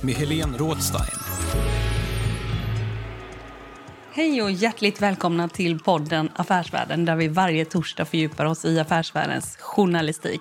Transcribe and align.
med 0.00 0.14
Helene 0.14 0.58
Rådstein. 0.58 1.18
Hej 4.12 4.42
och 4.42 4.50
hjärtligt 4.50 5.02
välkomna 5.02 5.48
till 5.48 5.78
podden 5.78 6.28
Affärsvärlden 6.36 7.04
där 7.04 7.16
vi 7.16 7.28
varje 7.28 7.64
torsdag 7.64 8.04
fördjupar 8.04 8.44
oss 8.44 8.64
i 8.64 8.80
affärsvärldens 8.80 9.56
journalistik. 9.56 10.40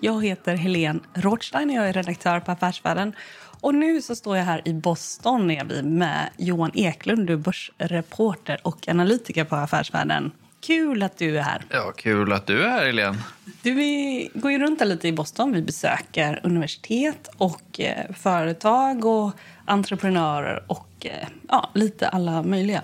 Jag 0.00 0.24
heter 0.24 0.54
Helene 0.54 1.00
Rådstein 1.14 1.70
och 1.70 1.76
jag 1.76 1.88
är 1.88 1.92
redaktör 1.92 2.40
på 2.40 2.52
Affärsvärlden. 2.52 3.12
Och 3.60 3.74
nu 3.74 4.02
så 4.02 4.14
står 4.14 4.36
jag 4.36 4.44
här 4.44 4.62
i 4.64 4.74
Boston 4.74 5.50
är 5.50 5.64
vi 5.64 5.82
med 5.82 6.30
Johan 6.36 6.70
Eklund, 6.74 7.26
du 7.26 7.32
är 7.32 7.36
börsreporter 7.36 8.60
och 8.62 8.88
analytiker 8.88 9.44
på 9.44 9.56
Affärsvärlden. 9.56 10.32
Kul 10.60 11.02
att 11.02 11.18
du 11.18 11.38
är 11.38 11.42
här. 11.42 11.64
Ja, 11.70 11.92
kul 11.96 12.32
att 12.32 12.46
du 12.46 12.64
är 12.64 12.68
här, 12.68 12.86
Helene. 12.86 13.18
Du, 13.62 13.74
vi 13.74 14.30
går 14.34 14.50
ju 14.50 14.58
runt 14.58 14.80
här 14.80 14.86
lite 14.86 15.08
i 15.08 15.12
Boston. 15.12 15.52
Vi 15.52 15.62
besöker 15.62 16.40
universitet 16.42 17.28
och 17.36 17.80
eh, 17.80 18.14
företag 18.14 19.04
och 19.04 19.32
entreprenörer 19.64 20.64
och 20.66 20.88
eh, 21.00 21.28
ja, 21.48 21.70
lite 21.74 22.08
alla 22.08 22.42
möjliga. 22.42 22.82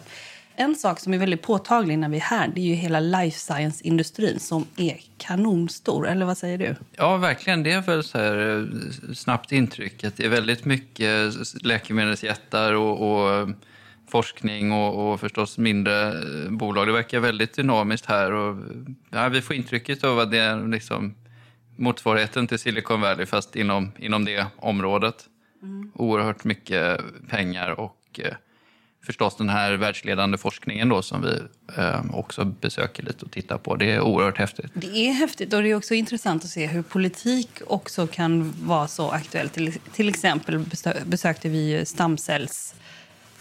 En 0.56 0.75
sak 0.75 1.00
som 1.00 1.14
är 1.14 1.19
väldigt 1.19 1.42
påtaglig 1.42 1.98
när 1.98 2.08
vi 2.08 2.16
är 2.16 2.20
här 2.20 2.48
det 2.55 2.61
är 2.61 2.64
ju 2.64 2.75
hela 2.75 3.00
life 3.00 3.39
science-industrin 3.39 4.41
som 4.41 4.66
är 4.77 5.00
kanonstor. 5.19 6.09
Eller 6.09 6.27
vad 6.27 6.38
säger 6.38 6.59
du? 6.59 6.77
Ja, 6.97 7.16
verkligen. 7.16 7.62
Det 7.62 7.72
är 7.72 7.81
väl 7.81 8.05
så 8.05 8.19
här 8.19 8.59
eh, 8.59 9.12
snabbt 9.14 9.53
intryck 9.53 10.05
att 10.05 10.16
det 10.16 10.25
är 10.25 10.28
väldigt 10.28 10.64
mycket 10.64 11.34
läkemedelsjättar 11.62 12.72
och, 12.72 13.12
och 13.12 13.34
eh, 13.34 13.48
forskning 14.08 14.72
och, 14.72 15.12
och 15.12 15.20
förstås 15.20 15.58
mindre 15.58 16.08
eh, 16.08 16.50
bolag. 16.50 16.86
Det 16.86 16.92
verkar 16.92 17.20
väldigt 17.20 17.55
dynamiskt 17.55 18.06
här 18.06 18.33
och 18.33 18.56
ja, 19.10 19.28
vi 19.28 19.42
får 19.42 19.56
intrycket 19.56 20.05
av 20.05 20.19
att 20.19 20.30
det 20.30 20.38
är 20.38 20.69
liksom 20.69 21.14
motsvarigheten 21.77 22.47
till 22.47 22.58
Silicon 22.58 23.00
Valley 23.00 23.27
fast 23.27 23.56
inom, 23.56 23.92
inom 23.98 24.25
det 24.25 24.47
området. 24.56 25.28
Oerhört 25.94 26.44
mycket 26.44 27.00
pengar 27.28 27.80
och 27.80 28.20
eh, 28.22 28.34
förstås 29.06 29.36
den 29.36 29.48
här 29.48 29.72
världsledande 29.72 30.38
forskningen 30.38 30.88
då 30.88 31.02
som 31.02 31.22
vi 31.22 31.41
eh, 31.77 32.00
också 32.12 32.44
besöker 32.44 33.03
lite 33.03 33.25
och 33.25 33.31
tittar 33.31 33.59
på. 33.59 33.76
Det 33.76 33.91
är 33.91 34.00
oerhört 34.00 34.38
häftigt. 34.38 34.71
Det 34.75 35.09
är 35.09 35.12
häftigt 35.12 35.54
och 35.54 35.62
det 35.62 35.71
är 35.71 35.75
också 35.75 35.94
intressant 35.94 36.44
att 36.44 36.50
se 36.50 36.66
hur 36.66 36.82
politik 36.82 37.48
också 37.66 38.06
kan 38.06 38.54
vara 38.62 38.88
så 38.88 39.10
aktuellt. 39.10 39.53
Till, 39.53 39.72
till 39.92 40.09
exempel 40.09 40.59
besö- 40.59 41.04
besökte 41.04 41.48
vi 41.48 41.71
ju 41.71 41.84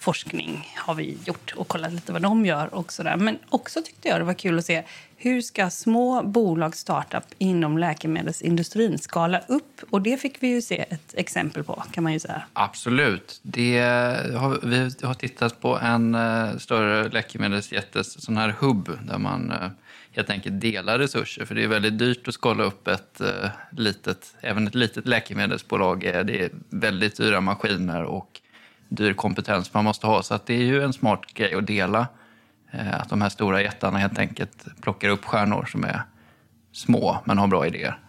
Forskning 0.04 0.68
har 0.76 0.96
vi 0.96 1.18
gjort 1.26 1.54
och 1.56 1.68
kollat 1.68 1.94
lite 1.94 2.14
vad 2.14 2.22
de 2.22 2.46
gör 2.46 2.74
och 2.76 2.94
sådär. 2.94 3.18
Men 3.18 3.40
också 3.50 3.82
tyckte 3.82 4.08
jag 4.08 4.20
det 4.20 4.24
var 4.24 4.34
kul 4.34 4.60
att 4.60 4.66
se 4.66 4.84
hur 5.18 5.42
ska 5.42 5.70
små 5.70 6.24
bolag 6.24 6.76
startup 6.76 7.24
inom 7.38 7.78
läkemedelsindustrin 7.78 8.98
skala 8.98 9.40
upp? 9.48 9.82
Och 9.90 10.02
det 10.02 10.18
fick 10.18 10.44
vi 10.44 10.48
ju 10.48 10.62
se 10.62 10.86
ett 10.90 11.14
exempel 11.14 11.64
på 11.64 11.84
kan 11.92 12.04
man 12.04 12.14
ju 12.14 12.20
säga. 12.20 12.44
Absolut. 12.54 13.40
Det 13.42 13.80
har, 14.36 14.60
vi 14.68 15.08
har 15.08 15.14
tittat 15.14 15.62
på 15.62 15.80
en 15.80 16.16
eh, 16.16 16.58
större 16.58 17.10
läkemedelsjättes 17.10 18.24
sån 18.24 18.38
här 18.38 18.56
hubb 18.60 18.98
där 19.04 19.18
man 19.18 19.52
eh, 19.52 19.70
helt 20.12 20.30
enkelt 20.30 20.62
delar 20.62 21.00
resurser. 21.00 21.46
För 21.46 21.56
det 21.56 21.64
är 21.64 21.68
väldigt 21.68 22.00
dyrt 22.00 22.28
att 22.28 22.34
skala 22.34 22.64
upp 22.64 22.88
ett 22.88 23.22
eh, 23.22 23.50
litet, 23.72 24.36
även 24.42 24.68
ett 24.68 24.76
litet 24.76 25.08
läkemedelsbolag. 25.08 26.04
Är, 26.04 26.24
det 26.24 26.44
är 26.44 26.50
väldigt 26.70 27.18
dyra 27.18 27.42
maskiner 27.42 28.04
och 28.04 28.40
dyr 28.90 29.14
kompetens 29.14 29.74
man 29.74 29.84
måste 29.84 30.08
ha. 30.08 30.24
Så 30.24 30.34
att 30.34 30.46
det 30.46 30.54
är 30.54 30.64
ju 30.64 30.84
en 30.84 30.94
smart 30.94 31.34
grej 31.34 31.56
att 31.56 31.68
dela. 31.68 32.08
Eh, 32.72 33.00
att 33.00 33.10
de 33.10 33.22
här 33.22 33.30
stora 33.30 33.62
jättarna 33.62 33.98
helt 33.98 34.20
enkelt 34.20 34.82
plockar 34.82 35.10
upp 35.10 35.26
stjärnor 35.26 35.66
som 35.72 35.84
är 35.84 36.02
små 36.72 37.18
men 37.26 37.38
har 37.38 37.48
bra 37.48 37.68
idéer. 37.68 38.00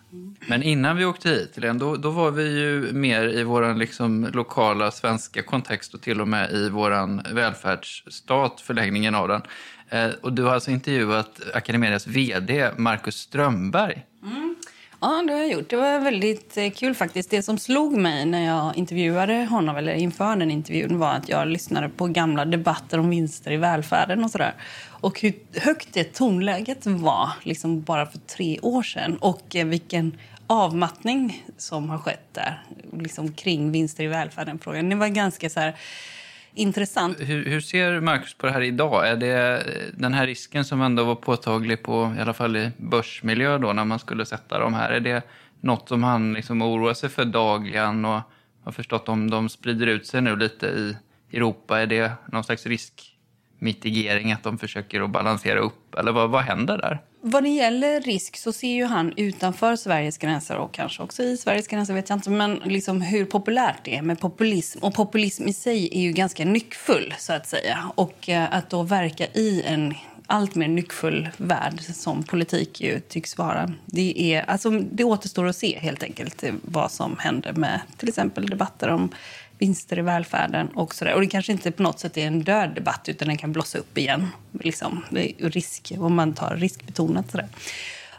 Men 0.48 0.62
innan 0.62 0.96
vi 0.96 1.04
åkte 1.04 1.28
hit, 1.28 1.52
Helene, 1.56 1.78
då, 1.78 1.96
då 1.96 2.10
var 2.10 2.30
vi 2.30 2.60
ju 2.60 2.92
mer 2.92 3.28
i 3.28 3.42
vår 3.42 3.74
liksom, 3.74 4.28
lokala 4.32 4.90
svenska 4.90 5.42
kontext 5.42 5.94
och 5.94 6.00
till 6.00 6.20
och 6.20 6.28
med 6.28 6.52
i 6.52 6.68
vår 6.68 7.34
välfärdsstat, 7.34 8.60
förlängningen 8.60 9.14
av 9.14 9.28
den. 9.28 9.42
Eh, 9.88 10.10
och 10.22 10.32
du 10.32 10.42
har 10.42 10.54
alltså 10.54 10.70
intervjuat 10.70 11.40
Academedias 11.54 12.06
vd 12.06 12.70
Marcus 12.76 13.16
Strömberg. 13.16 14.06
Mm. 14.22 14.56
Ja, 15.04 15.24
det 15.26 15.32
har 15.32 15.40
jag 15.40 15.50
gjort. 15.50 15.70
Det 15.70 15.76
var 15.76 15.98
väldigt 15.98 16.56
eh, 16.56 16.70
kul 16.70 16.94
faktiskt. 16.94 17.30
Det 17.30 17.42
som 17.42 17.58
slog 17.58 17.96
mig 17.96 18.26
när 18.26 18.46
jag 18.46 18.76
intervjuade 18.76 19.44
honom, 19.44 19.76
eller 19.76 19.94
inför 19.94 20.36
den 20.36 20.50
intervjun, 20.50 20.98
var 20.98 21.12
att 21.12 21.28
jag 21.28 21.48
lyssnade 21.48 21.88
på 21.88 22.06
gamla 22.06 22.44
debatter 22.44 22.98
om 22.98 23.10
vinster 23.10 23.52
i 23.52 23.56
välfärden 23.56 24.24
och 24.24 24.30
sådär. 24.30 24.54
Och 24.88 25.20
hur 25.20 25.34
högt 25.60 25.88
det 25.92 26.04
tonläget 26.04 26.86
var 26.86 27.30
liksom 27.42 27.82
bara 27.82 28.06
för 28.06 28.18
tre 28.18 28.58
år 28.62 28.82
sedan. 28.82 29.16
Och 29.16 29.56
eh, 29.56 29.66
vilken 29.66 30.18
avmattning 30.46 31.44
som 31.56 31.90
har 31.90 31.98
skett 31.98 32.28
där 32.32 32.62
liksom 32.98 33.32
kring 33.32 33.72
vinster 33.72 34.04
i 34.04 34.06
välfärden-frågan. 34.06 34.88
Det 34.88 34.96
var 34.96 35.08
ganska 35.08 35.50
så 35.50 35.60
här 35.60 35.74
intressant. 36.54 37.20
Hur, 37.20 37.44
hur 37.44 37.60
ser 37.60 38.00
Marcus 38.00 38.34
på 38.34 38.46
det 38.46 38.52
här 38.52 38.60
idag? 38.60 39.08
Är 39.08 39.16
det 39.16 39.58
eh, 39.58 39.82
den 39.92 40.14
här 40.14 40.26
risken 40.26 40.64
som 40.64 40.82
ändå 40.82 41.04
var 41.04 41.14
påtaglig 41.14 41.82
på, 41.82 42.14
i 42.18 42.20
alla 42.20 42.32
fall 42.32 42.56
i 42.56 42.70
börsmiljö 42.76 43.58
då, 43.58 43.72
när 43.72 43.84
man 43.84 43.98
skulle 43.98 44.26
sätta 44.26 44.58
de 44.58 44.74
här, 44.74 44.90
är 44.90 45.00
det 45.00 45.22
något 45.60 45.88
som 45.88 46.02
han 46.02 46.32
liksom 46.32 46.62
oroar 46.62 46.94
sig 46.94 47.08
för 47.08 47.24
dagligen 47.24 48.04
och 48.04 48.20
har 48.64 48.72
förstått 48.72 49.08
om 49.08 49.30
de 49.30 49.48
sprider 49.48 49.86
ut 49.86 50.06
sig 50.06 50.20
nu 50.20 50.36
lite 50.36 50.66
i 50.66 50.96
Europa, 51.32 51.80
är 51.80 51.86
det 51.86 52.12
någon 52.32 52.44
slags 52.44 52.66
riskmitigering 52.66 54.32
att 54.32 54.42
de 54.42 54.58
försöker 54.58 55.00
att 55.00 55.10
balansera 55.10 55.58
upp? 55.58 55.94
Eller 55.94 56.12
vad, 56.12 56.30
vad 56.30 56.42
händer 56.42 56.78
där? 56.78 57.00
Vad 57.26 57.42
det 57.42 57.48
gäller 57.48 58.00
risk 58.00 58.36
så 58.36 58.52
ser 58.52 58.72
ju 58.72 58.84
han 58.84 59.12
utanför 59.16 59.76
Sveriges 59.76 60.18
gränser 60.18 60.56
och 60.56 60.72
kanske 60.72 61.02
också 61.02 61.22
i 61.22 61.36
Sveriges 61.36 61.66
gränser 61.66 61.94
vet 61.94 62.08
jag 62.08 62.16
inte, 62.16 62.30
men 62.30 62.60
liksom 62.64 63.00
hur 63.00 63.24
populärt 63.24 63.84
det 63.84 63.96
är 63.96 64.02
med 64.02 64.20
populism. 64.20 64.78
Och 64.78 64.94
populism 64.94 65.48
i 65.48 65.52
sig 65.52 65.88
är 65.92 66.00
ju 66.00 66.12
ganska 66.12 66.44
nyckfull 66.44 67.14
så 67.18 67.32
att 67.32 67.46
säga. 67.46 67.90
Och 67.94 68.28
eh, 68.28 68.54
att 68.54 68.70
då 68.70 68.82
verka 68.82 69.26
i 69.26 69.62
en 69.66 69.94
allt 70.26 70.54
mer 70.54 70.68
nyckfull 70.68 71.28
värld 71.36 71.80
som 71.80 72.22
politik 72.22 72.80
ju 72.80 73.00
tycks 73.00 73.38
vara. 73.38 73.72
Det, 73.86 74.34
är, 74.34 74.42
alltså, 74.42 74.70
det 74.70 75.04
återstår 75.04 75.46
att 75.46 75.56
se 75.56 75.78
helt 75.78 76.02
enkelt 76.02 76.44
vad 76.62 76.90
som 76.90 77.16
händer 77.18 77.52
med 77.52 77.80
till 77.96 78.08
exempel 78.08 78.46
debatter 78.46 78.88
om 78.88 79.10
vinster 79.58 79.98
i 79.98 80.02
välfärden 80.02 80.68
och 80.68 80.94
sådär. 80.94 81.14
Och 81.14 81.20
det 81.20 81.26
kanske 81.26 81.52
inte 81.52 81.70
på 81.70 81.82
något 81.82 82.00
sätt 82.00 82.16
är 82.16 82.26
en 82.26 82.42
död 82.42 82.74
debatt 82.74 83.08
utan 83.08 83.28
den 83.28 83.36
kan 83.36 83.52
blossa 83.52 83.78
upp 83.78 83.98
igen. 83.98 84.28
Liksom. 84.60 85.04
Det 85.10 85.42
är 85.42 85.50
risk, 85.50 85.92
om 85.98 86.14
man 86.14 86.32
tar 86.32 86.56
riskbetonat 86.56 87.30
sådär. 87.30 87.48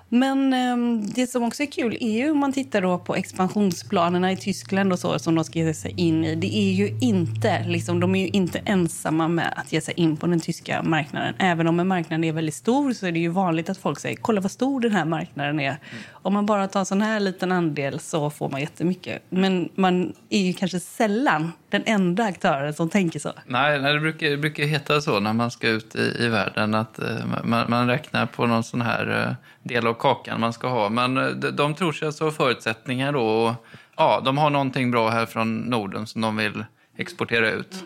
Men 0.10 0.54
eh, 0.54 1.08
det 1.16 1.28
som 1.28 1.44
också 1.44 1.64
är 1.64 1.68
kul 1.68 1.98
är 2.02 2.12
ju 2.12 2.32
om 2.32 2.40
man 2.40 2.54
tittar 2.54 2.82
då 2.82 2.98
på 2.98 3.16
expansionsplanerna 3.16 4.32
i 4.32 4.38
Tyskland 4.38 4.94
och 4.94 5.00
så 5.00 5.20
som 5.20 5.36
de 5.36 5.44
ska 5.44 5.60
ge 5.60 5.74
sig 5.74 5.94
in 5.98 6.26
i. 6.26 6.36
Det 6.36 6.58
är 6.58 6.72
ju 6.72 6.98
inte, 7.02 7.64
liksom, 7.68 8.00
de 8.00 8.16
är 8.16 8.22
ju 8.22 8.28
inte 8.28 8.62
ensamma 8.66 9.28
med 9.28 9.54
att 9.58 9.74
ge 9.74 9.82
sig 9.82 9.94
in 9.98 10.18
på 10.18 10.28
den 10.28 10.40
tyska 10.40 10.84
marknaden. 10.84 11.34
Även 11.40 11.68
om 11.68 11.80
en 11.80 11.88
marknad 11.88 12.26
är 12.26 12.32
väldigt 12.32 12.56
stor 12.56 12.94
så 12.94 13.06
är 13.06 13.12
det 13.12 13.20
ju 13.20 13.30
vanligt 13.30 13.70
att 13.70 13.78
folk 13.78 14.00
säger 14.00 14.16
kolla 14.16 14.42
vad 14.42 14.52
stor 14.52 14.80
den 14.80 14.92
här 14.92 15.06
marknaden 15.06 15.60
är. 15.60 15.78
Om 16.12 16.34
man 16.34 16.46
bara 16.46 16.68
tar 16.68 16.80
en 16.80 16.86
sån 16.86 17.02
här 17.02 17.20
liten 17.20 17.52
andel 17.52 18.00
så 18.00 18.30
får 18.30 18.50
man 18.50 18.62
jättemycket. 18.62 19.24
Men 19.30 19.70
man 19.76 20.14
är 20.30 20.42
ju 20.42 20.54
kanske 20.54 20.80
sällan 20.80 21.52
den 21.70 21.84
enda 21.86 22.24
aktören 22.24 22.74
som 22.74 22.90
tänker 22.90 23.20
så. 23.20 23.34
Nej, 23.46 23.82
nej, 23.82 23.94
det 23.94 24.00
brukar, 24.00 24.30
det 24.30 24.38
brukar 24.38 24.64
heta 24.64 25.02
så 25.02 25.20
när 25.20 25.34
man 25.34 25.52
ska 25.52 25.68
ut 25.68 25.96
i, 25.96 26.16
i 26.20 26.28
världen 26.28 26.74
att 26.74 27.00
eh, 27.00 27.26
man, 27.44 27.66
man 27.70 27.88
räknar 27.88 28.26
på 28.26 28.46
någon 28.46 28.64
sån 28.64 28.82
här 28.82 29.28
eh, 29.28 29.36
del 29.66 29.88
av 29.88 29.94
kakan 29.94 30.40
man 30.40 30.54
ska 30.54 30.68
ha. 30.68 30.90
Men 30.90 31.18
eh, 31.18 31.28
de, 31.28 31.52
de 31.52 31.76
tror 31.76 31.92
sig 31.92 32.06
alltså 32.06 32.24
ha 32.24 32.32
förutsättningar 32.32 33.14
då 33.14 33.56
ja, 33.98 34.22
de 34.26 34.38
har 34.38 34.50
någonting 34.50 34.92
bra 34.92 35.10
här 35.10 35.26
från 35.26 35.58
Norden 35.58 36.08
som 36.08 36.22
de 36.22 36.38
vill 36.38 36.66
exportera 36.98 37.52
ut. 37.52 37.74
Mm. 37.74 37.86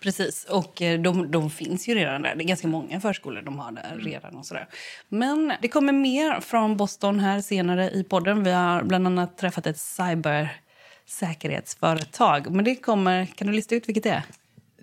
Precis, 0.00 0.44
och 0.44 0.82
eh, 0.82 1.00
de, 1.00 1.30
de, 1.30 1.50
finns 1.50 1.88
ju 1.88 1.94
redan 1.94 2.22
där. 2.22 2.34
Det 2.34 2.44
är 2.44 2.48
ganska 2.48 2.68
många 2.68 3.00
förskolor 3.00 3.42
de 3.42 3.58
har 3.58 3.72
där 3.72 3.96
redan. 3.98 4.36
och 4.36 4.46
sådär. 4.46 4.68
Men 5.08 5.52
det 5.62 5.68
kommer 5.68 5.92
mer 5.92 6.40
från 6.40 6.76
Boston 6.76 7.20
här 7.20 7.40
senare 7.40 7.90
i 7.90 8.04
podden. 8.04 8.44
Vi 8.44 8.50
har 8.50 8.82
bland 8.82 9.06
annat 9.06 9.38
träffat 9.38 9.66
ett 9.66 9.78
cybersäkerhetsföretag. 9.78 12.50
Men 12.50 12.64
det 12.64 12.76
kommer, 12.76 13.26
kan 13.26 13.46
du 13.46 13.52
lista 13.52 13.74
ut 13.74 13.88
vilket 13.88 14.04
det 14.04 14.10
är? 14.10 14.22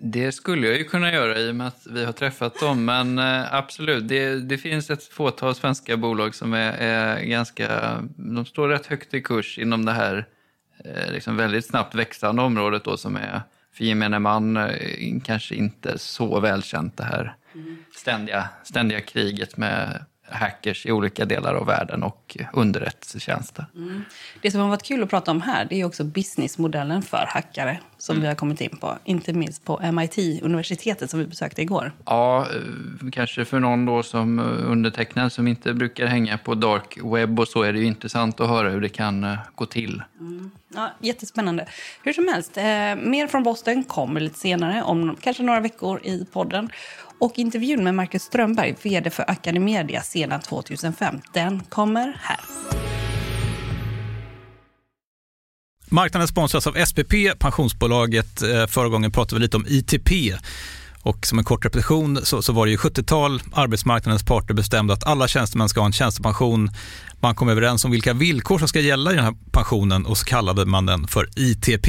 Det 0.00 0.32
skulle 0.32 0.66
jag 0.66 0.76
ju 0.76 0.84
kunna 0.84 1.12
göra 1.12 1.38
i 1.38 1.50
och 1.50 1.54
med 1.54 1.66
att 1.66 1.86
vi 1.90 2.04
har 2.04 2.12
träffat 2.12 2.60
dem. 2.60 2.84
Men 2.84 3.18
eh, 3.18 3.54
absolut, 3.54 4.08
det, 4.08 4.40
det, 4.40 4.58
finns 4.58 4.90
ett 4.90 5.04
fåtal 5.04 5.54
svenska 5.54 5.96
bolag 5.96 6.34
som 6.34 6.52
är, 6.54 6.72
är, 6.72 7.20
ganska... 7.20 7.98
De 8.16 8.46
står 8.46 8.68
rätt 8.68 8.86
högt 8.86 9.14
i 9.14 9.22
kurs 9.22 9.58
inom 9.58 9.84
det 9.84 9.92
här 9.92 10.26
eh, 10.84 11.12
liksom 11.12 11.36
väldigt 11.36 11.66
snabbt 11.66 11.94
växande 11.94 12.42
området 12.42 12.84
då 12.84 12.96
som 12.96 13.16
är 13.16 13.42
för 13.72 13.84
gemene 13.84 14.18
man 14.18 14.56
eh, 14.56 15.20
kanske 15.24 15.54
inte 15.54 15.98
så 15.98 16.40
välkänt 16.40 16.96
det 16.96 17.04
här 17.04 17.36
ständiga, 17.96 18.48
ständiga 18.64 19.00
kriget 19.00 19.56
med 19.56 20.04
hackers 20.30 20.86
i 20.86 20.92
olika 20.92 21.24
delar 21.24 21.54
av 21.54 21.66
världen 21.66 22.02
och 22.02 22.36
underrättelsetjänster. 22.52 23.66
Mm. 23.74 24.04
Det 24.42 24.50
som 24.50 24.60
har 24.60 24.68
varit 24.68 24.82
kul 24.82 25.02
att 25.02 25.10
prata 25.10 25.30
om 25.30 25.42
här 25.42 25.64
det 25.64 25.80
är 25.80 25.84
också 25.84 26.04
businessmodellen 26.04 27.02
för 27.02 27.24
hackare 27.28 27.80
som 27.98 28.12
mm. 28.12 28.22
vi 28.22 28.28
har 28.28 28.34
kommit 28.34 28.60
in 28.60 28.76
på. 28.80 28.98
Inte 29.04 29.32
minst 29.32 29.64
på 29.64 29.80
MIT-universitetet 29.92 31.10
som 31.10 31.20
vi 31.20 31.26
besökte 31.26 31.62
igår. 31.62 31.92
Ja, 32.04 32.40
eh, 32.40 33.10
kanske 33.12 33.44
för 33.44 33.60
någon 33.60 33.86
då 33.86 34.02
som 34.02 34.38
undertecknad 34.66 35.32
som 35.32 35.48
inte 35.48 35.74
brukar 35.74 36.06
hänga 36.06 36.38
på 36.38 36.54
dark 36.54 36.98
web 37.04 37.40
och 37.40 37.48
så 37.48 37.62
är 37.62 37.72
det 37.72 37.78
ju 37.78 37.84
intressant 37.84 38.40
att 38.40 38.48
höra 38.48 38.70
hur 38.70 38.80
det 38.80 38.88
kan 38.88 39.24
eh, 39.24 39.38
gå 39.54 39.66
till. 39.66 40.02
Mm. 40.20 40.50
Ja, 40.74 40.90
jättespännande. 41.00 41.66
Hur 42.02 42.12
som 42.12 42.28
helst, 42.28 42.56
eh, 42.56 42.64
mer 42.96 43.26
från 43.26 43.42
Boston 43.42 43.84
kommer 43.84 44.20
lite 44.20 44.38
senare, 44.38 44.82
om 44.82 45.16
kanske 45.20 45.42
några 45.42 45.60
veckor 45.60 46.00
i 46.04 46.24
podden. 46.32 46.70
Och 47.20 47.32
intervjun 47.38 47.84
med 47.84 47.94
Marcus 47.94 48.22
Strömberg, 48.22 48.74
vd 48.82 49.10
för 49.10 49.30
Academedia 49.30 50.02
sedan 50.02 50.40
2005, 50.40 51.20
den 51.32 51.60
kommer 51.60 52.20
här. 52.22 52.40
Marknaden 55.90 56.28
sponsras 56.28 56.66
av 56.66 56.84
SPP, 56.86 57.12
pensionsbolaget. 57.38 58.42
Eh, 58.42 58.66
förra 58.66 58.88
gången 58.88 59.12
pratade 59.12 59.34
vi 59.34 59.40
lite 59.40 59.56
om 59.56 59.66
ITP. 59.68 60.10
Och 61.02 61.26
som 61.26 61.38
en 61.38 61.44
kort 61.44 61.64
repetition 61.64 62.20
så, 62.22 62.42
så 62.42 62.52
var 62.52 62.66
det 62.66 62.70
ju 62.70 62.76
70-tal, 62.76 63.42
arbetsmarknadens 63.52 64.24
parter 64.24 64.54
bestämde 64.54 64.92
att 64.92 65.04
alla 65.06 65.28
tjänstemän 65.28 65.68
ska 65.68 65.80
ha 65.80 65.86
en 65.86 65.92
tjänstepension. 65.92 66.70
Man 67.20 67.34
kom 67.34 67.48
överens 67.48 67.84
om 67.84 67.90
vilka 67.90 68.12
villkor 68.12 68.58
som 68.58 68.68
ska 68.68 68.80
gälla 68.80 69.12
i 69.12 69.14
den 69.14 69.24
här 69.24 69.34
pensionen 69.52 70.06
och 70.06 70.18
så 70.18 70.24
kallade 70.24 70.66
man 70.66 70.86
den 70.86 71.06
för 71.06 71.28
ITP. 71.36 71.88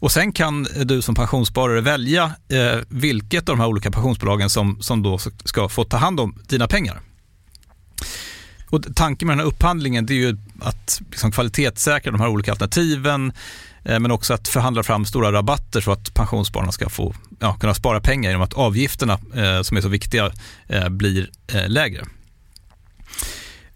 Och 0.00 0.12
sen 0.12 0.32
kan 0.32 0.66
du 0.84 1.02
som 1.02 1.14
pensionssparare 1.14 1.80
välja 1.80 2.32
eh, 2.48 2.78
vilket 2.88 3.48
av 3.48 3.56
de 3.56 3.60
här 3.60 3.68
olika 3.68 3.90
pensionsbolagen 3.90 4.50
som, 4.50 4.82
som 4.82 5.02
då 5.02 5.18
ska 5.44 5.68
få 5.68 5.84
ta 5.84 5.96
hand 5.96 6.20
om 6.20 6.38
dina 6.48 6.68
pengar. 6.68 7.00
Och 8.70 8.82
tanken 8.94 9.26
med 9.26 9.32
den 9.32 9.40
här 9.40 9.46
upphandlingen 9.46 10.10
är 10.10 10.14
ju 10.14 10.38
att 10.60 11.00
liksom 11.10 11.32
kvalitetssäkra 11.32 12.12
de 12.12 12.20
här 12.20 12.28
olika 12.28 12.50
alternativen 12.50 13.32
eh, 13.84 13.98
men 13.98 14.10
också 14.10 14.34
att 14.34 14.48
förhandla 14.48 14.82
fram 14.82 15.04
stora 15.04 15.32
rabatter 15.32 15.80
så 15.80 15.92
att 15.92 16.14
pensionsspararna 16.14 16.72
ska 16.72 16.88
få, 16.88 17.14
ja, 17.38 17.54
kunna 17.54 17.74
spara 17.74 18.00
pengar 18.00 18.30
genom 18.30 18.42
att 18.42 18.54
avgifterna 18.54 19.12
eh, 19.12 19.62
som 19.62 19.76
är 19.76 19.80
så 19.80 19.88
viktiga 19.88 20.32
eh, 20.68 20.88
blir 20.88 21.30
eh, 21.52 21.68
lägre. 21.68 22.04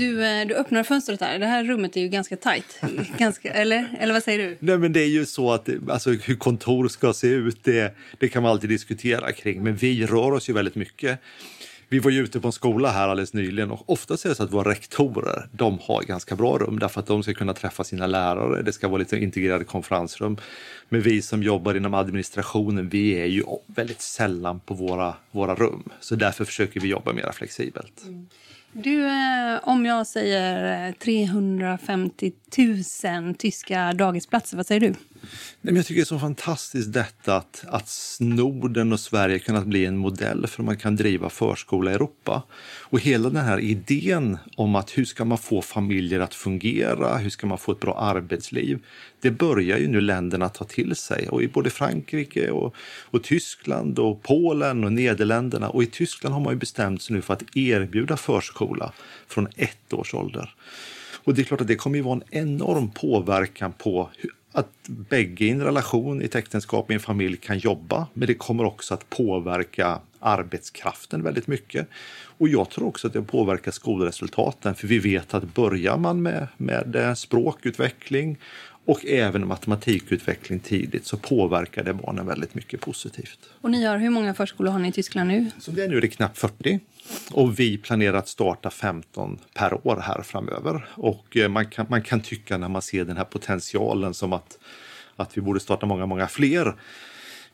Du, 0.00 0.24
eh, 0.24 0.46
du 0.46 0.54
öppnar 0.54 0.82
fönstret 0.82 1.20
här. 1.20 1.38
Det 1.38 1.46
här 1.46 1.64
rummet 1.64 1.96
är 1.96 2.00
ju 2.00 2.08
ganska 2.08 2.36
tajt. 2.36 2.80
Ganska, 3.18 3.52
eller? 3.52 3.96
eller 4.00 4.12
vad 4.12 4.22
säger 4.22 4.38
du? 4.38 4.56
Nej, 4.60 4.78
men 4.78 4.92
det 4.92 5.00
är 5.00 5.08
ju 5.08 5.26
så 5.26 5.52
att 5.52 5.68
alltså, 5.88 6.10
hur 6.10 6.36
kontor 6.36 6.88
ska 6.88 7.12
se 7.12 7.26
ut, 7.26 7.64
det, 7.64 7.96
det 8.18 8.28
kan 8.28 8.42
man 8.42 8.52
alltid 8.52 8.70
diskutera 8.70 9.32
kring. 9.32 9.62
Men 9.62 9.76
vi 9.76 10.06
rör 10.06 10.32
oss 10.32 10.48
ju 10.48 10.52
väldigt 10.52 10.74
mycket. 10.74 11.18
Vi 11.88 11.98
var 11.98 12.10
ju 12.10 12.22
ute 12.22 12.40
på 12.40 12.48
en 12.48 12.52
skola 12.52 12.90
här 12.90 13.08
alldeles 13.08 13.34
nyligen 13.34 13.70
och 13.70 13.90
oftast 13.90 14.24
är 14.24 14.28
det 14.28 14.34
så 14.34 14.42
att 14.42 14.52
våra 14.52 14.70
rektorer, 14.70 15.48
de 15.52 15.78
har 15.82 16.02
ganska 16.02 16.36
bra 16.36 16.58
rum 16.58 16.78
därför 16.78 17.00
att 17.00 17.06
de 17.06 17.22
ska 17.22 17.34
kunna 17.34 17.54
träffa 17.54 17.84
sina 17.84 18.06
lärare. 18.06 18.62
Det 18.62 18.72
ska 18.72 18.88
vara 18.88 18.98
lite 18.98 19.16
integrerade 19.16 19.64
konferensrum. 19.64 20.36
Men 20.88 21.00
vi 21.00 21.22
som 21.22 21.42
jobbar 21.42 21.74
inom 21.74 21.94
administrationen, 21.94 22.88
vi 22.88 23.10
är 23.10 23.26
ju 23.26 23.42
väldigt 23.66 24.00
sällan 24.00 24.60
på 24.60 24.74
våra, 24.74 25.14
våra 25.30 25.54
rum. 25.54 25.88
Så 26.00 26.14
därför 26.14 26.44
försöker 26.44 26.80
vi 26.80 26.88
jobba 26.88 27.12
mer 27.12 27.32
flexibelt. 27.32 28.02
Mm. 28.02 28.26
Du, 28.72 29.06
eh, 29.06 29.58
om 29.62 29.86
jag 29.86 30.06
säger 30.06 30.86
eh, 30.88 30.94
350 30.94 32.32
000 33.04 33.34
tyska 33.34 33.92
dagisplatser, 33.92 34.56
vad 34.56 34.66
säger 34.66 34.80
du? 34.80 34.94
Jag 35.62 35.86
tycker 35.86 35.94
det 35.94 36.00
är 36.00 36.04
så 36.04 36.18
fantastiskt 36.18 36.92
detta 36.92 37.36
att, 37.36 37.64
att 37.68 37.90
Norden 38.20 38.92
och 38.92 39.00
Sverige 39.00 39.38
kunnat 39.38 39.66
bli 39.66 39.86
en 39.86 39.96
modell 39.96 40.46
för 40.46 40.58
hur 40.58 40.64
man 40.64 40.76
kan 40.76 40.96
driva 40.96 41.30
förskola 41.30 41.90
i 41.90 41.94
Europa. 41.94 42.42
Och 42.78 43.00
hela 43.00 43.30
den 43.30 43.44
här 43.44 43.58
idén 43.58 44.38
om 44.56 44.74
att 44.74 44.98
hur 44.98 45.04
ska 45.04 45.24
man 45.24 45.38
få 45.38 45.62
familjer 45.62 46.20
att 46.20 46.34
fungera, 46.34 47.16
hur 47.16 47.30
ska 47.30 47.46
man 47.46 47.58
få 47.58 47.72
ett 47.72 47.80
bra 47.80 47.98
arbetsliv, 47.98 48.78
det 49.20 49.30
börjar 49.30 49.78
ju 49.78 49.88
nu 49.88 50.00
länderna 50.00 50.48
ta 50.48 50.64
till 50.64 50.96
sig. 50.96 51.28
Och 51.28 51.42
i 51.42 51.48
både 51.48 51.70
Frankrike 51.70 52.50
och, 52.50 52.74
och 53.02 53.24
Tyskland 53.24 53.98
och 53.98 54.22
Polen 54.22 54.84
och 54.84 54.92
Nederländerna. 54.92 55.68
Och 55.68 55.82
i 55.82 55.86
Tyskland 55.86 56.34
har 56.34 56.40
man 56.40 56.52
ju 56.52 56.58
bestämt 56.58 57.02
sig 57.02 57.16
nu 57.16 57.22
för 57.22 57.34
att 57.34 57.56
erbjuda 57.56 58.16
förskola 58.16 58.92
från 59.26 59.48
ett 59.56 59.92
års 59.92 60.14
ålder. 60.14 60.54
Och 61.24 61.34
det 61.34 61.42
är 61.42 61.44
klart 61.44 61.60
att 61.60 61.66
det 61.66 61.76
kommer 61.76 61.96
ju 61.96 62.02
vara 62.02 62.14
en 62.14 62.38
enorm 62.38 62.90
påverkan 62.90 63.72
på 63.72 64.10
hur 64.16 64.30
att 64.52 64.68
bägge 64.86 65.44
i 65.44 65.50
en 65.50 65.62
relation, 65.62 66.22
i 66.22 66.24
ett 66.24 66.34
äktenskap, 66.34 66.90
i 66.90 66.94
en 66.94 67.00
familj 67.00 67.36
kan 67.36 67.58
jobba. 67.58 68.06
Men 68.14 68.26
det 68.26 68.34
kommer 68.34 68.64
också 68.64 68.94
att 68.94 69.10
påverka 69.10 70.00
arbetskraften 70.18 71.22
väldigt 71.22 71.46
mycket. 71.46 71.88
Och 72.38 72.48
jag 72.48 72.70
tror 72.70 72.86
också 72.86 73.06
att 73.06 73.12
det 73.12 73.22
påverkar 73.22 73.70
skolresultaten. 73.70 74.74
För 74.74 74.86
vi 74.86 74.98
vet 74.98 75.34
att 75.34 75.54
börjar 75.54 75.96
man 75.96 76.22
med, 76.22 76.46
med 76.56 77.18
språkutveckling, 77.18 78.38
och 78.84 79.06
även 79.06 79.46
matematikutveckling 79.46 80.60
tidigt 80.60 81.06
så 81.06 81.16
påverkar 81.16 81.84
det 81.84 81.94
barnen 81.94 82.26
väldigt 82.26 82.54
mycket 82.54 82.80
positivt. 82.80 83.38
Och 83.60 83.70
ni 83.70 83.84
har, 83.84 83.98
hur 83.98 84.10
många 84.10 84.34
förskolor 84.34 84.72
har 84.72 84.78
ni 84.78 84.88
i 84.88 84.92
Tyskland 84.92 85.28
nu? 85.28 85.50
Som 85.58 85.74
det 85.74 85.84
är 85.84 85.88
nu 85.88 85.96
är 85.96 86.00
det 86.00 86.08
knappt 86.08 86.38
40 86.38 86.80
och 87.32 87.60
vi 87.60 87.78
planerar 87.78 88.18
att 88.18 88.28
starta 88.28 88.70
15 88.70 89.38
per 89.54 89.86
år 89.86 89.96
här 89.96 90.22
framöver. 90.22 90.86
Och 90.94 91.36
eh, 91.36 91.48
man 91.48 91.66
kan, 91.66 91.86
man 91.90 92.02
kan 92.02 92.20
tycka 92.20 92.58
när 92.58 92.68
man 92.68 92.82
ser 92.82 93.04
den 93.04 93.16
här 93.16 93.24
potentialen 93.24 94.14
som 94.14 94.32
att, 94.32 94.58
att 95.16 95.36
vi 95.36 95.40
borde 95.40 95.60
starta 95.60 95.86
många, 95.86 96.06
många 96.06 96.28
fler. 96.28 96.74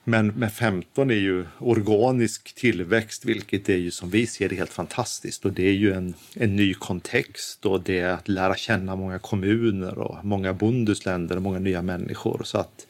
Men 0.08 0.26
med 0.26 0.52
15 0.52 1.10
är 1.10 1.14
ju 1.14 1.44
organisk 1.58 2.54
tillväxt, 2.54 3.24
vilket 3.24 3.68
är 3.68 3.76
ju 3.76 3.90
som 3.90 4.10
vi 4.10 4.26
ser 4.26 4.48
det 4.48 4.56
helt 4.56 4.72
fantastiskt. 4.72 5.44
Och 5.44 5.52
det 5.52 5.68
är 5.68 5.72
ju 5.72 5.92
en, 5.92 6.14
en 6.34 6.56
ny 6.56 6.74
kontext 6.74 7.66
och 7.66 7.80
det 7.80 7.98
är 7.98 8.12
att 8.12 8.28
lära 8.28 8.54
känna 8.54 8.96
många 8.96 9.18
kommuner 9.18 9.98
och 9.98 10.24
många 10.24 10.52
bundesländer 10.52 11.36
och 11.36 11.42
många 11.42 11.58
nya 11.58 11.82
människor. 11.82 12.40
Så 12.44 12.58
att 12.58 12.85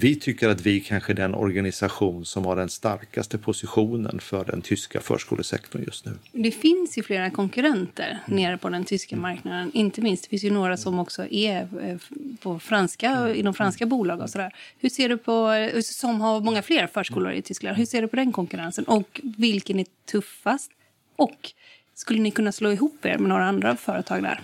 vi 0.00 0.16
tycker 0.16 0.48
att 0.48 0.60
vi 0.60 0.80
kanske 0.80 1.12
är 1.12 1.14
den 1.14 1.34
organisation 1.34 2.24
som 2.24 2.44
har 2.44 2.56
den 2.56 2.68
starkaste 2.68 3.38
positionen 3.38 4.20
för 4.20 4.44
den 4.44 4.62
tyska 4.62 5.00
förskolesektorn 5.00 5.82
just 5.82 6.04
nu. 6.06 6.12
Det 6.32 6.50
finns 6.50 6.98
ju 6.98 7.02
flera 7.02 7.30
konkurrenter 7.30 8.18
mm. 8.26 8.42
nere 8.42 8.58
på 8.58 8.68
den 8.68 8.84
tyska 8.84 9.16
marknaden. 9.16 9.70
Inte 9.74 10.00
minst 10.00 10.22
det 10.22 10.28
finns 10.28 10.44
ju 10.44 10.50
några 10.50 10.76
som 10.76 10.98
också 10.98 11.26
är 11.30 11.68
eh, 11.82 11.96
på 12.42 12.58
franska, 12.58 13.10
mm. 13.10 13.36
inom 13.36 13.54
franska 13.54 13.86
bolag 13.86 14.20
och 14.20 14.30
sådär. 14.30 14.54
Hur 14.78 14.88
ser 14.88 15.08
du 15.08 15.16
på, 15.16 15.52
som 15.82 16.20
har 16.20 16.40
många 16.40 16.62
fler 16.62 16.86
förskolor 16.86 17.32
i 17.32 17.42
Tyskland. 17.42 17.76
Hur 17.76 17.86
ser 17.86 18.02
du 18.02 18.08
på 18.08 18.16
den 18.16 18.32
konkurrensen 18.32 18.84
och 18.84 19.20
vilken 19.22 19.78
är 19.78 19.86
tuffast? 20.10 20.70
Och 21.16 21.52
skulle 21.98 22.20
ni 22.20 22.30
kunna 22.30 22.52
slå 22.52 22.72
ihop 22.72 23.04
er 23.04 23.18
med 23.18 23.28
några 23.28 23.44
andra 23.44 23.76
företag 23.76 24.22
där? 24.22 24.40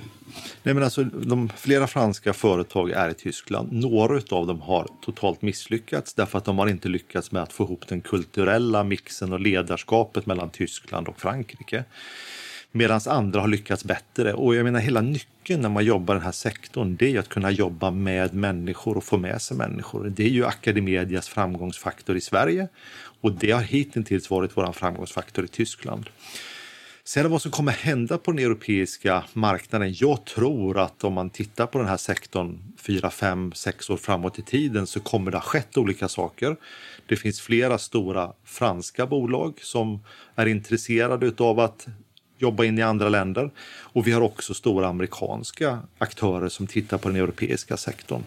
Nej, 0.63 0.75
men 0.75 0.83
alltså, 0.83 1.05
de, 1.05 1.49
flera 1.57 1.87
franska 1.87 2.33
företag 2.33 2.91
är 2.91 3.11
i 3.11 3.15
Tyskland. 3.15 3.73
Några 3.73 4.37
av 4.37 4.47
dem 4.47 4.61
har 4.61 4.89
totalt 5.03 5.43
misslyckats 5.43 6.15
därför 6.15 6.39
att 6.39 6.45
de 6.45 6.59
har 6.59 6.67
inte 6.67 6.89
lyckats 6.89 7.33
med 7.33 7.43
att 7.43 7.53
få 7.53 7.65
ihop 7.65 7.89
den 7.89 8.01
kulturella 8.01 8.85
mixen 8.85 9.33
och 9.33 9.41
ledarskapet 9.41 10.27
mellan 10.27 10.51
Tyskland 10.51 11.09
och 11.09 11.21
Frankrike. 11.21 11.85
Medan 12.73 13.01
andra 13.07 13.41
har 13.41 13.49
lyckats 13.49 13.85
bättre. 13.85 14.33
Och 14.33 14.55
jag 14.55 14.65
menar 14.65 14.81
hela 14.81 15.01
nyckeln 15.01 15.63
när 15.63 15.69
man 15.69 15.85
jobbar 15.85 16.15
i 16.15 16.19
den 16.19 16.25
här 16.25 16.33
sektorn 16.33 16.97
det 16.97 17.15
är 17.15 17.19
att 17.19 17.29
kunna 17.29 17.51
jobba 17.51 17.91
med 17.91 18.35
människor 18.35 18.97
och 18.97 19.05
få 19.05 19.17
med 19.17 19.43
sig 19.43 19.57
människor. 19.57 20.13
Det 20.17 20.25
är 20.25 20.31
ju 20.31 20.47
Academedias 20.47 21.29
framgångsfaktor 21.29 22.17
i 22.17 22.21
Sverige 22.21 22.69
och 23.21 23.33
det 23.33 23.51
har 23.51 23.63
hittills 23.63 24.31
varit 24.31 24.57
vår 24.57 24.73
framgångsfaktor 24.73 25.45
i 25.45 25.49
Tyskland. 25.49 26.11
Sen 27.07 27.31
vad 27.31 27.43
som 27.43 27.51
kommer 27.51 27.73
hända 27.73 28.19
på 28.19 28.33
den 28.33 28.45
europeiska 28.45 29.25
marknaden. 29.33 29.95
Jag 29.97 30.25
tror 30.25 30.79
att 30.79 31.05
om 31.05 31.13
man 31.13 31.31
tittar 31.31 31.67
på 31.67 31.79
den 31.79 31.87
här 31.87 31.97
sektorn 31.97 32.59
fyra, 32.79 33.11
fem, 33.11 33.53
sex 33.53 33.91
år 33.91 33.97
framåt 33.97 34.39
i 34.39 34.43
tiden 34.43 34.87
så 34.87 35.01
kommer 35.01 35.31
det 35.31 35.37
ha 35.37 35.43
skett 35.43 35.77
olika 35.77 36.09
saker. 36.09 36.57
Det 37.07 37.17
finns 37.17 37.41
flera 37.41 37.79
stora 37.79 38.33
franska 38.45 39.07
bolag 39.07 39.59
som 39.63 40.05
är 40.35 40.47
intresserade 40.47 41.45
av 41.45 41.61
att 41.61 41.87
jobba 42.39 42.65
in 42.65 42.79
i 42.79 42.83
andra 42.83 43.09
länder. 43.09 43.51
Och 43.67 44.07
vi 44.07 44.13
har 44.13 44.21
också 44.21 44.55
stora 44.55 44.89
amerikanska 44.89 45.79
aktörer 45.99 46.49
som 46.49 46.67
tittar 46.67 46.99
på 46.99 47.09
den 47.09 47.17
europeiska 47.17 47.77
sektorn. 47.77 48.23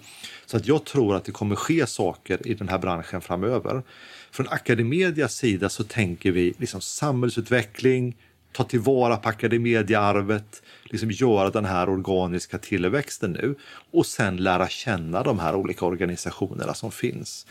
Så 0.45 0.57
att 0.57 0.67
jag 0.67 0.85
tror 0.85 1.15
att 1.15 1.25
det 1.25 1.31
kommer 1.31 1.55
ske 1.55 1.87
saker 1.87 2.47
i 2.47 2.53
den 2.53 2.69
här 2.69 2.77
branschen 2.77 3.21
framöver. 3.21 3.83
Från 4.31 4.47
Academedias 4.49 5.35
sida 5.35 5.69
så 5.69 5.83
tänker 5.83 6.31
vi 6.31 6.53
liksom 6.57 6.81
samhällsutveckling, 6.81 8.15
ta 8.57 8.63
tillvara 8.63 9.17
på 9.17 9.29
akademediearvet, 9.29 10.63
liksom 10.83 11.11
göra 11.11 11.49
den 11.49 11.65
här 11.65 11.89
organiska 11.89 12.57
tillväxten 12.57 13.31
nu 13.31 13.55
och 13.91 14.05
sen 14.05 14.37
lära 14.37 14.67
känna 14.67 15.23
de 15.23 15.39
här 15.39 15.55
olika 15.55 15.85
organisationerna 15.85 16.73
som 16.73 16.91
finns. 16.91 17.45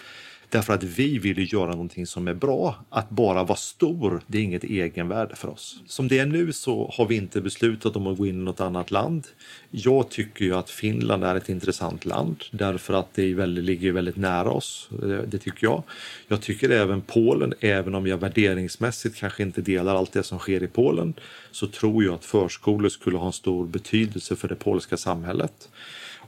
Därför 0.50 0.72
att 0.72 0.82
vi 0.82 1.18
vill 1.18 1.52
göra 1.52 1.70
någonting 1.70 2.06
som 2.06 2.28
är 2.28 2.34
bra. 2.34 2.84
Att 2.90 3.10
bara 3.10 3.44
vara 3.44 3.56
stor, 3.56 4.20
det 4.26 4.38
är 4.38 4.42
inget 4.42 4.64
egenvärde 4.64 5.36
för 5.36 5.48
oss. 5.48 5.80
Som 5.86 6.08
det 6.08 6.18
är 6.18 6.26
nu 6.26 6.52
så 6.52 6.92
har 6.94 7.06
vi 7.06 7.16
inte 7.16 7.40
beslutat 7.40 7.96
om 7.96 8.06
att 8.06 8.18
gå 8.18 8.26
in 8.26 8.40
i 8.40 8.44
något 8.44 8.60
annat 8.60 8.90
land. 8.90 9.26
Jag 9.70 10.08
tycker 10.08 10.44
ju 10.44 10.54
att 10.54 10.70
Finland 10.70 11.24
är 11.24 11.34
ett 11.34 11.48
intressant 11.48 12.04
land 12.04 12.44
därför 12.50 12.94
att 12.94 13.14
det 13.14 13.34
väldigt, 13.34 13.64
ligger 13.64 13.92
väldigt 13.92 14.16
nära 14.16 14.50
oss. 14.50 14.88
Eh, 15.02 15.08
det 15.08 15.38
tycker 15.38 15.66
jag. 15.66 15.82
Jag 16.28 16.42
tycker 16.42 16.70
även 16.70 17.00
Polen, 17.00 17.54
även 17.60 17.94
om 17.94 18.06
jag 18.06 18.18
värderingsmässigt 18.18 19.16
kanske 19.16 19.42
inte 19.42 19.60
delar 19.60 19.94
allt 19.94 20.12
det 20.12 20.22
som 20.22 20.38
sker 20.38 20.62
i 20.62 20.66
Polen, 20.66 21.14
så 21.50 21.66
tror 21.66 22.04
jag 22.04 22.14
att 22.14 22.24
förskolor 22.24 22.88
skulle 22.88 23.18
ha 23.18 23.26
en 23.26 23.32
stor 23.32 23.66
betydelse 23.66 24.36
för 24.36 24.48
det 24.48 24.54
polska 24.54 24.96
samhället. 24.96 25.68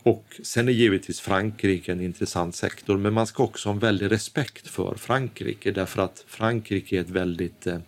Och 0.09 0.41
sen 0.43 0.69
är 0.69 0.73
givetvis 0.73 1.21
Frankrike 1.21 1.93
en 1.93 2.01
intressant 2.01 2.55
sektor, 2.55 2.99
men 2.99 3.13
man 3.13 3.27
ska 3.27 3.43
också 3.45 3.69
ha 3.69 3.75
en 3.75 3.79
väldig 3.79 4.11
respekt 4.11 4.69
för 4.69 4.95
Frankrike 4.95 5.71
därför 5.71 6.03
att 6.03 6.25
Frankrike 6.27 6.97
är 6.97 7.01
ett 7.01 7.11
väldigt 7.11 7.67
eh, 7.67 7.79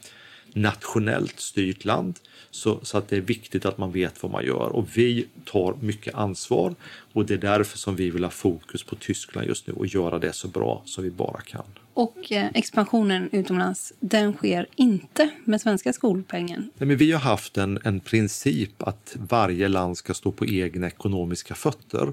nationellt 0.54 1.40
styrt 1.40 1.84
land 1.84 2.18
så, 2.50 2.80
så, 2.82 2.98
att 2.98 3.08
det 3.08 3.16
är 3.16 3.20
viktigt 3.20 3.64
att 3.64 3.78
man 3.78 3.92
vet 3.92 4.22
vad 4.22 4.32
man 4.32 4.44
gör 4.44 4.68
och 4.68 4.88
vi 4.94 5.26
tar 5.44 5.76
mycket 5.80 6.14
ansvar 6.14 6.74
och 7.12 7.26
det 7.26 7.34
är 7.34 7.38
därför 7.38 7.78
som 7.78 7.96
vi 7.96 8.10
vill 8.10 8.24
ha 8.24 8.30
fokus 8.30 8.82
på 8.82 8.96
Tyskland 8.96 9.46
just 9.46 9.66
nu 9.66 9.72
och 9.72 9.86
göra 9.86 10.18
det 10.18 10.32
så 10.32 10.48
bra 10.48 10.82
som 10.84 11.04
vi 11.04 11.10
bara 11.10 11.40
kan. 11.40 11.64
Och 11.94 12.32
eh, 12.32 12.48
expansionen 12.54 13.28
utomlands, 13.32 13.92
den 14.00 14.32
sker 14.32 14.66
inte 14.76 15.30
med 15.44 15.60
svenska 15.60 15.92
skolpengen? 15.92 16.70
Nej, 16.78 16.86
men 16.86 16.96
vi 16.96 17.12
har 17.12 17.20
haft 17.20 17.58
en, 17.58 17.78
en 17.84 18.00
princip 18.00 18.82
att 18.82 19.16
varje 19.28 19.68
land 19.68 19.96
ska 19.96 20.14
stå 20.14 20.32
på 20.32 20.46
egna 20.46 20.86
ekonomiska 20.86 21.54
fötter. 21.54 22.12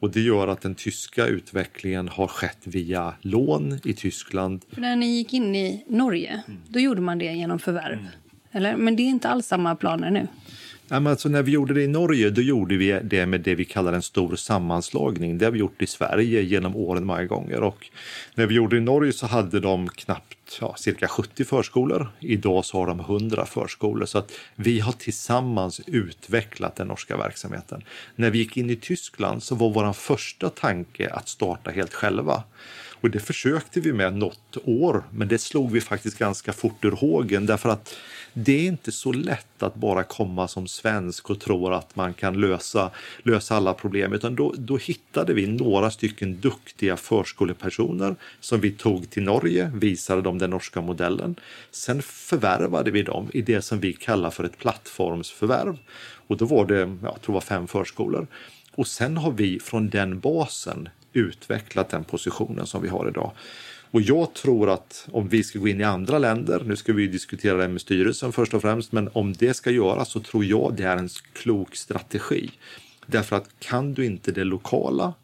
Och 0.00 0.10
det 0.10 0.20
gör 0.20 0.48
att 0.48 0.60
den 0.60 0.74
tyska 0.74 1.26
utvecklingen 1.26 2.08
har 2.08 2.26
skett 2.26 2.58
via 2.64 3.14
lån 3.20 3.80
i 3.84 3.92
Tyskland. 3.92 4.64
För 4.70 4.80
när 4.80 4.96
ni 4.96 5.06
gick 5.06 5.34
in 5.34 5.54
i 5.54 5.84
Norge, 5.88 6.42
mm. 6.46 6.60
då 6.68 6.80
gjorde 6.80 7.00
man 7.00 7.18
det 7.18 7.32
genom 7.32 7.58
förvärv? 7.58 7.98
Mm. 7.98 8.06
Eller? 8.52 8.76
Men 8.76 8.96
det 8.96 9.02
är 9.02 9.08
inte 9.08 9.28
alls 9.28 9.46
samma 9.46 9.76
planer 9.76 10.10
nu? 10.10 10.26
Ja, 10.90 11.00
men 11.00 11.10
alltså 11.10 11.28
när 11.28 11.42
vi 11.42 11.52
gjorde 11.52 11.74
det 11.74 11.82
i 11.82 11.88
Norge, 11.88 12.30
då 12.30 12.42
gjorde 12.42 12.76
vi 12.76 13.00
det 13.02 13.26
med 13.26 13.40
det 13.40 13.54
vi 13.54 13.64
kallar 13.64 13.92
en 13.92 14.02
stor 14.02 14.36
sammanslagning. 14.36 15.38
Det 15.38 15.44
har 15.44 15.52
vi 15.52 15.58
gjort 15.58 15.82
i 15.82 15.86
Sverige 15.86 16.42
genom 16.42 16.76
åren 16.76 17.06
många 17.06 17.24
gånger. 17.24 17.60
Och 17.60 17.90
när 18.34 18.46
vi 18.46 18.54
gjorde 18.54 18.76
det 18.76 18.80
i 18.80 18.84
Norge 18.84 19.12
så 19.12 19.26
hade 19.26 19.60
de 19.60 19.88
knappt 19.88 20.58
ja, 20.60 20.74
cirka 20.76 21.08
70 21.08 21.44
förskolor. 21.44 22.08
Idag 22.20 22.64
så 22.64 22.78
har 22.78 22.86
de 22.86 23.00
100 23.00 23.46
förskolor. 23.46 24.06
Så 24.06 24.18
att 24.18 24.32
vi 24.54 24.80
har 24.80 24.92
tillsammans 24.92 25.80
utvecklat 25.86 26.76
den 26.76 26.88
norska 26.88 27.16
verksamheten. 27.16 27.82
När 28.16 28.30
vi 28.30 28.38
gick 28.38 28.56
in 28.56 28.70
i 28.70 28.76
Tyskland 28.76 29.42
så 29.42 29.54
var 29.54 29.70
vår 29.70 29.92
första 29.92 30.50
tanke 30.50 31.10
att 31.10 31.28
starta 31.28 31.70
helt 31.70 31.94
själva. 31.94 32.42
Och 33.00 33.10
det 33.10 33.20
försökte 33.20 33.80
vi 33.80 33.92
med 33.92 34.16
något 34.16 34.56
år, 34.64 35.04
men 35.10 35.28
det 35.28 35.38
slog 35.38 35.72
vi 35.72 35.80
faktiskt 35.80 36.18
ganska 36.18 36.52
fort 36.52 36.84
ur 36.84 36.90
hågen 36.90 37.46
därför 37.46 37.68
att 37.68 37.96
det 38.44 38.52
är 38.52 38.68
inte 38.68 38.92
så 38.92 39.12
lätt 39.12 39.62
att 39.62 39.74
bara 39.74 40.02
komma 40.02 40.48
som 40.48 40.66
svensk 40.66 41.30
och 41.30 41.40
tro 41.40 41.68
att 41.72 41.96
man 41.96 42.14
kan 42.14 42.40
lösa, 42.40 42.90
lösa 43.22 43.56
alla 43.56 43.74
problem, 43.74 44.12
utan 44.12 44.34
då, 44.34 44.54
då 44.58 44.76
hittade 44.76 45.34
vi 45.34 45.46
några 45.46 45.90
stycken 45.90 46.40
duktiga 46.40 46.96
förskolepersoner 46.96 48.16
som 48.40 48.60
vi 48.60 48.70
tog 48.70 49.10
till 49.10 49.22
Norge, 49.22 49.70
visade 49.74 50.22
dem 50.22 50.38
den 50.38 50.50
norska 50.50 50.80
modellen. 50.80 51.36
Sen 51.70 52.02
förvärvade 52.02 52.90
vi 52.90 53.02
dem 53.02 53.30
i 53.32 53.42
det 53.42 53.62
som 53.62 53.80
vi 53.80 53.92
kallar 53.92 54.30
för 54.30 54.44
ett 54.44 54.58
plattformsförvärv. 54.58 55.78
Och 56.26 56.36
då 56.36 56.44
var 56.44 56.66
det, 56.66 56.78
jag 56.78 56.98
tror 56.98 57.26
det 57.26 57.32
var 57.32 57.40
fem 57.40 57.66
förskolor. 57.66 58.26
Och 58.74 58.86
sen 58.86 59.16
har 59.16 59.30
vi 59.30 59.60
från 59.60 59.88
den 59.88 60.20
basen 60.20 60.88
utvecklat 61.12 61.88
den 61.88 62.04
positionen 62.04 62.66
som 62.66 62.82
vi 62.82 62.88
har 62.88 63.08
idag. 63.08 63.32
Och 63.90 64.00
jag 64.00 64.34
tror 64.34 64.70
att 64.70 65.08
om 65.12 65.28
vi 65.28 65.44
ska 65.44 65.58
gå 65.58 65.68
in 65.68 65.80
i 65.80 65.84
andra 65.84 66.18
länder, 66.18 66.62
nu 66.66 66.76
ska 66.76 66.92
vi 66.92 67.06
diskutera 67.06 67.56
det 67.56 67.68
med 67.68 67.80
styrelsen 67.80 68.32
först 68.32 68.54
och 68.54 68.62
främst, 68.62 68.92
men 68.92 69.10
om 69.12 69.32
det 69.32 69.54
ska 69.54 69.70
göras 69.70 70.10
så 70.10 70.20
tror 70.20 70.44
jag 70.44 70.74
det 70.76 70.84
är 70.84 70.96
en 70.96 71.08
klok 71.32 71.76
strategi. 71.76 72.50
Därför 73.06 73.36
att 73.36 73.48
kan 73.58 73.94
du 73.94 74.06
inte 74.06 74.32
det 74.32 74.44
lokala, 74.44 75.14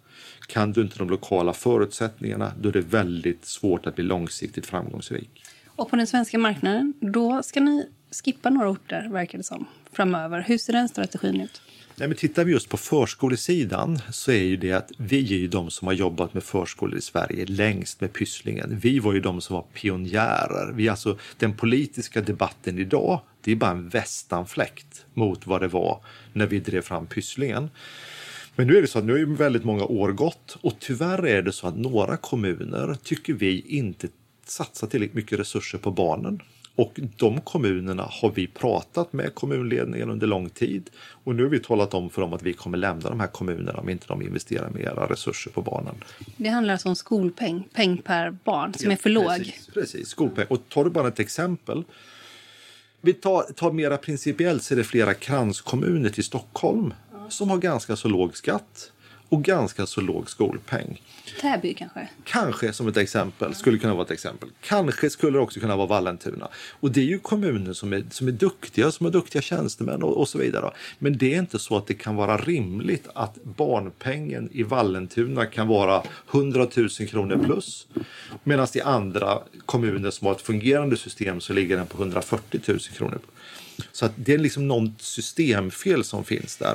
kan 0.48 0.72
du 0.72 0.80
inte 0.80 0.98
de 0.98 1.10
lokala 1.10 1.52
förutsättningarna, 1.52 2.52
då 2.60 2.68
är 2.68 2.72
det 2.72 2.80
väldigt 2.80 3.44
svårt 3.44 3.86
att 3.86 3.94
bli 3.94 4.04
långsiktigt 4.04 4.66
framgångsrik. 4.66 5.44
Och 5.66 5.90
på 5.90 5.96
den 5.96 6.06
svenska 6.06 6.38
marknaden, 6.38 6.94
då 7.00 7.42
ska 7.42 7.60
ni 7.60 7.86
skippa 8.24 8.50
några 8.50 8.68
orter, 8.68 9.08
verkar 9.12 9.38
det 9.38 9.44
som, 9.44 9.66
framöver. 9.92 10.44
Hur 10.46 10.58
ser 10.58 10.72
den 10.72 10.88
strategin 10.88 11.40
ut? 11.40 11.60
Nej, 11.96 12.08
men 12.08 12.16
tittar 12.16 12.44
vi 12.44 12.52
just 12.52 12.68
på 12.68 12.76
förskolesidan 12.76 13.98
så 14.12 14.32
är 14.32 14.42
ju 14.42 14.56
det 14.56 14.72
att 14.72 14.92
vi 14.98 15.34
är 15.34 15.38
ju 15.38 15.48
de 15.48 15.70
som 15.70 15.86
har 15.86 15.94
jobbat 15.94 16.34
med 16.34 16.42
förskolor 16.42 16.98
i 16.98 17.00
Sverige 17.00 17.46
längst 17.46 18.00
med 18.00 18.12
Pysslingen. 18.12 18.78
Vi 18.78 18.98
var 18.98 19.12
ju 19.12 19.20
de 19.20 19.40
som 19.40 19.54
var 19.54 19.64
pionjärer. 19.74 20.72
Vi 20.72 20.88
alltså, 20.88 21.18
den 21.38 21.56
politiska 21.56 22.20
debatten 22.20 22.78
idag, 22.78 23.20
det 23.40 23.52
är 23.52 23.56
bara 23.56 23.70
en 23.70 23.88
västanfläkt 23.88 25.06
mot 25.14 25.46
vad 25.46 25.60
det 25.60 25.68
var 25.68 26.04
när 26.32 26.46
vi 26.46 26.60
drev 26.60 26.82
fram 26.82 27.06
Pysslingen. 27.06 27.70
Men 28.56 28.66
nu 28.66 28.76
är 28.76 28.82
det 28.82 28.88
så 28.88 28.98
att 28.98 29.04
nu 29.04 29.12
har 29.12 29.18
ju 29.18 29.34
väldigt 29.34 29.64
många 29.64 29.84
år 29.84 30.12
gått 30.12 30.56
och 30.60 30.74
tyvärr 30.78 31.26
är 31.26 31.42
det 31.42 31.52
så 31.52 31.66
att 31.66 31.76
några 31.76 32.16
kommuner 32.16 32.96
tycker 33.02 33.32
vi 33.32 33.60
inte 33.60 34.08
satsar 34.46 34.86
tillräckligt 34.86 35.16
mycket 35.16 35.38
resurser 35.38 35.78
på 35.78 35.90
barnen. 35.90 36.40
Och 36.76 37.00
de 37.16 37.40
kommunerna 37.40 38.08
har 38.10 38.30
vi 38.30 38.46
pratat 38.46 39.12
med 39.12 39.34
kommunledningen 39.34 40.10
under 40.10 40.26
lång 40.26 40.50
tid. 40.50 40.90
Och 40.96 41.34
nu 41.34 41.42
har 41.42 41.50
vi 41.50 41.60
talat 41.60 41.94
om 41.94 42.10
för 42.10 42.22
dem 42.22 42.32
att 42.32 42.42
vi 42.42 42.52
kommer 42.52 42.78
lämna 42.78 43.08
de 43.08 43.20
här 43.20 43.26
kommunerna 43.26 43.78
om 43.78 43.88
inte 43.88 44.06
de 44.08 44.22
investerar 44.22 44.70
mera 44.70 45.06
resurser 45.06 45.50
på 45.50 45.62
barnen. 45.62 45.94
Det 46.36 46.48
handlar 46.48 46.72
alltså 46.72 46.88
om 46.88 46.96
skolpeng, 46.96 47.68
peng 47.72 47.98
per 47.98 48.30
barn, 48.30 48.74
som 48.74 48.90
är 48.90 48.96
för 48.96 49.10
låg. 49.10 49.26
Precis, 49.26 49.66
precis, 49.74 50.08
skolpeng. 50.08 50.46
Och 50.48 50.68
tar 50.68 50.84
du 50.84 50.90
bara 50.90 51.08
ett 51.08 51.20
exempel. 51.20 51.84
Vi 53.00 53.12
tar, 53.12 53.42
tar 53.42 53.72
mera 53.72 53.96
principiellt 53.96 54.62
så 54.62 54.74
är 54.74 54.76
det 54.76 54.84
flera 54.84 55.14
kranskommuner 55.14 56.10
till 56.10 56.24
Stockholm 56.24 56.94
som 57.28 57.50
har 57.50 57.58
ganska 57.58 57.96
så 57.96 58.08
låg 58.08 58.36
skatt 58.36 58.92
och 59.34 59.42
ganska 59.42 59.86
så 59.86 60.00
låg 60.00 60.30
skolpeng. 60.30 61.02
Täby 61.40 61.74
kanske? 61.74 62.08
Kanske 62.24 62.72
som 62.72 62.88
ett 62.88 62.96
exempel, 62.96 63.54
skulle 63.54 63.78
kunna 63.78 63.94
vara 63.94 64.04
ett 64.04 64.10
exempel. 64.10 64.48
Kanske 64.60 65.10
skulle 65.10 65.38
det 65.38 65.42
också 65.42 65.60
kunna 65.60 65.76
vara 65.76 65.86
Vallentuna. 65.86 66.48
Och 66.80 66.90
det 66.90 67.00
är 67.00 67.04
ju 67.04 67.18
kommuner 67.18 67.72
som 67.72 67.92
är, 67.92 68.04
som 68.10 68.28
är 68.28 68.32
duktiga, 68.32 68.90
som 68.90 69.06
har 69.06 69.12
duktiga 69.12 69.42
tjänstemän 69.42 70.02
och, 70.02 70.16
och 70.16 70.28
så 70.28 70.38
vidare. 70.38 70.70
Men 70.98 71.18
det 71.18 71.34
är 71.34 71.38
inte 71.38 71.58
så 71.58 71.76
att 71.76 71.86
det 71.86 71.94
kan 71.94 72.16
vara 72.16 72.36
rimligt 72.36 73.08
att 73.14 73.38
barnpengen 73.44 74.48
i 74.52 74.62
Vallentuna 74.62 75.46
kan 75.46 75.68
vara 75.68 76.02
100 76.30 76.68
000 76.76 76.88
kronor 76.88 77.44
plus. 77.44 77.86
Medan 78.44 78.66
i 78.74 78.80
andra 78.80 79.38
kommuner 79.66 80.10
som 80.10 80.26
har 80.26 80.34
ett 80.34 80.42
fungerande 80.42 80.96
system 80.96 81.40
så 81.40 81.52
ligger 81.52 81.76
den 81.76 81.86
på 81.86 82.02
140 82.02 82.60
000 82.66 82.78
kronor. 82.78 83.18
Så 83.92 84.06
att 84.06 84.12
det 84.16 84.34
är 84.34 84.38
liksom 84.38 84.68
något 84.68 85.02
systemfel 85.02 86.04
som 86.04 86.24
finns 86.24 86.56
där. 86.56 86.74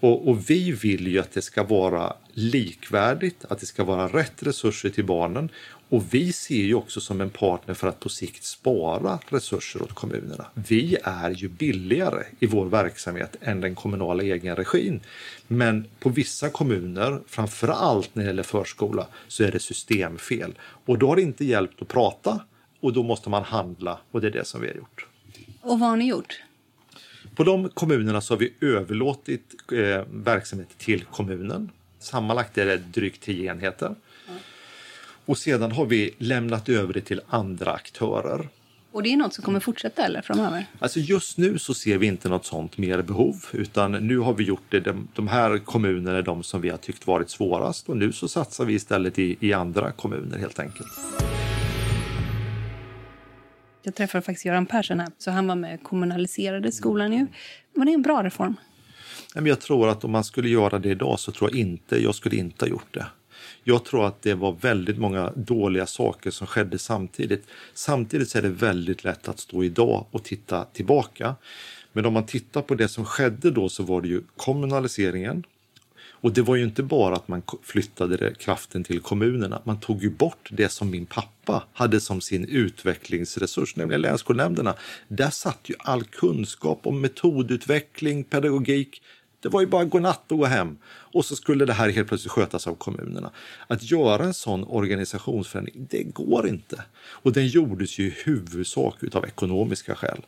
Och, 0.00 0.28
och, 0.28 0.50
vi 0.50 0.72
vill 0.72 1.06
ju 1.06 1.18
att 1.18 1.32
det 1.32 1.42
ska 1.42 1.62
vara 1.62 2.12
likvärdigt, 2.32 3.44
att 3.48 3.60
det 3.60 3.66
ska 3.66 3.84
vara 3.84 4.08
rätt 4.08 4.42
resurser 4.42 4.90
till 4.90 5.04
barnen. 5.04 5.48
Och 5.88 6.14
vi 6.14 6.32
ser 6.32 6.62
ju 6.62 6.74
också 6.74 7.00
som 7.00 7.20
en 7.20 7.30
partner 7.30 7.74
för 7.74 7.88
att 7.88 8.00
på 8.00 8.08
sikt 8.08 8.44
spara 8.44 9.18
resurser 9.28 9.82
åt 9.82 9.92
kommunerna. 9.92 10.46
Vi 10.54 10.96
är 11.02 11.30
ju 11.30 11.48
billigare 11.48 12.24
i 12.40 12.46
vår 12.46 12.66
verksamhet 12.66 13.36
än 13.40 13.60
den 13.60 13.74
kommunala 13.74 14.22
egenregin. 14.22 15.00
Men 15.46 15.84
på 16.00 16.08
vissa 16.08 16.50
kommuner, 16.50 17.20
framför 17.26 17.68
allt 17.68 18.14
när 18.14 18.22
det 18.22 18.26
gäller 18.26 18.42
förskola, 18.42 19.06
så 19.28 19.44
är 19.44 19.52
det 19.52 19.60
systemfel. 19.60 20.54
Och 20.60 20.98
då 20.98 21.08
har 21.08 21.16
det 21.16 21.22
inte 21.22 21.44
hjälpt 21.44 21.82
att 21.82 21.88
prata 21.88 22.40
och 22.80 22.92
då 22.92 23.02
måste 23.02 23.30
man 23.30 23.42
handla 23.42 23.98
och 24.10 24.20
det 24.20 24.26
är 24.26 24.30
det 24.30 24.44
som 24.44 24.60
vi 24.60 24.66
har 24.66 24.74
gjort. 24.74 25.07
Och 25.68 25.78
vad 25.78 25.88
har 25.88 25.96
ni 25.96 26.08
gjort? 26.08 26.42
På 27.34 27.44
de 27.44 27.68
kommunerna 27.68 28.20
så 28.20 28.34
har 28.34 28.38
vi 28.38 28.52
överlåtit 28.60 29.54
eh, 29.72 30.04
verksamhet 30.10 30.68
till 30.78 31.04
kommunen. 31.04 31.70
Sammanlagt 31.98 32.58
är 32.58 32.66
det 32.66 32.76
drygt 32.76 33.22
tio 33.22 33.50
enheter. 33.50 33.86
Mm. 33.86 34.40
Och 35.24 35.38
sedan 35.38 35.72
har 35.72 35.86
vi 35.86 36.14
lämnat 36.18 36.68
över 36.68 36.94
det 36.94 37.00
till 37.00 37.20
andra 37.28 37.72
aktörer. 37.72 38.48
Och 38.92 39.02
det 39.02 39.12
är 39.12 39.16
något 39.16 39.34
som 39.34 39.44
kommer 39.44 39.60
fortsätta 39.60 40.04
eller 40.04 40.22
framöver? 40.22 40.66
Alltså 40.78 41.00
just 41.00 41.38
nu 41.38 41.58
så 41.58 41.74
ser 41.74 41.98
vi 41.98 42.06
inte 42.06 42.28
något 42.28 42.46
sånt 42.46 42.78
mer 42.78 43.02
behov 43.02 43.36
utan 43.52 43.92
nu 43.92 44.18
har 44.18 44.34
vi 44.34 44.44
gjort 44.44 44.66
det. 44.68 44.80
De, 44.80 45.08
de 45.14 45.28
här 45.28 45.58
kommunerna 45.58 46.18
är 46.18 46.22
de 46.22 46.42
som 46.42 46.60
vi 46.60 46.68
har 46.70 46.78
tyckt 46.78 47.06
varit 47.06 47.30
svårast 47.30 47.88
och 47.88 47.96
nu 47.96 48.12
så 48.12 48.28
satsar 48.28 48.64
vi 48.64 48.74
istället 48.74 49.18
i, 49.18 49.36
i 49.40 49.52
andra 49.52 49.92
kommuner 49.92 50.38
helt 50.38 50.58
enkelt. 50.58 50.88
Jag 53.82 53.94
träffade 53.94 54.22
faktiskt 54.22 54.46
Göran 54.46 54.66
Persson 54.66 55.00
här, 55.00 55.08
så 55.18 55.30
han 55.30 55.46
var 55.46 55.54
med 55.54 55.74
och 55.74 55.82
kommunaliserade 55.82 56.72
skolan 56.72 57.12
Ju. 57.12 57.26
Var 57.74 57.84
det 57.84 57.92
en 57.92 58.02
bra 58.02 58.22
reform? 58.22 58.56
Jag 59.34 59.60
tror 59.60 59.88
att 59.88 60.04
om 60.04 60.10
man 60.10 60.24
skulle 60.24 60.48
göra 60.48 60.78
det 60.78 60.88
idag 60.88 61.20
så 61.20 61.32
tror 61.32 61.50
jag 61.50 61.60
inte, 61.60 62.02
jag 62.02 62.14
skulle 62.14 62.36
inte 62.36 62.64
ha 62.64 62.70
gjort 62.70 62.94
det. 62.94 63.06
Jag 63.64 63.84
tror 63.84 64.06
att 64.06 64.22
det 64.22 64.34
var 64.34 64.52
väldigt 64.52 64.98
många 64.98 65.32
dåliga 65.36 65.86
saker 65.86 66.30
som 66.30 66.46
skedde 66.46 66.78
samtidigt. 66.78 67.46
Samtidigt 67.74 68.28
så 68.28 68.38
är 68.38 68.42
det 68.42 68.48
väldigt 68.48 69.04
lätt 69.04 69.28
att 69.28 69.38
stå 69.38 69.64
idag 69.64 70.06
och 70.10 70.24
titta 70.24 70.64
tillbaka. 70.64 71.34
Men 71.92 72.06
om 72.06 72.12
man 72.12 72.26
tittar 72.26 72.62
på 72.62 72.74
det 72.74 72.88
som 72.88 73.04
skedde 73.04 73.50
då 73.50 73.68
så 73.68 73.82
var 73.82 74.00
det 74.00 74.08
ju 74.08 74.22
kommunaliseringen, 74.36 75.44
och 76.20 76.32
det 76.32 76.42
var 76.42 76.56
ju 76.56 76.64
inte 76.64 76.82
bara 76.82 77.14
att 77.14 77.28
man 77.28 77.42
flyttade 77.62 78.34
kraften 78.34 78.84
till 78.84 79.00
kommunerna, 79.00 79.62
man 79.64 79.80
tog 79.80 80.02
ju 80.02 80.10
bort 80.10 80.48
det 80.52 80.68
som 80.68 80.90
min 80.90 81.06
pappa 81.06 81.64
hade 81.72 82.00
som 82.00 82.20
sin 82.20 82.44
utvecklingsresurs, 82.44 83.76
nämligen 83.76 84.00
länsskolnämnderna. 84.00 84.74
Där 85.08 85.30
satt 85.30 85.60
ju 85.64 85.74
all 85.78 86.04
kunskap 86.04 86.80
om 86.82 87.00
metodutveckling, 87.00 88.24
pedagogik. 88.24 89.02
Det 89.40 89.48
var 89.48 89.60
ju 89.60 89.66
bara 89.66 89.84
godnatt 89.84 90.32
och 90.32 90.38
gå 90.38 90.44
hem. 90.44 90.78
Och 90.86 91.24
så 91.24 91.36
skulle 91.36 91.64
det 91.64 91.72
här 91.72 91.90
helt 91.90 92.08
plötsligt 92.08 92.32
skötas 92.32 92.66
av 92.66 92.74
kommunerna. 92.74 93.30
Att 93.66 93.90
göra 93.90 94.24
en 94.24 94.34
sån 94.34 94.64
organisationsförändring, 94.64 95.86
det 95.90 96.02
går 96.02 96.48
inte. 96.48 96.84
Och 96.98 97.32
den 97.32 97.48
gjordes 97.48 97.98
ju 97.98 98.06
i 98.06 98.14
huvudsak 98.24 99.14
av 99.14 99.24
ekonomiska 99.24 99.94
skäl. 99.94 100.26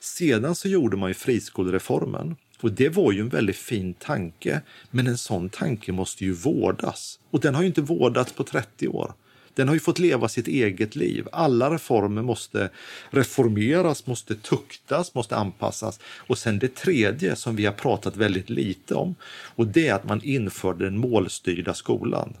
Sedan 0.00 0.54
så 0.54 0.68
gjorde 0.68 0.96
man 0.96 1.10
ju 1.10 1.14
friskolereformen 1.14 2.36
och 2.62 2.72
det 2.72 2.88
var 2.88 3.12
ju 3.12 3.20
en 3.20 3.28
väldigt 3.28 3.56
fin 3.56 3.94
tanke, 3.94 4.60
men 4.90 5.06
en 5.06 5.18
sån 5.18 5.48
tanke 5.48 5.92
måste 5.92 6.24
ju 6.24 6.32
vårdas. 6.32 7.18
Och 7.30 7.40
den 7.40 7.54
har 7.54 7.62
ju 7.62 7.68
inte 7.68 7.82
vårdats 7.82 8.32
på 8.32 8.44
30 8.44 8.88
år. 8.88 9.14
Den 9.54 9.68
har 9.68 9.74
ju 9.74 9.80
fått 9.80 9.98
leva 9.98 10.28
sitt 10.28 10.48
eget 10.48 10.96
liv. 10.96 11.28
Alla 11.32 11.74
reformer 11.74 12.22
måste 12.22 12.70
reformeras, 13.10 14.06
måste 14.06 14.34
tuktas, 14.34 15.14
måste 15.14 15.36
anpassas. 15.36 16.00
Och 16.16 16.38
sen 16.38 16.58
det 16.58 16.74
tredje 16.74 17.36
som 17.36 17.56
vi 17.56 17.66
har 17.66 17.72
pratat 17.72 18.16
väldigt 18.16 18.50
lite 18.50 18.94
om 18.94 19.14
och 19.30 19.66
det 19.66 19.88
är 19.88 19.94
att 19.94 20.08
man 20.08 20.20
införde 20.22 20.84
den 20.84 20.98
målstyrda 20.98 21.74
skolan. 21.74 22.36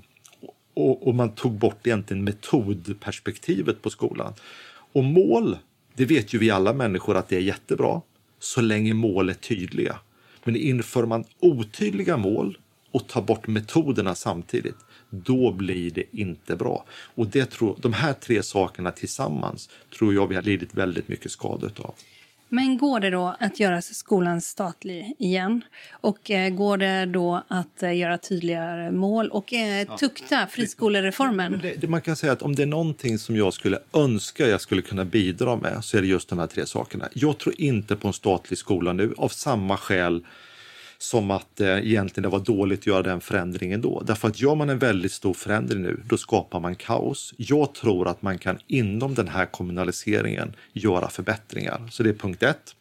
Och, 0.74 1.08
och 1.08 1.14
man 1.14 1.34
tog 1.34 1.52
bort 1.52 1.86
egentligen 1.86 2.24
metodperspektivet 2.24 3.82
på 3.82 3.90
skolan. 3.90 4.34
Och 4.92 5.04
mål, 5.04 5.58
det 5.94 6.04
vet 6.04 6.34
ju 6.34 6.38
vi 6.38 6.50
alla 6.50 6.72
människor 6.72 7.16
att 7.16 7.28
det 7.28 7.36
är 7.36 7.40
jättebra 7.40 8.00
så 8.38 8.60
länge 8.60 8.94
mål 8.94 9.28
är 9.28 9.34
tydliga. 9.34 9.98
Men 10.44 10.56
inför 10.56 11.06
man 11.06 11.24
otydliga 11.40 12.16
mål 12.16 12.58
och 12.90 13.08
tar 13.08 13.22
bort 13.22 13.46
metoderna 13.46 14.14
samtidigt, 14.14 14.76
då 15.10 15.52
blir 15.52 15.90
det 15.90 16.04
inte 16.12 16.56
bra. 16.56 16.84
Och 17.14 17.26
det 17.26 17.50
tror, 17.50 17.78
de 17.82 17.92
här 17.92 18.12
tre 18.12 18.42
sakerna 18.42 18.90
tillsammans 18.90 19.70
tror 19.98 20.14
jag 20.14 20.26
vi 20.26 20.34
har 20.34 20.42
lidit 20.42 20.74
väldigt 20.74 21.08
mycket 21.08 21.30
skada 21.30 21.70
av. 21.76 21.94
Men 22.54 22.78
går 22.78 23.00
det 23.00 23.10
då 23.10 23.36
att 23.40 23.60
göra 23.60 23.82
skolan 23.82 24.40
statlig 24.40 25.14
igen? 25.18 25.64
Och 25.90 26.30
eh, 26.30 26.50
går 26.50 26.76
det 26.76 27.06
då 27.06 27.42
att 27.48 27.82
eh, 27.82 27.96
göra 27.96 28.18
tydligare 28.18 28.90
mål 28.90 29.28
och 29.28 29.52
eh, 29.52 29.96
tukta 29.96 30.46
friskolereformen? 30.46 31.60
Det, 31.62 31.74
det, 31.80 31.88
man 31.88 32.00
kan 32.00 32.16
säga 32.16 32.32
att 32.32 32.42
om 32.42 32.54
det 32.54 32.62
är 32.62 32.66
någonting 32.66 33.18
som 33.18 33.36
jag 33.36 33.52
skulle 33.52 33.78
önska 33.92 34.48
jag 34.48 34.60
skulle 34.60 34.82
kunna 34.82 35.04
bidra 35.04 35.56
med 35.56 35.84
så 35.84 35.96
är 35.96 36.00
det 36.00 36.06
just 36.06 36.28
de 36.28 36.38
här 36.38 36.46
tre 36.46 36.66
sakerna. 36.66 37.08
Jag 37.12 37.38
tror 37.38 37.60
inte 37.60 37.96
på 37.96 38.08
en 38.08 38.14
statlig 38.14 38.58
skola 38.58 38.92
nu 38.92 39.14
av 39.16 39.28
samma 39.28 39.76
skäl 39.76 40.24
som 41.02 41.30
att 41.30 41.60
eh, 41.60 41.68
egentligen 41.68 42.22
det 42.22 42.28
var 42.28 42.44
dåligt 42.44 42.80
att 42.80 42.86
göra 42.86 43.02
den 43.02 43.20
förändringen 43.20 43.80
då. 43.80 44.02
Därför 44.06 44.28
att 44.28 44.40
gör 44.40 44.54
man 44.54 44.70
en 44.70 44.78
väldigt 44.78 45.12
stor 45.12 45.34
förändring 45.34 45.82
nu, 45.82 46.00
då 46.04 46.16
skapar 46.16 46.60
man 46.60 46.74
kaos. 46.74 47.34
Jag 47.36 47.74
tror 47.74 48.08
att 48.08 48.22
man 48.22 48.38
kan 48.38 48.58
inom 48.66 49.14
den 49.14 49.28
här 49.28 49.46
kommunaliseringen 49.46 50.52
göra 50.72 51.08
förbättringar. 51.08 51.88
Så 51.90 52.02
det 52.02 52.10
är 52.10 52.14
punkt 52.14 52.42
ett. 52.42 52.74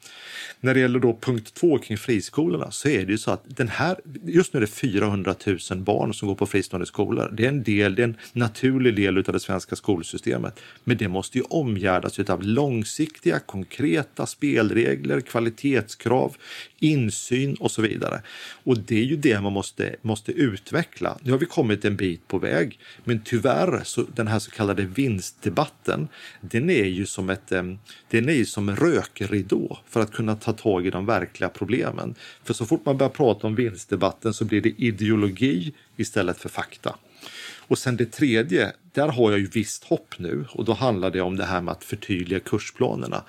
När 0.60 0.74
det 0.74 0.80
gäller 0.80 1.00
då 1.00 1.18
punkt 1.22 1.54
två 1.54 1.78
kring 1.78 1.98
friskolorna 1.98 2.72
så 2.72 2.88
är 2.88 3.06
det 3.06 3.12
ju 3.12 3.18
så 3.18 3.32
att 3.32 3.44
den 3.46 3.68
här, 3.68 4.00
just 4.24 4.54
nu 4.54 4.58
är 4.58 4.62
det 4.62 4.68
400 4.68 5.36
000 5.46 5.80
barn 5.80 6.14
som 6.14 6.28
går 6.28 6.36
på 6.36 6.46
fristående 6.46 6.86
skolor. 6.86 7.30
Det 7.34 7.44
är 7.44 7.48
en 7.48 7.64
del, 7.64 7.96
det 7.96 8.02
är 8.02 8.08
en 8.08 8.18
naturlig 8.34 8.96
del 8.96 9.18
av 9.18 9.24
det 9.24 9.40
svenska 9.40 9.76
skolsystemet. 9.76 10.60
Men 10.84 10.98
det 10.98 11.08
måste 11.08 11.38
ju 11.38 11.44
omgärdas 11.50 12.20
av 12.20 12.44
långsiktiga, 12.44 13.40
konkreta 13.40 14.26
spelregler, 14.26 15.22
kvalitetskrav, 15.22 16.36
insyn 16.80 17.56
och 17.56 17.72
så 17.72 17.82
vidare 17.82 18.11
vidare. 18.12 18.22
Och 18.64 18.78
det 18.80 18.96
är 18.96 19.04
ju 19.04 19.16
det 19.16 19.42
man 19.42 19.54
måste, 19.54 19.96
måste 20.02 20.32
utveckla. 20.32 21.18
Nu 21.22 21.32
har 21.32 21.38
vi 21.38 21.46
kommit 21.46 21.86
en 21.86 21.96
bit 21.96 22.28
på 22.28 22.38
väg, 22.38 22.80
men 23.04 23.22
tyvärr 23.24 23.82
så 23.84 24.06
den 24.16 24.28
här 24.28 24.40
så 24.40 24.52
kallade 24.52 24.84
vinstdebatten, 24.84 26.08
den 26.42 26.70
är 26.70 26.86
ju 26.86 27.06
som 27.06 27.30
ett, 27.30 27.52
eh, 27.52 27.64
den 28.10 28.30
är 28.30 28.34
ju 28.34 28.46
som 28.46 28.70
en 28.70 28.76
rökridå 28.76 29.80
för 29.90 30.02
att 30.02 30.12
kunna 30.12 30.36
ta 30.36 30.54
tag 30.54 30.88
i 30.88 30.90
de 30.90 31.06
verkliga 31.06 31.50
problemen. 31.50 32.16
För 32.44 32.54
så 32.54 32.66
fort 32.66 32.86
man 32.86 32.98
börjar 32.98 33.10
prata 33.10 33.48
om 33.48 33.56
vinstdebatten 33.56 34.34
så 34.34 34.46
blir 34.46 34.62
det 34.62 34.74
ideologi 34.78 35.74
istället 35.98 36.38
för 36.38 36.50
fakta. 36.50 36.96
Och 37.68 37.78
sen 37.78 37.98
det 37.98 38.12
tredje, 38.12 38.72
där 38.94 39.08
har 39.08 39.32
jag 39.32 39.40
ju 39.40 39.48
visst 39.48 39.84
hopp 39.84 40.16
nu 40.18 40.46
och 40.54 40.66
då 40.66 40.74
handlar 40.74 41.12
det 41.12 41.22
om 41.22 41.38
det 41.38 41.46
här 41.46 41.62
med 41.62 41.72
att 41.72 41.84
förtydliga 41.84 42.40
kursplanerna. 42.40 43.24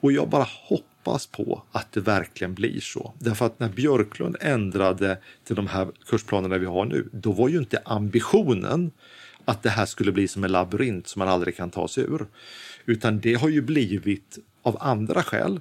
Och 0.00 0.12
jag 0.12 0.28
bara 0.28 0.46
hoppas 0.68 0.93
på 1.04 1.62
att 1.72 1.92
det 1.92 2.00
verkligen 2.00 2.54
blir 2.54 2.80
så. 2.80 3.14
Därför 3.18 3.46
att 3.46 3.60
när 3.60 3.68
Björklund 3.68 4.36
ändrade 4.40 5.18
till 5.44 5.56
de 5.56 5.66
här 5.66 5.88
kursplanerna 6.06 6.58
vi 6.58 6.66
har 6.66 6.84
nu, 6.84 7.08
då 7.12 7.32
var 7.32 7.48
ju 7.48 7.58
inte 7.58 7.82
ambitionen 7.84 8.90
att 9.44 9.62
det 9.62 9.70
här 9.70 9.86
skulle 9.86 10.12
bli 10.12 10.28
som 10.28 10.44
en 10.44 10.52
labyrint 10.52 11.08
som 11.08 11.18
man 11.18 11.28
aldrig 11.28 11.56
kan 11.56 11.70
ta 11.70 11.88
sig 11.88 12.04
ur. 12.04 12.26
Utan 12.86 13.20
det 13.20 13.34
har 13.34 13.48
ju 13.48 13.62
blivit 13.62 14.38
av 14.62 14.76
andra 14.80 15.22
skäl. 15.22 15.60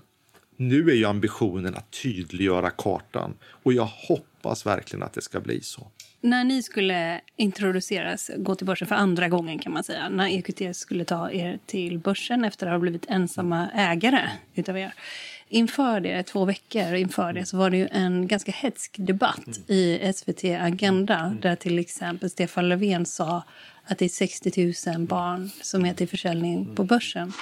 Nu 0.57 0.89
är 0.89 0.95
ju 0.95 1.05
ambitionen 1.05 1.75
att 1.75 1.91
tydliggöra 2.03 2.69
kartan 2.69 3.33
och 3.43 3.73
jag 3.73 3.89
hoppas 4.07 4.65
verkligen 4.65 5.03
att 5.03 5.13
det 5.13 5.21
ska 5.21 5.39
bli 5.39 5.61
så. 5.61 5.87
När 6.21 6.43
ni 6.43 6.63
skulle 6.63 7.21
introduceras, 7.35 8.31
gå 8.37 8.55
till 8.55 8.67
börsen 8.67 8.87
för 8.87 8.95
andra 8.95 9.29
gången 9.29 9.59
kan 9.59 9.73
man 9.73 9.83
säga, 9.83 10.09
när 10.09 10.27
EQT 10.27 10.75
skulle 10.75 11.05
ta 11.05 11.31
er 11.31 11.59
till 11.65 11.99
börsen 11.99 12.45
efter 12.45 12.67
att 12.67 12.73
ha 12.73 12.79
blivit 12.79 13.05
ensamma 13.09 13.69
ägare 13.69 14.29
utav 14.55 14.77
er. 14.77 14.93
Inför 15.53 15.99
det, 15.99 16.23
två 16.23 16.45
veckor 16.45 16.93
inför 16.93 17.33
det, 17.33 17.45
så 17.45 17.57
var 17.57 17.69
det 17.69 17.77
ju 17.77 17.87
en 17.91 18.27
ganska 18.27 18.51
hetsk 18.51 18.95
debatt 18.97 19.59
i 19.67 20.13
SVT 20.15 20.43
Agenda 20.43 21.37
där 21.41 21.55
till 21.55 21.79
exempel 21.79 22.29
Stefan 22.29 22.69
Löfven 22.69 23.05
sa 23.05 23.43
att 23.85 23.97
det 23.97 24.05
är 24.05 24.09
60 24.09 24.73
000 24.97 25.07
barn 25.07 25.49
som 25.61 25.85
är 25.85 25.93
till 25.93 26.07
försäljning 26.07 26.75
på 26.75 26.83
börsen. 26.83 27.33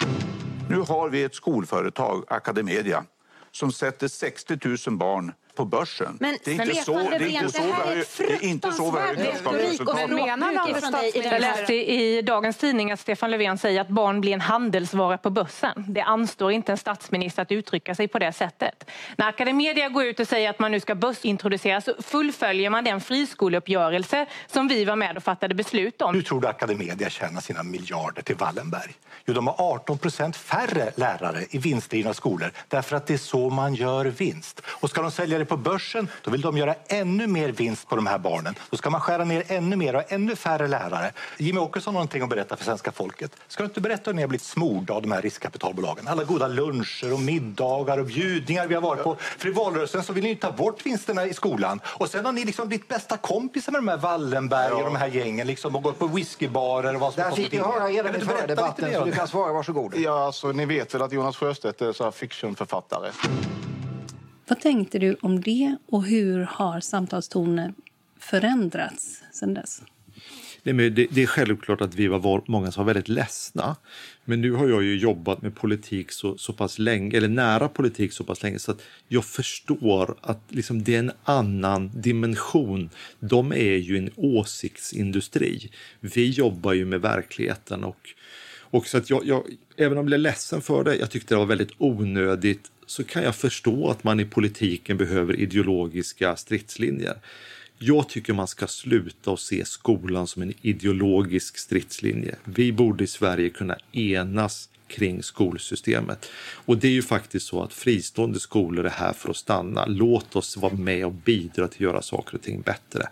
Nu 0.69 0.76
har 0.76 1.10
vi 1.10 1.24
ett 1.24 1.36
skolföretag, 1.36 2.24
Academedia, 2.28 3.04
som 3.52 3.71
sätter 3.71 4.08
60 4.08 4.58
000 4.88 4.97
barn 4.97 5.34
på 5.55 5.65
börsen. 5.65 6.17
Men 6.19 6.37
det 6.43 6.51
är 6.51 6.69
inte 6.69 6.75
så, 6.75 6.93
det 6.93 7.15
är 7.15 7.27
inte 7.27 7.51
så, 7.51 7.75
det 8.17 8.33
är 8.33 8.43
inte 8.43 8.71
så 8.71 8.91
vi 8.91 8.99
har 8.99 9.53
resultat. 9.53 11.15
Jag 11.15 11.41
läste 11.41 11.73
i 11.73 12.21
dagens 12.21 12.57
tidning 12.57 12.91
att 12.91 12.99
Stefan 12.99 13.31
Löfven 13.31 13.57
säger 13.57 13.81
att 13.81 13.87
barn 13.87 14.21
blir 14.21 14.33
en 14.33 14.41
handelsvara 14.41 15.17
på 15.17 15.29
börsen. 15.29 15.85
Det 15.87 16.01
anstår 16.01 16.51
inte 16.51 16.71
en 16.71 16.77
statsminister 16.77 17.41
att 17.41 17.51
uttrycka 17.51 17.95
sig 17.95 18.07
på 18.07 18.19
det 18.19 18.33
sättet. 18.33 18.89
När 19.15 19.29
Academedia 19.29 19.89
går 19.89 20.05
ut 20.05 20.19
och 20.19 20.27
säger 20.27 20.49
att 20.49 20.59
man 20.59 20.71
nu 20.71 20.79
ska 20.79 20.95
börsintroduceras 20.95 21.85
så 21.85 21.93
fullföljer 21.99 22.69
man 22.69 22.83
den 22.83 23.01
friskoleuppgörelse 23.01 24.25
som 24.47 24.67
vi 24.67 24.85
var 24.85 24.95
med 24.95 25.17
och 25.17 25.23
fattade 25.23 25.55
beslut 25.55 26.01
om. 26.01 26.15
Hur 26.15 26.21
tror 26.21 26.41
du 26.41 26.47
Academedia 26.47 27.09
tjänar 27.09 27.41
sina 27.41 27.63
miljarder 27.63 28.21
till 28.21 28.35
Wallenberg? 28.35 28.95
Jo, 29.25 29.33
de 29.33 29.47
har 29.47 29.55
18 29.57 29.97
procent 29.97 30.35
färre 30.35 30.91
lärare 30.95 31.45
i 31.49 31.57
vinstdrivna 31.57 32.13
skolor 32.13 32.51
därför 32.67 32.95
att 32.95 33.07
det 33.07 33.13
är 33.13 33.17
så 33.17 33.49
man 33.49 33.75
gör 33.75 34.05
vinst. 34.05 34.61
Och 34.65 34.89
ska 34.89 35.01
de 35.01 35.11
sälja 35.11 35.37
det 35.41 35.45
på 35.45 35.58
börsen, 35.58 36.08
då 36.21 36.32
vill 36.32 36.41
de 36.41 36.58
göra 36.58 36.75
ännu 36.88 37.27
mer 37.27 37.49
vinst 37.49 37.88
på 37.88 37.95
de 37.95 38.08
här 38.08 38.17
barnen. 38.17 38.56
Då 38.69 38.77
ska 38.77 38.89
man 38.89 39.01
skära 39.01 39.23
ner 39.23 39.43
ännu 39.47 39.75
mer 39.75 39.95
och 39.95 40.12
ännu 40.12 40.36
färre 40.36 40.67
lärare. 40.67 41.12
Jimmy 41.38 41.60
Åkesson 41.60 41.93
har 41.93 41.99
någonting 41.99 42.21
att 42.21 42.30
berätta 42.30 42.56
för 42.56 42.65
svenska 42.65 42.91
folket. 42.91 43.32
Ska 43.47 43.63
du 43.63 43.67
inte 43.67 43.82
berätta 43.82 44.04
hur 44.06 44.15
ni 44.15 44.21
har 44.21 44.30
blivit 44.30 44.45
smorda 44.45 44.93
av 44.93 45.01
de 45.01 45.12
här 45.12 45.21
riskkapitalbolagen? 45.21 46.08
Alla 46.08 46.23
goda 46.23 46.47
luncher 46.47 47.13
och 47.13 47.19
middagar 47.19 47.97
och 47.97 48.06
bjudningar 48.06 48.67
vi 48.67 48.75
har 48.75 48.82
varit 48.82 49.04
på. 49.04 49.15
För 49.19 49.47
i 49.49 49.51
valrörelsen 49.51 50.04
så 50.04 50.13
vill 50.13 50.23
ni 50.23 50.36
ta 50.36 50.51
bort 50.51 50.86
vinsterna 50.86 51.25
i 51.25 51.34
skolan. 51.34 51.80
Och 51.86 52.10
sen 52.10 52.25
har 52.25 52.32
ni 52.32 52.45
liksom 52.45 52.67
blivit 52.67 52.88
bästa 52.88 53.17
kompisar 53.17 53.71
med 53.71 53.82
de 53.82 53.88
här 53.88 53.97
Wallenberg 53.97 54.73
och 54.73 54.84
de 54.84 54.95
här 54.95 55.08
gängen 55.08 55.47
liksom, 55.47 55.75
och 55.75 55.84
gått 55.84 55.99
på 55.99 56.08
whiskybarer 56.08 56.93
och 56.95 57.01
vad 57.01 57.13
som 57.13 57.23
Där 57.23 57.32
fick 57.32 57.51
ni 57.51 57.58
höra 57.58 57.88
hela 57.88 58.12
den 58.12 58.21
förra 58.21 58.47
debatten 58.47 58.93
så 58.93 59.06
du 59.06 59.12
kan 59.12 59.27
svara, 59.27 59.54
varsågod. 59.54 59.95
Ja, 59.97 60.25
alltså, 60.25 60.47
ni 60.51 60.65
vet 60.65 60.93
väl 60.93 61.01
att 61.01 61.12
Jonas 61.12 61.38
Sjöstedt 61.38 61.82
är 61.82 61.93
så 61.93 62.04
här 62.04 62.12
fictionförfattare. 62.12 63.12
Vad 64.47 64.60
tänkte 64.62 64.99
du 64.99 65.17
om 65.21 65.41
det 65.41 65.75
och 65.86 66.06
hur 66.06 66.39
har 66.39 66.80
samtalstonen 66.80 67.73
förändrats 68.19 69.23
sen 69.32 69.54
dess? 69.54 69.82
Det, 70.63 70.89
det, 70.89 71.08
det 71.12 71.23
är 71.23 71.27
självklart 71.27 71.82
att 71.82 71.95
vi 71.95 72.08
var 72.08 72.43
många 72.47 72.71
som 72.71 72.86
var 72.86 72.93
väldigt 72.93 73.10
ledsna. 73.10 73.75
Men 74.25 74.41
nu 74.41 74.51
har 74.51 74.67
jag 74.67 74.84
ju 74.84 74.97
jobbat 74.97 75.41
med 75.41 75.56
politik 75.56 76.12
så, 76.12 76.38
så 76.38 76.54
pass 76.54 76.80
länge, 76.80 77.17
eller 77.17 77.27
nära 77.27 77.67
politik 77.67 78.13
så 78.13 78.23
pass 78.23 78.43
länge, 78.43 78.60
så 78.60 78.71
att 78.71 78.82
jag 79.08 79.25
förstår 79.25 80.15
att 80.21 80.41
liksom 80.49 80.84
det 80.84 80.95
är 80.95 80.99
en 80.99 81.12
annan 81.23 81.91
dimension. 81.93 82.89
De 83.19 83.51
är 83.51 83.75
ju 83.75 83.97
en 83.97 84.10
åsiktsindustri. 84.15 85.71
Vi 85.99 86.30
jobbar 86.30 86.73
ju 86.73 86.86
med 86.86 87.01
verkligheten 87.01 87.84
och, 87.84 88.10
och 88.60 88.88
så 88.88 88.97
att 88.97 89.10
jag, 89.10 89.25
jag, 89.25 89.43
även 89.77 89.91
om 89.91 89.97
jag 89.97 90.06
blev 90.06 90.19
ledsen 90.19 90.62
för 90.62 90.84
det, 90.84 90.95
jag 90.95 91.10
tyckte 91.12 91.34
det 91.34 91.39
var 91.39 91.45
väldigt 91.45 91.71
onödigt, 91.77 92.71
så 92.91 93.04
kan 93.04 93.23
jag 93.23 93.36
förstå 93.36 93.89
att 93.89 94.04
man 94.04 94.19
i 94.19 94.25
politiken 94.25 94.97
behöver 94.97 95.39
ideologiska 95.39 96.36
stridslinjer. 96.36 97.17
Jag 97.77 98.10
tycker 98.10 98.34
man 98.34 98.47
ska 98.47 98.67
sluta 98.67 99.32
och 99.32 99.39
se 99.39 99.65
skolan 99.65 100.27
som 100.27 100.41
en 100.41 100.54
ideologisk 100.62 101.58
stridslinje. 101.58 102.36
Vi 102.43 102.71
borde 102.71 103.04
i 103.04 103.08
Sverige 103.08 103.49
kunna 103.49 103.77
enas 103.91 104.69
kring 104.88 105.23
skolsystemet. 105.23 106.30
Och 106.65 106.77
det 106.77 106.88
är 106.88 106.91
ju 106.91 107.01
faktiskt 107.01 107.47
så 107.47 107.63
att 107.63 107.73
fristående 107.73 108.39
skolor 108.39 108.86
är 108.86 108.89
här 108.89 109.13
för 109.13 109.30
att 109.30 109.38
stanna. 109.38 109.86
Låt 109.86 110.36
oss 110.36 110.58
vara 110.58 110.73
med 110.73 111.06
och 111.06 111.13
bidra 111.13 111.51
till 111.54 111.63
att 111.63 111.80
göra 111.80 112.01
saker 112.01 112.36
och 112.36 112.41
ting 112.41 112.62
bättre. 112.62 113.10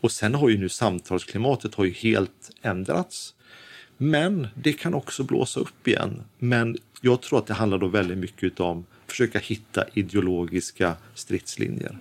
Och 0.00 0.12
sen 0.12 0.34
har 0.34 0.48
ju 0.48 0.58
nu 0.58 0.68
samtalsklimatet 0.68 1.74
har 1.74 1.84
ju 1.84 1.92
helt 1.92 2.50
ändrats. 2.62 3.34
Men 3.96 4.48
det 4.54 4.72
kan 4.72 4.94
också 4.94 5.24
blåsa 5.24 5.60
upp 5.60 5.88
igen. 5.88 6.22
Men 6.38 6.76
jag 7.00 7.22
tror 7.22 7.38
att 7.38 7.46
det 7.46 7.54
handlar 7.54 7.78
då 7.78 7.88
väldigt 7.88 8.18
mycket 8.18 8.60
om 8.60 8.86
försöka 9.10 9.38
hitta 9.38 9.84
ideologiska 9.94 10.96
stridslinjer. 11.14 11.98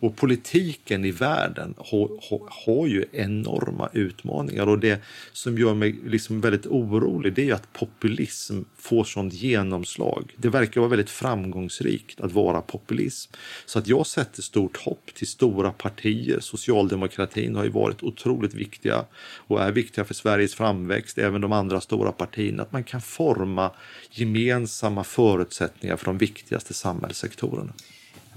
Och 0.00 0.16
politiken 0.16 1.04
i 1.04 1.10
världen 1.10 1.74
har, 1.76 2.08
har, 2.30 2.40
har, 2.66 2.86
ju 2.86 3.04
enorma 3.12 3.90
utmaningar 3.92 4.66
och 4.66 4.78
det 4.78 5.02
som 5.32 5.58
gör 5.58 5.74
mig 5.74 5.98
liksom 6.06 6.40
väldigt 6.40 6.66
orolig 6.66 7.34
det 7.34 7.50
är 7.50 7.54
att 7.54 7.72
populism 7.72 8.60
får 8.76 9.04
sånt 9.04 9.34
genomslag. 9.34 10.34
Det 10.36 10.48
verkar 10.48 10.80
vara 10.80 10.90
väldigt 10.90 11.10
framgångsrikt 11.10 12.20
att 12.20 12.32
vara 12.32 12.60
populism. 12.60 13.32
Så 13.66 13.78
att 13.78 13.86
jag 13.86 14.06
sätter 14.06 14.42
stort 14.42 14.76
hopp 14.76 15.14
till 15.14 15.26
stora 15.26 15.70
partier. 15.70 16.40
Socialdemokratin 16.40 17.56
har 17.56 17.64
ju 17.64 17.70
varit 17.70 18.02
otroligt 18.02 18.54
viktiga 18.54 19.04
och 19.20 19.62
är 19.62 19.72
viktiga 19.72 20.04
för 20.04 20.14
Sveriges 20.14 20.54
framväxt, 20.54 21.18
även 21.18 21.40
de 21.40 21.52
andra 21.52 21.80
stora 21.80 22.12
partierna. 22.12 22.62
Att 22.62 22.72
man 22.72 22.84
kan 22.84 23.00
forma 23.00 23.70
gemensamma 24.10 25.04
förutsättningar 25.04 25.96
för 25.96 26.04
de 26.04 26.18
viktiga 26.18 26.47
viktigaste 26.48 26.74
samhällssektorerna. 26.74 27.72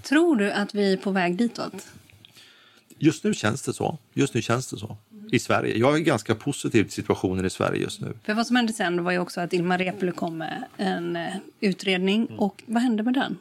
Tror 0.02 0.36
du 0.36 0.52
att 0.52 0.76
vi 0.76 0.94
är 0.94 0.98
på 0.98 1.12
väg 1.12 1.38
ditåt? 1.38 1.88
Just 3.00 3.24
nu 3.24 3.34
känns 3.34 3.62
det 3.62 3.74
så. 3.74 3.98
Just 4.14 4.34
nu 4.34 4.42
känns 4.42 4.68
det 4.68 4.78
så. 4.78 4.98
I 5.32 5.40
Sverige. 5.40 5.78
Jag 5.78 5.96
är 5.96 6.00
ganska 6.00 6.36
positiv 6.36 6.84
till 6.84 6.92
situationen 6.92 7.46
i 7.46 7.50
Sverige 7.50 7.82
just 7.82 8.02
nu. 8.02 8.14
För 8.24 8.34
vad 8.34 8.48
som 8.48 8.56
hände 8.56 8.74
sen 8.74 9.04
var 9.04 9.12
ju 9.12 9.20
också 9.20 9.42
att 9.42 9.54
Ilmar 9.54 9.78
Reepalu 9.78 10.12
kom 10.12 10.38
med 10.38 10.64
en 10.78 11.16
eh, 11.16 11.34
utredning. 11.60 12.26
Och 12.38 12.64
vad 12.66 12.84
hände 12.84 13.04
med 13.04 13.14
den? 13.14 13.38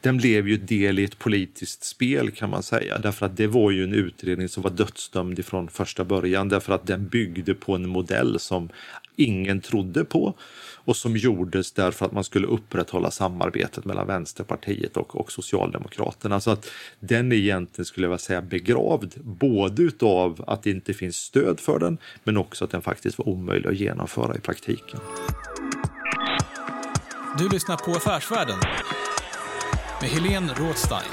Den 0.00 0.16
blev 0.16 0.48
ju 0.48 0.56
del 0.56 0.98
i 0.98 1.04
ett 1.04 1.18
politiskt 1.18 1.84
spel 1.84 2.30
kan 2.30 2.50
man 2.50 2.62
säga. 2.62 2.98
Därför 2.98 3.26
att 3.26 3.36
det 3.36 3.46
var 3.46 3.70
ju 3.70 3.84
en 3.84 3.94
utredning 3.94 4.48
som 4.48 4.62
var 4.62 4.70
dödsdömd 4.70 5.44
från 5.44 5.68
första 5.68 6.04
början. 6.04 6.48
Därför 6.48 6.72
att 6.72 6.86
den 6.86 7.08
byggde 7.08 7.54
på 7.54 7.74
en 7.74 7.88
modell 7.88 8.40
som 8.40 8.68
ingen 9.16 9.60
trodde 9.60 10.04
på 10.04 10.34
och 10.84 10.96
som 10.96 11.16
gjordes 11.16 11.72
därför 11.72 12.06
att 12.06 12.12
man 12.12 12.24
skulle 12.24 12.46
upprätthålla 12.46 13.10
samarbetet 13.10 13.84
mellan 13.84 14.06
Vänsterpartiet 14.06 14.96
och, 14.96 15.16
och 15.16 15.32
Socialdemokraterna. 15.32 16.40
Så 16.40 16.50
att 16.50 16.70
den 17.00 17.32
är 17.32 17.36
egentligen, 17.36 17.86
skulle 17.86 18.06
jag 18.06 18.20
säga, 18.20 18.42
begravd, 18.42 19.12
både 19.22 19.82
utav 19.82 20.44
att 20.46 20.62
det 20.62 20.70
inte 20.70 20.94
finns 20.94 21.16
stöd 21.16 21.60
för 21.60 21.78
den, 21.78 21.98
men 22.24 22.36
också 22.36 22.64
att 22.64 22.70
den 22.70 22.82
faktiskt 22.82 23.18
var 23.18 23.28
omöjlig 23.28 23.68
att 23.68 23.76
genomföra 23.76 24.36
i 24.36 24.40
praktiken. 24.40 25.00
Du 27.38 27.48
lyssnar 27.48 27.76
på 27.76 27.90
Affärsvärlden 27.90 28.58
med 30.00 30.10
Helene 30.10 30.52
Rådstein. 30.56 31.10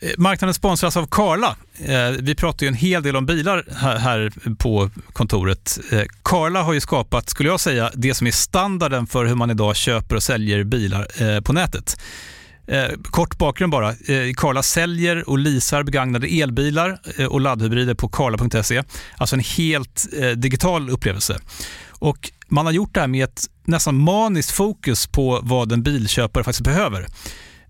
Eh, 0.00 0.10
marknaden 0.18 0.54
sponsras 0.54 0.96
av 0.96 1.06
Karla. 1.06 1.56
Eh, 1.84 2.10
vi 2.20 2.34
pratar 2.34 2.66
ju 2.66 2.68
en 2.68 2.74
hel 2.74 3.02
del 3.02 3.16
om 3.16 3.26
bilar 3.26 3.64
här 3.98 4.32
på 4.58 4.90
kontoret. 5.12 5.78
Eh, 5.92 6.02
Karla 6.22 6.62
har 6.62 6.72
ju 6.72 6.80
skapat, 6.80 7.30
skulle 7.30 7.48
jag 7.48 7.60
säga, 7.60 7.90
det 7.94 8.14
som 8.14 8.26
är 8.26 8.30
standarden 8.30 9.06
för 9.06 9.24
hur 9.24 9.34
man 9.34 9.50
idag 9.50 9.76
köper 9.76 10.16
och 10.16 10.22
säljer 10.22 10.64
bilar 10.64 11.40
på 11.40 11.52
nätet. 11.52 11.96
Eh, 12.66 12.88
kort 13.02 13.38
bakgrund 13.38 13.70
bara. 13.70 13.88
Eh, 13.88 14.32
karla 14.36 14.62
säljer 14.62 15.28
och 15.28 15.38
leasar 15.38 15.82
begagnade 15.82 16.26
elbilar 16.26 17.00
eh, 17.18 17.26
och 17.26 17.40
laddhybrider 17.40 17.94
på 17.94 18.08
karla.se. 18.08 18.82
Alltså 19.16 19.36
en 19.36 19.42
helt 19.56 20.06
digital 20.36 20.90
upplevelse. 20.90 21.38
Och 21.88 22.30
man 22.48 22.66
har 22.66 22.72
gjort 22.72 22.94
det 22.94 23.00
här 23.00 23.08
med 23.08 23.24
ett 23.24 23.46
nästan 23.64 23.96
maniskt 23.96 24.50
fokus 24.50 25.06
på 25.06 25.40
vad 25.42 25.72
en 25.72 25.82
bilköpare 25.82 26.44
faktiskt 26.44 26.64
behöver. 26.64 27.06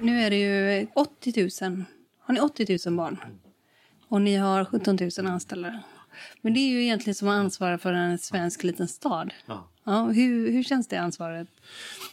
Nu 0.00 0.20
är 0.20 0.30
det 0.30 0.36
ju 0.36 0.86
80 0.94 1.64
000. 1.64 1.84
Har 2.20 2.34
ni 2.34 2.40
80 2.40 2.78
000 2.86 2.96
barn? 2.96 3.18
Och 4.08 4.22
ni 4.22 4.36
har 4.36 4.64
17 4.64 4.98
000 5.18 5.26
anställda. 5.26 5.82
Men 6.40 6.54
det 6.54 6.60
är 6.60 6.68
ju 6.68 6.82
egentligen 6.82 7.14
som 7.14 7.28
att 7.28 7.34
ansvara 7.34 7.78
för 7.78 7.92
en 7.92 8.18
svensk 8.18 8.64
liten 8.64 8.88
stad. 8.88 9.32
Ja. 9.46 9.70
Ja, 9.84 10.02
hur, 10.02 10.52
hur 10.52 10.62
känns 10.62 10.88
det 10.88 10.96
ansvaret? 10.96 11.48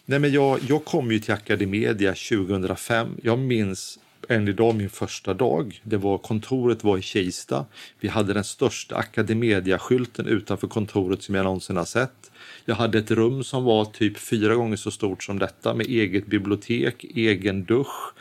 Nej, 0.05 0.19
men 0.19 0.31
jag, 0.31 0.59
jag 0.67 0.85
kom 0.85 1.11
ju 1.11 1.19
till 1.19 1.33
Academedia 1.33 2.13
2005. 2.13 3.19
Jag 3.23 3.39
minns 3.39 3.99
än 4.29 4.47
idag 4.47 4.75
min 4.75 4.89
första 4.89 5.33
dag. 5.33 5.81
Det 5.83 5.97
var, 5.97 6.17
kontoret 6.17 6.83
var 6.83 6.97
i 6.97 7.01
Kista. 7.01 7.65
Vi 7.99 8.07
hade 8.07 8.33
den 8.33 8.43
största 8.43 8.95
Academedia-skylten 8.95 10.27
utanför 10.27 10.67
kontoret 10.67 11.23
som 11.23 11.35
jag 11.35 11.43
någonsin 11.43 11.77
har 11.77 11.85
sett. 11.85 12.31
Jag 12.65 12.75
hade 12.75 12.97
ett 12.97 13.11
rum 13.11 13.43
som 13.43 13.63
var 13.63 13.85
typ 13.85 14.17
fyra 14.17 14.55
gånger 14.55 14.75
så 14.75 14.91
stort 14.91 15.23
som 15.23 15.39
detta 15.39 15.73
med 15.73 15.85
eget 15.85 16.25
bibliotek, 16.25 17.03
egen 17.03 17.65
dusch. 17.65 18.13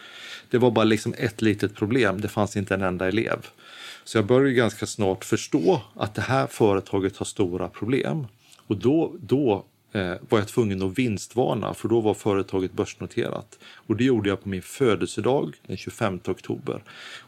Det 0.51 0.59
var 0.59 0.71
bara 0.71 0.85
liksom 0.85 1.15
ett 1.19 1.43
litet 1.43 1.75
problem. 1.75 2.21
Det 2.21 2.29
fanns 2.29 2.57
inte 2.57 2.75
en 2.75 2.83
enda 2.83 3.09
elev. 3.09 3.47
Så 4.05 4.19
jag 4.19 4.27
började 4.27 4.53
ganska 4.53 4.87
snart 4.87 5.25
förstå 5.25 5.83
att 5.95 6.15
det 6.15 6.23
här 6.23 6.47
företaget 6.47 7.17
har 7.17 7.27
stora 7.27 7.69
problem. 7.69 8.27
Och 8.67 8.77
då, 8.77 9.15
då 9.21 9.67
Eh, 9.93 10.15
var 10.29 10.39
jag 10.39 10.49
tvungen 10.49 10.83
att 10.83 10.99
vinstvarna 10.99 11.75
för 11.75 11.89
då 11.89 12.01
var 12.01 12.15
företaget 12.15 12.73
börsnoterat. 12.73 13.59
Och 13.75 13.97
det 13.97 14.05
gjorde 14.05 14.29
jag 14.29 14.43
på 14.43 14.49
min 14.49 14.63
födelsedag 14.63 15.55
den 15.67 15.77
25 15.77 16.21
oktober. 16.29 16.83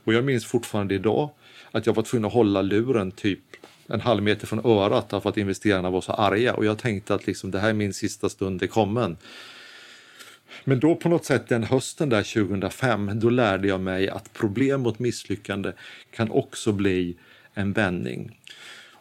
Och 0.04 0.14
jag 0.14 0.24
minns 0.24 0.46
fortfarande 0.46 0.94
idag 0.94 1.30
att 1.70 1.86
jag 1.86 1.94
var 1.94 2.02
tvungen 2.02 2.24
att 2.24 2.32
hålla 2.32 2.62
luren 2.62 3.10
typ 3.10 3.40
en 3.86 4.00
halv 4.00 4.22
meter 4.22 4.46
från 4.46 4.66
örat 4.66 5.10
för 5.10 5.28
att 5.28 5.36
investerarna 5.36 5.90
var 5.90 6.00
så 6.00 6.12
arga 6.12 6.54
och 6.54 6.64
jag 6.64 6.78
tänkte 6.78 7.14
att 7.14 7.26
liksom, 7.26 7.50
det 7.50 7.58
här 7.58 7.68
är 7.68 7.72
min 7.72 7.94
sista 7.94 8.28
stund 8.28 8.62
i 8.62 8.68
kommen. 8.68 9.16
Men 10.64 10.80
då 10.80 10.94
på 10.94 11.08
något 11.08 11.24
sätt 11.24 11.48
den 11.48 11.62
hösten 11.62 12.08
där 12.08 12.22
2005, 12.48 13.10
då 13.14 13.30
lärde 13.30 13.68
jag 13.68 13.80
mig 13.80 14.08
att 14.08 14.32
problem 14.32 14.86
och 14.86 15.00
misslyckande 15.00 15.72
kan 16.10 16.30
också 16.30 16.72
bli 16.72 17.16
en 17.54 17.72
vändning. 17.72 18.38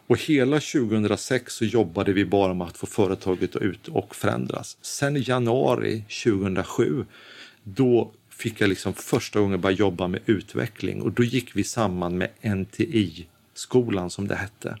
Och 0.06 0.18
hela 0.18 0.60
2006 0.60 1.54
så 1.54 1.64
jobbade 1.64 2.12
vi 2.12 2.24
bara 2.24 2.54
med 2.54 2.66
att 2.66 2.76
få 2.76 2.86
företaget 2.86 3.56
ut 3.56 3.88
och 3.88 4.16
förändras. 4.16 4.76
Sen 4.82 5.16
i 5.16 5.24
januari 5.26 6.04
2007, 6.24 7.04
då 7.62 8.12
fick 8.30 8.60
jag 8.60 8.68
liksom 8.68 8.94
första 8.94 9.40
gången 9.40 9.60
börja 9.60 9.76
jobba 9.76 10.08
med 10.08 10.20
utveckling 10.26 11.02
och 11.02 11.12
då 11.12 11.24
gick 11.24 11.56
vi 11.56 11.64
samman 11.64 12.18
med 12.18 12.30
NTI-skolan 12.42 14.10
som 14.10 14.28
det 14.28 14.34
hette. 14.34 14.78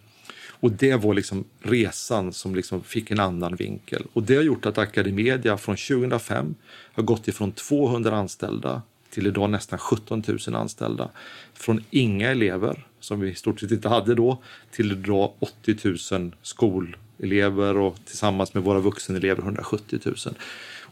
Och 0.60 0.72
det 0.72 0.96
var 0.96 1.14
liksom 1.14 1.44
resan 1.62 2.32
som 2.32 2.54
liksom 2.54 2.82
fick 2.82 3.10
en 3.10 3.20
annan 3.20 3.56
vinkel. 3.56 4.06
Och 4.12 4.22
det 4.22 4.36
har 4.36 4.42
gjort 4.42 4.66
att 4.66 4.78
Academedia 4.78 5.56
från 5.56 5.76
2005 5.76 6.54
har 6.92 7.02
gått 7.02 7.28
ifrån 7.28 7.52
200 7.52 8.16
anställda 8.16 8.82
till 9.10 9.26
idag 9.26 9.50
nästan 9.50 9.78
17 9.78 10.22
000 10.46 10.54
anställda. 10.54 11.10
Från 11.54 11.84
inga 11.90 12.30
elever, 12.30 12.86
som 13.04 13.20
vi 13.20 13.30
i 13.30 13.34
stort 13.34 13.60
sett 13.60 13.70
inte 13.70 13.88
hade 13.88 14.14
då, 14.14 14.42
till 14.70 14.92
idag 14.92 15.32
80 15.38 15.76
000 16.18 16.34
skolelever 16.42 17.76
och 17.76 17.96
tillsammans 18.04 18.54
med 18.54 18.62
våra 18.62 18.80
vuxenelever 18.80 19.42
170 19.42 19.98
000. 20.04 20.16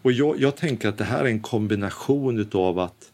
Och 0.02 0.12
jag, 0.12 0.40
jag 0.40 0.56
tänker 0.56 0.88
att 0.88 0.98
det 0.98 1.04
här 1.04 1.20
är 1.20 1.28
en 1.28 1.40
kombination 1.40 2.50
av 2.52 2.78
att 2.78 3.12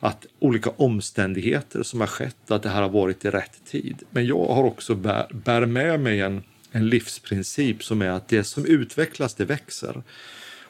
att 0.00 0.26
olika 0.38 0.70
omständigheter 0.70 1.82
som 1.82 2.00
har 2.00 2.06
skett, 2.06 2.50
att 2.50 2.62
det 2.62 2.68
här 2.68 2.82
har 2.82 2.88
varit 2.88 3.24
i 3.24 3.30
rätt 3.30 3.64
tid. 3.64 4.02
Men 4.10 4.26
jag 4.26 4.46
har 4.46 4.64
också 4.64 4.94
bär, 4.94 5.26
bär 5.30 5.66
med 5.66 6.00
mig 6.00 6.20
en, 6.20 6.42
en 6.72 6.88
livsprincip 6.88 7.84
som 7.84 8.02
är 8.02 8.10
att 8.10 8.28
det 8.28 8.44
som 8.44 8.64
utvecklas, 8.64 9.34
det 9.34 9.44
växer. 9.44 10.02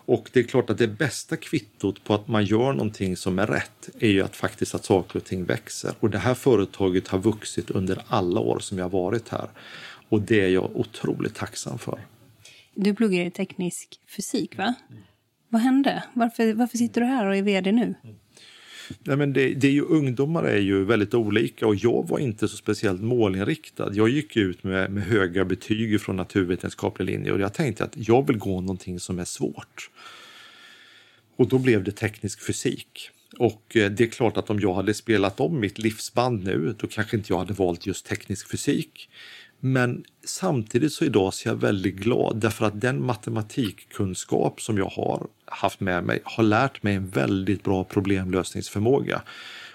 Och 0.08 0.30
det 0.32 0.40
är 0.40 0.44
klart 0.44 0.70
att 0.70 0.78
det 0.78 0.88
bästa 0.88 1.36
kvittot 1.36 2.04
på 2.04 2.14
att 2.14 2.28
man 2.28 2.44
gör 2.44 2.72
någonting 2.72 3.16
som 3.16 3.38
är 3.38 3.46
rätt 3.46 3.88
är 3.98 4.08
ju 4.08 4.22
att 4.22 4.36
faktiskt 4.36 4.74
att 4.74 4.84
saker 4.84 5.18
och 5.18 5.24
ting 5.24 5.44
växer. 5.44 5.94
Och 6.00 6.10
det 6.10 6.18
här 6.18 6.34
företaget 6.34 7.08
har 7.08 7.18
vuxit 7.18 7.70
under 7.70 8.02
alla 8.06 8.40
år 8.40 8.58
som 8.58 8.78
jag 8.78 8.84
har 8.84 8.90
varit 8.90 9.28
här. 9.28 9.48
Och 10.08 10.22
det 10.22 10.40
är 10.40 10.48
jag 10.48 10.76
otroligt 10.76 11.34
tacksam 11.34 11.78
för. 11.78 12.00
Du 12.74 12.94
pluggar 12.94 13.24
i 13.24 13.30
teknisk 13.30 14.00
fysik, 14.16 14.58
va? 14.58 14.74
Vad 15.48 15.62
hände? 15.62 16.04
Varför, 16.12 16.52
varför 16.52 16.78
sitter 16.78 17.00
du 17.00 17.06
här 17.06 17.26
och 17.26 17.36
är 17.36 17.42
vd 17.42 17.72
nu? 17.72 17.94
Nej, 19.02 19.16
men 19.16 19.32
det, 19.32 19.54
det 19.54 19.66
är 19.66 19.72
ju, 19.72 19.82
ungdomar 19.82 20.44
är 20.44 20.60
ju 20.60 20.84
väldigt 20.84 21.14
olika 21.14 21.66
och 21.66 21.74
jag 21.74 22.08
var 22.08 22.18
inte 22.18 22.48
så 22.48 22.56
speciellt 22.56 23.00
målinriktad. 23.00 23.90
Jag 23.94 24.08
gick 24.08 24.36
ut 24.36 24.64
med, 24.64 24.90
med 24.90 25.02
höga 25.02 25.44
betyg 25.44 26.00
från 26.00 26.16
naturvetenskaplig 26.16 27.06
linje 27.06 27.32
och 27.32 27.40
jag 27.40 27.54
tänkte 27.54 27.84
att 27.84 27.94
jag 27.96 28.26
vill 28.26 28.38
gå 28.38 28.60
någonting 28.60 29.00
som 29.00 29.18
är 29.18 29.24
svårt. 29.24 29.90
Och 31.36 31.48
då 31.48 31.58
blev 31.58 31.84
det 31.84 31.92
teknisk 31.92 32.42
fysik. 32.42 33.10
Och 33.38 33.76
eh, 33.76 33.90
det 33.90 34.04
är 34.04 34.08
klart 34.08 34.36
att 34.36 34.50
om 34.50 34.60
jag 34.60 34.74
hade 34.74 34.94
spelat 34.94 35.40
om 35.40 35.60
mitt 35.60 35.78
livsband 35.78 36.44
nu, 36.44 36.74
då 36.78 36.86
kanske 36.86 37.16
inte 37.16 37.32
jag 37.32 37.38
hade 37.38 37.52
valt 37.52 37.86
just 37.86 38.06
teknisk 38.06 38.50
fysik. 38.50 39.08
Men 39.60 40.04
samtidigt 40.24 40.92
så 40.92 41.04
idag 41.04 41.34
så 41.34 41.48
är 41.48 41.52
jag 41.52 41.60
väldigt 41.60 41.96
glad 41.96 42.36
därför 42.36 42.66
att 42.66 42.80
den 42.80 43.06
matematikkunskap 43.06 44.60
som 44.60 44.78
jag 44.78 44.86
har 44.86 45.26
haft 45.44 45.80
med 45.80 46.04
mig 46.04 46.20
har 46.24 46.44
lärt 46.44 46.82
mig 46.82 46.94
en 46.94 47.08
väldigt 47.08 47.64
bra 47.64 47.84
problemlösningsförmåga. 47.84 49.22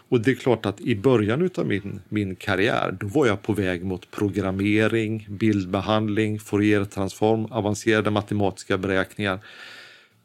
Och 0.10 0.22
det 0.22 0.32
är 0.32 0.36
klart 0.36 0.66
att 0.66 0.82
i 0.82 0.96
början 0.96 1.50
av 1.58 1.68
min, 1.68 2.02
min 2.10 2.36
karriär, 2.36 2.98
då 3.00 3.08
var 3.08 3.28
jag 3.28 3.42
på 3.42 3.54
väg 3.54 3.86
mot 3.86 4.12
programmering, 4.12 5.28
bildbehandling, 5.30 6.40
Fouriertransform, 6.40 7.46
avancerade 7.46 8.12
matematiska 8.12 8.78
beräkningar. 8.78 9.40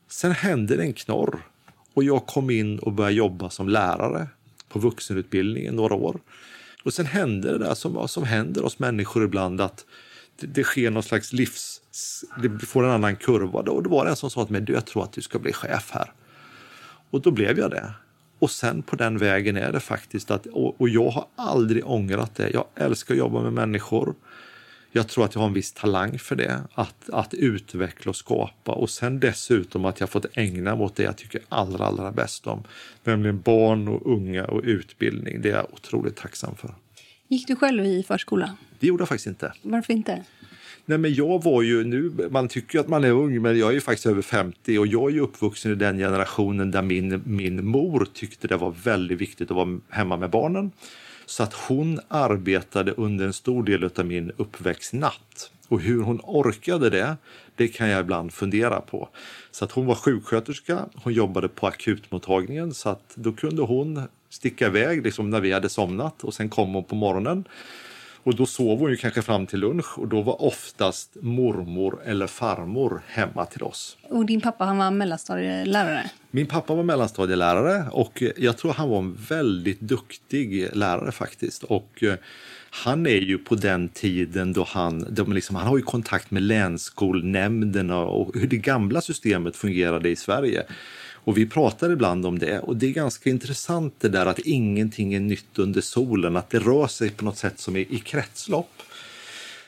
Sen 0.08 0.32
hände 0.32 0.76
det 0.76 0.82
en 0.82 0.92
knorr 0.92 1.40
och 1.94 2.04
jag 2.04 2.26
kom 2.26 2.50
in 2.50 2.78
och 2.78 2.92
började 2.92 3.14
jobba 3.14 3.50
som 3.50 3.68
lärare 3.68 4.28
på 4.68 4.78
vuxenutbildningen 4.78 5.76
några 5.76 5.94
år. 5.94 6.20
Och 6.84 6.94
sen 6.94 7.06
händer 7.06 7.52
det 7.52 7.58
där 7.58 7.74
som, 7.74 8.08
som 8.08 8.24
händer 8.24 8.64
oss 8.64 8.78
människor 8.78 9.24
ibland 9.24 9.60
att 9.60 9.86
det, 10.40 10.46
det 10.46 10.64
sker 10.64 10.90
någon 10.90 11.02
slags 11.02 11.32
livs... 11.32 11.80
Det 12.42 12.66
får 12.66 12.84
en 12.84 12.90
annan 12.90 13.16
kurva. 13.16 13.58
Och 13.58 13.82
då 13.82 13.90
var 13.90 14.04
det 14.04 14.10
en 14.10 14.16
som 14.16 14.30
sa 14.30 14.44
till 14.44 14.52
mig, 14.52 14.60
du 14.60 14.72
jag 14.72 14.86
tror 14.86 15.04
att 15.04 15.12
du 15.12 15.22
ska 15.22 15.38
bli 15.38 15.52
chef 15.52 15.90
här. 15.92 16.12
Och 17.10 17.20
då 17.20 17.30
blev 17.30 17.58
jag 17.58 17.70
det. 17.70 17.92
Och 18.38 18.50
sen 18.50 18.82
på 18.82 18.96
den 18.96 19.18
vägen 19.18 19.56
är 19.56 19.72
det 19.72 19.80
faktiskt 19.80 20.30
att, 20.30 20.46
och, 20.46 20.80
och 20.80 20.88
jag 20.88 21.10
har 21.10 21.26
aldrig 21.36 21.86
ångrat 21.86 22.34
det. 22.34 22.50
Jag 22.50 22.64
älskar 22.74 23.14
att 23.14 23.18
jobba 23.18 23.42
med 23.42 23.52
människor. 23.52 24.14
Jag 24.92 25.08
tror 25.08 25.24
att 25.24 25.34
jag 25.34 25.40
har 25.40 25.48
en 25.48 25.54
viss 25.54 25.72
talang 25.72 26.18
för 26.18 26.36
det, 26.36 26.60
att, 26.74 27.10
att 27.10 27.34
utveckla 27.34 28.10
och 28.10 28.16
skapa 28.16 28.72
och 28.72 28.90
sen 28.90 29.20
dessutom 29.20 29.84
att 29.84 30.00
jag 30.00 30.10
fått 30.10 30.26
ägna 30.34 30.76
mig 30.76 30.84
åt 30.84 30.96
det 30.96 31.02
jag 31.02 31.16
tycker 31.16 31.40
allra, 31.48 31.84
allra 31.84 32.12
bäst 32.12 32.46
om, 32.46 32.62
nämligen 33.04 33.40
barn 33.40 33.88
och 33.88 34.12
unga 34.12 34.44
och 34.44 34.62
utbildning. 34.64 35.40
Det 35.42 35.50
är 35.50 35.56
jag 35.56 35.66
otroligt 35.72 36.16
tacksam 36.16 36.54
för. 36.54 36.74
Gick 37.28 37.46
du 37.46 37.56
själv 37.56 37.84
i 37.84 38.02
förskola? 38.02 38.56
Det 38.80 38.86
gjorde 38.86 39.00
jag 39.00 39.08
faktiskt 39.08 39.26
inte. 39.26 39.52
Varför 39.62 39.92
inte? 39.92 40.24
Nej, 40.84 40.98
men 40.98 41.14
jag 41.14 41.42
var 41.42 41.62
ju 41.62 41.84
nu, 41.84 42.28
man 42.30 42.48
tycker 42.48 42.78
att 42.78 42.88
man 42.88 43.04
är 43.04 43.10
ung, 43.10 43.42
men 43.42 43.58
jag 43.58 43.76
är 43.76 43.80
faktiskt 43.80 44.06
över 44.06 44.22
50 44.22 44.78
och 44.78 44.86
jag 44.86 45.16
är 45.16 45.20
uppvuxen 45.20 45.72
i 45.72 45.74
den 45.74 45.98
generationen 45.98 46.70
där 46.70 46.82
min, 46.82 47.22
min 47.24 47.66
mor 47.66 48.08
tyckte 48.12 48.48
det 48.48 48.56
var 48.56 48.74
väldigt 48.84 49.20
viktigt 49.20 49.50
att 49.50 49.56
vara 49.56 49.80
hemma 49.88 50.16
med 50.16 50.30
barnen. 50.30 50.70
Så 51.28 51.42
att 51.42 51.52
hon 51.52 52.00
arbetade 52.08 52.92
under 52.92 53.26
en 53.26 53.32
stor 53.32 53.62
del 53.62 53.90
av 53.96 54.06
min 54.06 54.32
uppväxtnatt. 54.36 55.50
Och 55.68 55.80
hur 55.80 56.02
hon 56.02 56.20
orkade 56.22 56.90
det, 56.90 57.16
det 57.56 57.68
kan 57.68 57.88
jag 57.88 58.00
ibland 58.00 58.32
fundera 58.32 58.80
på. 58.80 59.08
Så 59.50 59.64
att 59.64 59.72
hon 59.72 59.86
var 59.86 59.94
sjuksköterska, 59.94 60.86
hon 60.94 61.12
jobbade 61.12 61.48
på 61.48 61.66
akutmottagningen 61.66 62.74
så 62.74 62.88
att 62.88 63.12
då 63.14 63.32
kunde 63.32 63.62
hon 63.62 64.02
sticka 64.28 64.66
iväg 64.66 65.04
liksom 65.04 65.30
när 65.30 65.40
vi 65.40 65.52
hade 65.52 65.68
somnat 65.68 66.24
och 66.24 66.34
sen 66.34 66.48
kom 66.48 66.74
hon 66.74 66.84
på 66.84 66.94
morgonen 66.94 67.44
och 68.28 68.34
då 68.34 68.46
sov 68.46 68.78
hon 68.78 68.90
ju 68.90 68.96
kanske 68.96 69.22
fram 69.22 69.46
till 69.46 69.58
lunch 69.58 69.98
och 69.98 70.08
då 70.08 70.22
var 70.22 70.42
oftast 70.42 71.16
mormor 71.20 72.00
eller 72.04 72.26
farmor 72.26 73.02
hemma 73.06 73.44
till 73.44 73.62
oss. 73.62 73.96
Och 74.10 74.26
din 74.26 74.40
pappa 74.40 74.64
han 74.64 74.78
var 74.78 74.90
mellanstadielärare? 74.90 76.10
Min 76.30 76.46
pappa 76.46 76.74
var 76.74 76.82
mellanstadielärare 76.82 77.84
och 77.90 78.22
jag 78.36 78.56
tror 78.56 78.72
han 78.72 78.88
var 78.88 78.98
en 78.98 79.14
väldigt 79.28 79.80
duktig 79.80 80.68
lärare 80.72 81.12
faktiskt. 81.12 81.62
Och 81.62 82.02
eh, 82.02 82.14
han 82.70 83.06
är 83.06 83.20
ju 83.20 83.38
på 83.38 83.54
den 83.54 83.88
tiden 83.88 84.52
då 84.52 84.64
han, 84.68 85.06
då 85.10 85.24
liksom, 85.24 85.56
han 85.56 85.66
har 85.66 85.76
ju 85.76 85.82
kontakt 85.82 86.30
med 86.30 86.42
länsskolnämnderna 86.42 87.98
och 87.98 88.34
hur 88.34 88.48
det 88.48 88.56
gamla 88.56 89.00
systemet 89.00 89.56
fungerade 89.56 90.08
i 90.08 90.16
Sverige. 90.16 90.62
Och 91.28 91.38
vi 91.38 91.46
pratar 91.46 91.90
ibland 91.90 92.26
om 92.26 92.38
det 92.38 92.58
och 92.58 92.76
det 92.76 92.86
är 92.86 92.90
ganska 92.90 93.30
intressant 93.30 93.94
det 94.00 94.08
där 94.08 94.26
att 94.26 94.38
ingenting 94.38 95.14
är 95.14 95.20
nytt 95.20 95.58
under 95.58 95.80
solen, 95.80 96.36
att 96.36 96.50
det 96.50 96.58
rör 96.58 96.86
sig 96.86 97.10
på 97.10 97.24
något 97.24 97.38
sätt 97.38 97.60
som 97.60 97.76
är 97.76 97.80
i 97.80 97.98
kretslopp. 97.98 98.82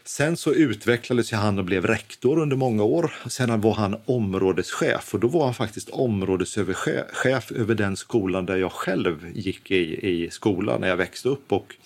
Sen 0.05 0.37
så 0.37 0.53
utvecklades 0.53 1.33
han 1.33 1.59
och 1.59 1.65
blev 1.65 1.87
rektor 1.87 2.39
under 2.39 2.57
många 2.57 2.83
år. 2.83 3.13
Sen 3.27 3.61
var 3.61 3.75
han 3.75 3.97
områdeschef 4.05 5.15
och 5.15 5.21
då 5.21 5.29
var 5.29 5.45
han 5.45 5.55
faktiskt 5.55 5.91
områdeschef 5.91 7.53
över 7.53 7.75
den 7.75 7.97
skolan 7.97 8.47
där 8.47 8.57
jag 8.57 8.73
själv 8.73 9.31
gick 9.35 9.71
i, 9.71 10.09
i 10.11 10.31
skolan 10.31 10.81
när 10.81 10.89
jag 10.89 10.97
växte 10.97 11.29
upp. 11.29 11.53
Och 11.53 11.77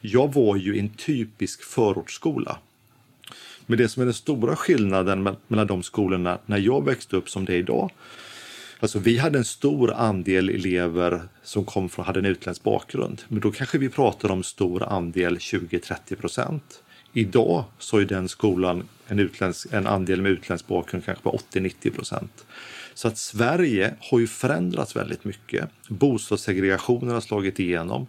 jag 0.00 0.34
var 0.34 0.56
ju 0.56 0.78
en 0.78 0.88
typisk 0.88 1.62
förortsskola. 1.62 2.58
Men 3.66 3.78
det 3.78 3.88
som 3.88 4.00
är 4.00 4.04
den 4.04 4.14
stora 4.14 4.56
skillnaden 4.56 5.36
mellan 5.48 5.66
de 5.66 5.82
skolorna 5.82 6.38
när 6.46 6.58
jag 6.58 6.84
växte 6.84 7.16
upp 7.16 7.30
som 7.30 7.44
det 7.44 7.52
är 7.54 7.58
idag. 7.58 7.90
Alltså 8.80 8.98
vi 8.98 9.18
hade 9.18 9.38
en 9.38 9.44
stor 9.44 9.92
andel 9.92 10.48
elever 10.48 11.22
som 11.42 11.64
kom 11.64 11.88
från, 11.88 12.04
hade 12.04 12.18
en 12.18 12.26
utländsk 12.26 12.62
bakgrund. 12.62 13.22
Men 13.28 13.40
då 13.40 13.52
kanske 13.52 13.78
vi 13.78 13.88
pratar 13.88 14.30
om 14.30 14.42
stor 14.42 14.82
andel 14.82 15.36
20-30 15.36 16.16
procent. 16.16 16.82
Idag 17.12 17.64
så 17.78 17.98
är 17.98 18.04
den 18.04 18.28
skolan 18.28 18.88
en, 19.08 19.18
utländsk, 19.18 19.66
en 19.72 19.86
andel 19.86 20.22
med 20.22 20.32
utländsk 20.32 20.66
bakgrund 20.66 21.04
kanske 21.04 21.24
på 21.24 21.40
80-90 21.52 21.90
procent. 21.90 22.44
Så 22.94 23.08
att 23.08 23.18
Sverige 23.18 23.94
har 24.00 24.18
ju 24.18 24.26
förändrats 24.26 24.96
väldigt 24.96 25.24
mycket. 25.24 25.68
Bostadssegregationen 25.88 27.14
har 27.14 27.20
slagit 27.20 27.58
igenom 27.58 28.06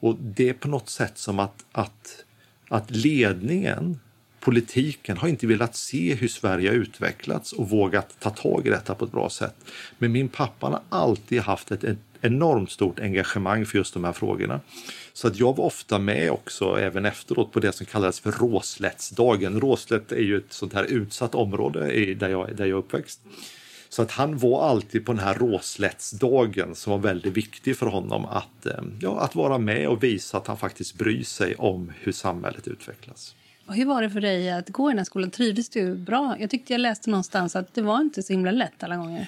och 0.00 0.16
det 0.20 0.48
är 0.48 0.54
på 0.54 0.68
något 0.68 0.90
sätt 0.90 1.18
som 1.18 1.38
att, 1.38 1.64
att, 1.72 2.24
att 2.68 2.90
ledningen 2.90 3.98
politiken 4.42 5.16
har 5.16 5.28
inte 5.28 5.46
velat 5.46 5.76
se 5.76 6.14
hur 6.14 6.28
Sverige 6.28 6.68
har 6.68 6.76
utvecklats 6.76 7.52
och 7.52 7.70
vågat 7.70 8.20
ta 8.20 8.30
tag 8.30 8.66
i 8.66 8.70
detta 8.70 8.94
på 8.94 9.04
ett 9.04 9.12
bra 9.12 9.30
sätt. 9.30 9.54
Men 9.98 10.12
min 10.12 10.28
pappa 10.28 10.66
har 10.66 10.80
alltid 10.88 11.40
haft 11.40 11.70
ett, 11.70 11.84
enormt 12.24 12.70
stort 12.70 13.00
engagemang 13.00 13.66
för 13.66 13.78
just 13.78 13.94
de 13.94 14.04
här 14.04 14.12
frågorna. 14.12 14.60
Så 15.12 15.28
att 15.28 15.38
jag 15.38 15.56
var 15.56 15.64
ofta 15.64 15.98
med 15.98 16.30
också, 16.30 16.78
även 16.80 17.04
efteråt, 17.04 17.52
på 17.52 17.60
det 17.60 17.72
som 17.72 17.86
kallades 17.86 18.20
för 18.20 18.32
Råslättsdagen. 18.32 19.60
Råslätt 19.60 20.12
är 20.12 20.22
ju 20.22 20.36
ett 20.36 20.52
sånt 20.52 20.72
här 20.72 20.84
utsatt 20.84 21.34
område 21.34 21.80
där 22.14 22.28
jag, 22.28 22.56
där 22.56 22.66
jag 22.66 22.68
är 22.68 22.78
uppväxt. 22.78 23.20
Så 23.88 24.02
att 24.02 24.10
han 24.10 24.38
var 24.38 24.68
alltid 24.68 25.06
på 25.06 25.12
den 25.12 25.24
här 25.24 25.34
Råslättsdagen 25.34 26.74
som 26.74 26.90
var 26.90 26.98
väldigt 26.98 27.36
viktig 27.36 27.76
för 27.76 27.86
honom 27.86 28.24
att, 28.24 28.66
eh, 28.66 28.82
ja, 29.00 29.20
att 29.20 29.34
vara 29.34 29.58
med 29.58 29.88
och 29.88 30.02
visa 30.02 30.36
att 30.36 30.46
han 30.46 30.56
faktiskt 30.56 30.94
bryr 30.94 31.24
sig 31.24 31.54
om 31.54 31.92
hur 32.00 32.12
samhället 32.12 32.68
utvecklas. 32.68 33.34
Och 33.66 33.74
hur 33.74 33.84
var 33.84 34.02
det 34.02 34.10
för 34.10 34.20
dig 34.20 34.50
att 34.50 34.68
gå 34.68 34.88
i 34.88 34.92
den 34.92 34.98
här 34.98 35.04
skolan? 35.04 35.30
Trivdes 35.30 35.68
du 35.68 35.94
bra? 35.94 36.36
Jag 36.40 36.50
tyckte 36.50 36.72
jag 36.72 36.80
läste 36.80 37.10
någonstans 37.10 37.56
att 37.56 37.74
det 37.74 37.82
var 37.82 38.00
inte 38.00 38.22
så 38.22 38.32
himla 38.32 38.50
lätt 38.50 38.82
alla 38.82 38.96
gånger. 38.96 39.26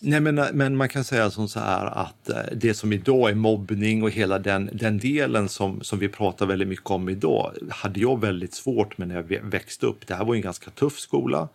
Nej, 0.00 0.20
men, 0.20 0.34
men 0.34 0.76
man 0.76 0.88
kan 0.88 1.04
säga 1.04 1.30
som 1.30 1.48
så 1.48 1.60
här 1.60 1.86
att 1.86 2.28
eh, 2.28 2.36
det 2.52 2.74
som 2.74 2.92
idag 2.92 3.30
är 3.30 3.34
mobbning 3.34 4.02
och 4.02 4.10
hela 4.10 4.38
den, 4.38 4.70
den 4.72 4.98
delen 4.98 5.48
som, 5.48 5.82
som 5.82 5.98
vi 5.98 6.08
pratar 6.08 6.46
väldigt 6.46 6.68
mycket 6.68 6.90
om 6.90 7.08
idag 7.08 7.52
hade 7.70 8.00
jag 8.00 8.20
väldigt 8.20 8.54
svårt 8.54 8.98
med 8.98 9.08
när 9.08 9.14
jag 9.14 9.50
växte 9.50 9.86
upp. 9.86 10.06
Det 10.06 10.14
här 10.14 10.24
var 10.24 10.34
en 10.34 10.40
ganska 10.40 10.70
tuff 10.70 10.98
skola. 10.98 11.48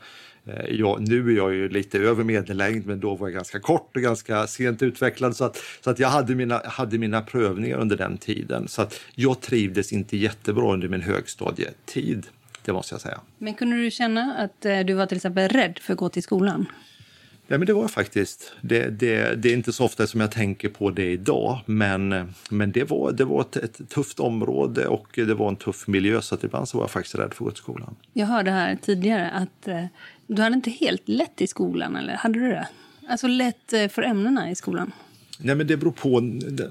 Eh, 0.46 0.76
jag, 0.76 1.08
nu 1.08 1.32
är 1.32 1.38
jag 1.38 1.54
ju 1.54 1.70
lite 1.70 2.00
över 2.00 2.24
medellängd, 2.24 2.86
men 2.86 3.00
då 3.00 3.16
var 3.16 3.28
jag 3.28 3.34
ganska 3.34 3.60
kort 3.60 3.96
och 3.96 4.02
ganska 4.02 4.48
sent 4.48 4.82
utvecklad. 4.82 5.36
Så 5.36 5.46
att, 5.46 5.58
så 5.84 5.90
att 5.90 6.00
jag 6.00 6.08
hade 6.08 6.36
mina, 6.36 6.62
hade 6.66 6.98
mina 6.98 7.22
prövningar 7.22 7.78
under 7.78 7.98
den 7.98 8.18
tiden. 8.18 8.68
Så 8.68 8.82
att 8.82 9.00
jag 9.16 9.42
trivdes 9.42 9.94
inte 9.94 10.18
jättebra 10.18 10.74
under 10.74 10.88
min 10.88 11.02
högstadietid, 11.02 12.28
det 12.66 12.74
måste 12.74 12.94
jag 12.94 13.02
säga. 13.02 13.22
Men 13.38 13.54
kunde 13.54 13.78
du 13.78 13.92
känna 13.92 14.36
att 14.38 14.66
eh, 14.66 14.80
du 14.80 14.94
var 14.94 15.06
till 15.06 15.18
exempel 15.18 15.50
rädd 15.50 15.80
för 15.82 15.94
att 15.94 16.00
gå 16.00 16.10
till 16.10 16.24
skolan? 16.24 16.66
Ja, 17.52 17.58
men 17.58 17.68
det 17.68 17.74
var 17.74 17.82
jag 17.82 17.92
faktiskt. 17.92 18.54
Det, 18.62 18.90
det, 18.90 19.36
det, 19.36 19.50
är 19.50 19.54
inte 19.54 19.74
så 19.74 19.86
ofta 19.86 20.08
som 20.08 20.22
jag 20.22 20.32
tänker 20.32 20.70
på 20.70 20.90
det 20.90 21.12
idag, 21.12 21.60
men, 21.66 22.34
men 22.50 22.72
det 22.72 22.90
var, 22.90 23.12
det 23.12 23.26
var 23.26 23.42
ett, 23.42 23.56
ett, 23.56 23.90
tufft 23.90 24.20
område 24.20 24.88
och 24.88 25.08
det 25.14 25.34
var 25.34 25.50
en 25.50 25.56
tuff 25.56 25.88
miljö 25.88 26.22
så 26.22 26.36
att 26.36 26.44
ibland 26.44 26.70
så 26.70 26.78
var 26.78 26.84
jag 26.84 26.92
faktiskt 26.92 27.16
rädd 27.16 27.34
för 27.34 27.44
att 27.44 27.48
gå 27.48 27.50
till 27.50 27.58
skolan. 27.58 27.96
Jag 28.14 28.28
hörde 28.28 28.52
här 28.52 28.78
tidigare 28.82 29.30
att 29.30 29.68
eh, 29.68 29.86
du 30.36 30.42
hade 30.42 30.56
inte 30.56 30.70
helt 30.70 31.10
lätt 31.10 31.42
i 31.42 31.48
skolan, 31.48 31.96
eller 31.96 32.14
hade 32.14 32.40
du 32.40 32.48
det? 32.48 32.68
Alltså 33.10 33.28
lätt 33.28 33.74
eh, 33.74 33.88
för 33.88 34.02
ämnena 34.02 34.52
i 34.52 34.56
skolan? 34.56 34.92
Nej, 35.38 35.56
men 35.56 35.68
det 35.68 35.78
beror 35.78 35.92
på. 35.92 36.20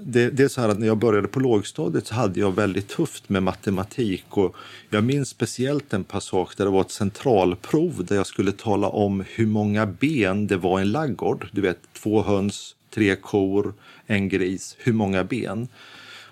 Det, 0.01 0.31
det, 0.31 0.45
är 0.45 0.49
så 0.49 0.61
här 0.61 0.69
att 0.69 0.79
när 0.79 0.87
jag 0.87 0.99
började 0.99 1.29
på 1.29 1.41
lågstadiet 1.41 2.07
så 2.07 2.15
hade 2.15 2.41
jag 2.41 2.55
väldigt 2.55 2.89
tufft 2.89 3.29
med 3.29 3.43
matematik. 3.43 4.25
Och 4.29 4.57
jag 4.91 5.05
minns 5.05 5.29
speciellt 5.29 5.93
en 5.93 6.05
passage 6.05 6.55
där 6.57 6.65
det 6.65 6.71
var 6.71 6.81
ett 6.81 6.91
centralprov 6.91 8.05
där 8.05 8.17
jag 8.17 8.27
skulle 8.27 8.53
tala 8.53 8.89
om 8.89 9.25
hur 9.29 9.47
många 9.47 9.87
ben 9.87 10.47
det 10.47 10.57
var 10.57 10.79
i 10.79 10.83
en 10.83 10.93
laggård. 10.93 11.49
Du 11.53 11.61
vet, 11.61 11.79
två 11.93 12.23
höns, 12.23 12.77
tre 12.95 13.17
kor, 13.17 13.75
en 14.07 14.29
gris. 14.29 14.77
Hur 14.79 14.93
många 14.93 15.25
ben? 15.25 15.69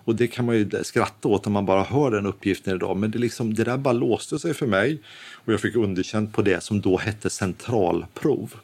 Och 0.09 0.17
det 0.17 0.27
kan 0.27 0.45
man 0.45 0.57
ju 0.57 0.71
skratta 0.83 1.29
åt 1.29 1.47
om 1.47 1.53
man 1.53 1.67
bara 1.67 1.83
hör 1.83 2.11
den 2.11 2.27
uppgiften 2.27 2.75
idag. 2.75 2.97
Men 2.97 3.11
det, 3.11 3.19
liksom, 3.19 3.55
det 3.55 3.65
där 3.65 3.77
bara 3.77 3.93
låste 3.93 4.39
sig 4.39 4.55
för 4.55 4.67
mig 4.67 4.99
och 5.33 5.53
jag 5.53 5.61
fick 5.61 5.77
underkänt 5.77 6.33
på 6.33 6.43
det 6.43 6.63
som 6.63 6.81
då 6.81 6.97
hette 6.97 7.31
centralprov. 7.31 8.55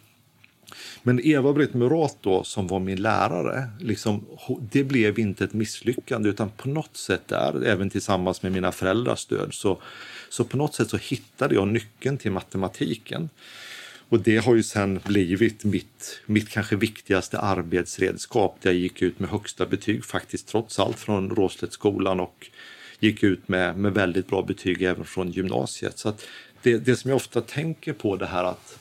Men 1.02 1.20
Eva-Britt 1.26 1.74
Murat 1.74 2.16
då, 2.20 2.44
som 2.44 2.66
var 2.66 2.80
min 2.80 3.02
lärare, 3.02 3.68
liksom, 3.80 4.24
det 4.72 4.84
blev 4.84 5.18
inte 5.18 5.44
ett 5.44 5.52
misslyckande 5.52 6.28
utan 6.28 6.50
på 6.50 6.68
något 6.68 6.96
sätt 6.96 7.28
där, 7.28 7.64
även 7.64 7.90
tillsammans 7.90 8.42
med 8.42 8.52
mina 8.52 8.72
föräldrars 8.72 9.18
stöd, 9.18 9.54
så, 9.54 9.82
så 10.28 10.44
på 10.44 10.56
något 10.56 10.74
sätt 10.74 10.90
så 10.90 10.96
hittade 10.96 11.54
jag 11.54 11.68
nyckeln 11.68 12.18
till 12.18 12.32
matematiken. 12.32 13.28
Och 14.08 14.20
det 14.20 14.36
har 14.36 14.54
ju 14.54 14.62
sen 14.62 15.00
blivit 15.04 15.64
mitt, 15.64 16.20
mitt 16.26 16.48
kanske 16.48 16.76
viktigaste 16.76 17.38
arbetsredskap. 17.38 18.58
Där 18.62 18.70
jag 18.70 18.80
gick 18.80 19.02
ut 19.02 19.18
med 19.18 19.30
högsta 19.30 19.66
betyg 19.66 20.04
faktiskt 20.04 20.48
trots 20.48 20.78
allt 20.78 20.98
från 20.98 21.30
Råslättsskolan 21.30 22.20
och 22.20 22.50
gick 23.00 23.22
ut 23.22 23.48
med, 23.48 23.78
med 23.78 23.94
väldigt 23.94 24.26
bra 24.26 24.42
betyg 24.42 24.82
även 24.82 25.04
från 25.04 25.30
gymnasiet. 25.30 25.98
Så 25.98 26.14
det, 26.62 26.78
det 26.78 26.96
som 26.96 27.08
jag 27.08 27.16
ofta 27.16 27.40
tänker 27.40 27.92
på 27.92 28.16
det 28.16 28.26
här 28.26 28.44
att 28.44 28.78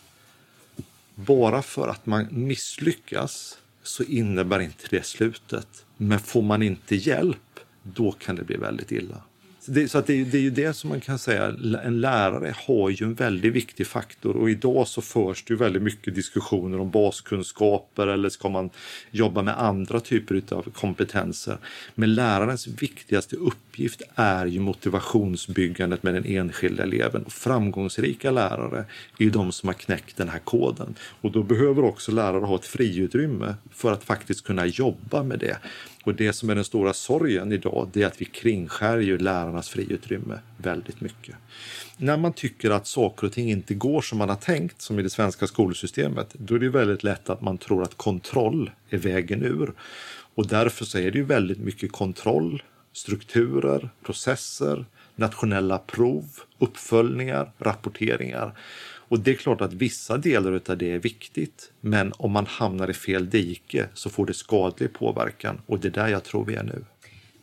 bara 1.15 1.61
för 1.61 1.87
att 1.87 2.05
man 2.05 2.27
misslyckas 2.31 3.57
så 3.83 4.03
innebär 4.03 4.59
inte 4.59 4.87
det 4.89 5.05
slutet. 5.05 5.85
Men 5.97 6.19
får 6.19 6.41
man 6.41 6.63
inte 6.63 6.95
hjälp, 6.95 7.59
då 7.83 8.11
kan 8.11 8.35
det 8.35 8.43
bli 8.43 8.55
väldigt 8.55 8.91
illa. 8.91 9.21
Det, 9.65 9.87
så 9.87 9.97
att 9.97 10.07
det, 10.07 10.23
det, 10.23 10.37
är 10.37 10.41
ju 10.41 10.49
det 10.49 10.73
som 10.73 10.89
man 10.89 11.01
kan 11.01 11.19
säga, 11.19 11.55
en 11.83 12.01
lärare 12.01 12.55
har 12.67 12.89
ju 12.89 13.05
en 13.05 13.13
väldigt 13.13 13.53
viktig 13.53 13.87
faktor 13.87 14.35
och 14.35 14.49
idag 14.49 14.87
så 14.87 15.01
förs 15.01 15.43
det 15.43 15.53
ju 15.53 15.57
väldigt 15.57 15.83
mycket 15.83 16.15
diskussioner 16.15 16.79
om 16.79 16.91
baskunskaper 16.91 18.07
eller 18.07 18.29
ska 18.29 18.49
man 18.49 18.69
jobba 19.11 19.41
med 19.41 19.61
andra 19.61 19.99
typer 19.99 20.41
av 20.49 20.61
kompetenser. 20.61 21.57
Men 21.95 22.15
lärarens 22.15 22.67
viktigaste 22.67 23.35
uppgift 23.35 24.01
är 24.15 24.45
ju 24.45 24.59
motivationsbyggandet 24.59 26.03
med 26.03 26.13
den 26.13 26.25
enskilda 26.25 26.83
eleven. 26.83 27.23
Och 27.23 27.33
framgångsrika 27.33 28.31
lärare 28.31 28.85
är 29.17 29.23
ju 29.23 29.29
de 29.29 29.51
som 29.51 29.69
har 29.69 29.73
knäckt 29.73 30.17
den 30.17 30.29
här 30.29 30.39
koden. 30.39 30.95
Och 31.21 31.31
då 31.31 31.43
behöver 31.43 31.83
också 31.83 32.11
lärare 32.11 32.45
ha 32.45 32.55
ett 32.55 32.65
friutrymme 32.65 33.55
för 33.71 33.91
att 33.91 34.03
faktiskt 34.03 34.43
kunna 34.43 34.65
jobba 34.65 35.23
med 35.23 35.39
det. 35.39 35.57
Och 36.03 36.15
det 36.15 36.33
som 36.33 36.49
är 36.49 36.55
den 36.55 36.63
stora 36.63 36.93
sorgen 36.93 37.51
idag, 37.51 37.89
det 37.93 38.03
är 38.03 38.07
att 38.07 38.21
vi 38.21 38.25
kringskär 38.25 38.97
ju 38.97 39.17
lärarnas 39.17 39.69
friutrymme 39.69 40.39
väldigt 40.57 41.01
mycket. 41.01 41.35
När 41.97 42.17
man 42.17 42.33
tycker 42.33 42.71
att 42.71 42.87
saker 42.87 43.27
och 43.27 43.33
ting 43.33 43.51
inte 43.51 43.73
går 43.73 44.01
som 44.01 44.17
man 44.17 44.29
har 44.29 44.35
tänkt, 44.35 44.81
som 44.81 44.99
i 44.99 45.03
det 45.03 45.09
svenska 45.09 45.47
skolsystemet, 45.47 46.33
då 46.33 46.55
är 46.55 46.59
det 46.59 46.69
väldigt 46.69 47.03
lätt 47.03 47.29
att 47.29 47.41
man 47.41 47.57
tror 47.57 47.83
att 47.83 47.97
kontroll 47.97 48.71
är 48.89 48.97
vägen 48.97 49.43
ur. 49.43 49.73
Och 50.35 50.47
därför 50.47 50.85
så 50.85 50.97
är 50.97 51.11
det 51.11 51.17
ju 51.17 51.23
väldigt 51.23 51.59
mycket 51.59 51.91
kontroll, 51.91 52.63
strukturer, 52.93 53.89
processer, 54.03 54.85
nationella 55.15 55.77
prov, 55.77 56.25
uppföljningar, 56.59 57.51
rapporteringar. 57.57 58.57
Och 59.13 59.19
det 59.19 59.31
är 59.31 59.35
klart 59.35 59.61
att 59.61 59.73
vissa 59.73 60.17
delar 60.17 60.61
av 60.69 60.77
det 60.77 60.91
är 60.91 60.99
viktigt, 60.99 61.71
men 61.81 62.13
om 62.17 62.31
man 62.31 62.45
hamnar 62.45 62.89
i 62.89 62.93
fel 62.93 63.29
dike 63.29 63.87
så 63.93 64.09
får 64.09 64.25
det 64.25 64.33
skadlig 64.33 64.93
påverkan 64.93 65.61
och 65.65 65.79
det 65.79 65.87
är 65.87 65.91
där 65.91 66.07
jag 66.07 66.23
tror 66.23 66.45
vi 66.45 66.55
är 66.55 66.63
nu. 66.63 66.85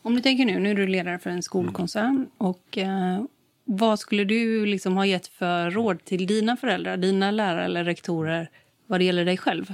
Om 0.03 0.15
du 0.15 0.21
tänker 0.21 0.45
nu, 0.45 0.59
nu 0.59 0.71
är 0.71 0.75
du 0.75 0.87
ledare 0.87 1.19
för 1.19 1.31
en 1.31 1.43
skolkoncern 1.43 2.11
mm. 2.11 2.29
och 2.39 2.79
eh, 2.79 3.25
vad 3.65 3.99
skulle 3.99 4.25
du 4.25 4.67
liksom 4.67 4.97
ha 4.97 5.07
gett 5.07 5.27
för 5.27 5.71
råd 5.71 6.05
till 6.05 6.27
dina 6.27 6.57
föräldrar, 6.57 6.97
dina 6.97 7.31
lärare 7.31 7.65
eller 7.65 7.85
rektorer 7.85 8.51
vad 8.87 9.01
det 9.01 9.05
gäller 9.05 9.25
dig 9.25 9.37
själv? 9.37 9.73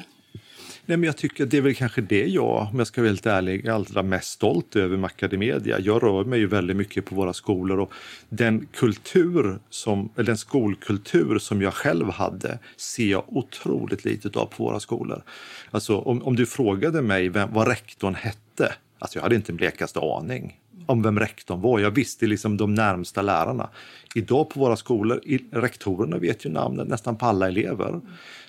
Nej, 0.89 0.99
men 0.99 1.07
jag 1.07 1.17
tycker 1.17 1.47
det 1.47 1.57
är 1.57 1.61
väl 1.61 1.75
kanske 1.75 2.01
det 2.01 2.27
jag, 2.27 2.69
om 2.73 2.79
jag 2.79 2.87
ska 2.87 3.01
vara 3.01 3.09
helt 3.09 3.27
ärlig, 3.27 3.67
är 3.67 3.73
allra 3.73 4.03
mest 4.03 4.31
stolt 4.31 4.77
över 4.77 4.97
med 4.97 5.07
Academedia. 5.07 5.79
Jag 5.81 6.03
rör 6.03 6.25
mig 6.25 6.39
ju 6.39 6.47
väldigt 6.47 6.77
mycket 6.77 7.05
på 7.05 7.15
våra 7.15 7.33
skolor 7.33 7.79
och 7.79 7.93
den 8.29 8.67
kultur 8.67 9.59
som, 9.71 10.09
eller 10.15 10.25
den 10.25 10.39
skolkultur 10.39 11.39
som 11.39 11.63
jag 11.63 11.75
själv 11.75 12.11
hade 12.11 12.59
ser 12.77 13.07
jag 13.07 13.25
otroligt 13.29 14.05
lite 14.05 14.39
av 14.39 14.47
på 14.47 14.65
våra 14.65 14.81
skolor. 14.81 15.23
Alltså 15.71 15.99
om, 15.99 16.23
om 16.23 16.37
du 16.37 16.47
frågade 16.47 17.03
mig 17.03 17.29
vem, 17.29 17.53
vad 17.53 17.69
rektorn 17.69 18.15
hette, 18.15 18.73
alltså 18.99 19.19
jag 19.19 19.23
hade 19.23 19.35
inte 19.37 19.53
en 19.53 19.57
blekaste 19.57 20.01
aning 20.01 20.61
om 20.87 21.03
vem 21.03 21.19
rektorn 21.19 21.61
var. 21.61 21.81
Jag 21.81 21.91
visste 21.91 22.27
liksom 22.27 22.57
de 22.57 22.75
närmsta 22.75 23.23
lärarna. 23.23 23.69
Idag 24.15 24.51
på 24.51 24.61
våra 24.61 24.77
skolor, 24.77 25.21
rektorerna 25.53 26.19
vet 26.19 26.47
ju 26.47 26.51
namnet 26.51 26.89
nästan 26.89 27.17
på 27.17 27.27
alla 27.27 27.49
elever. 27.49 28.01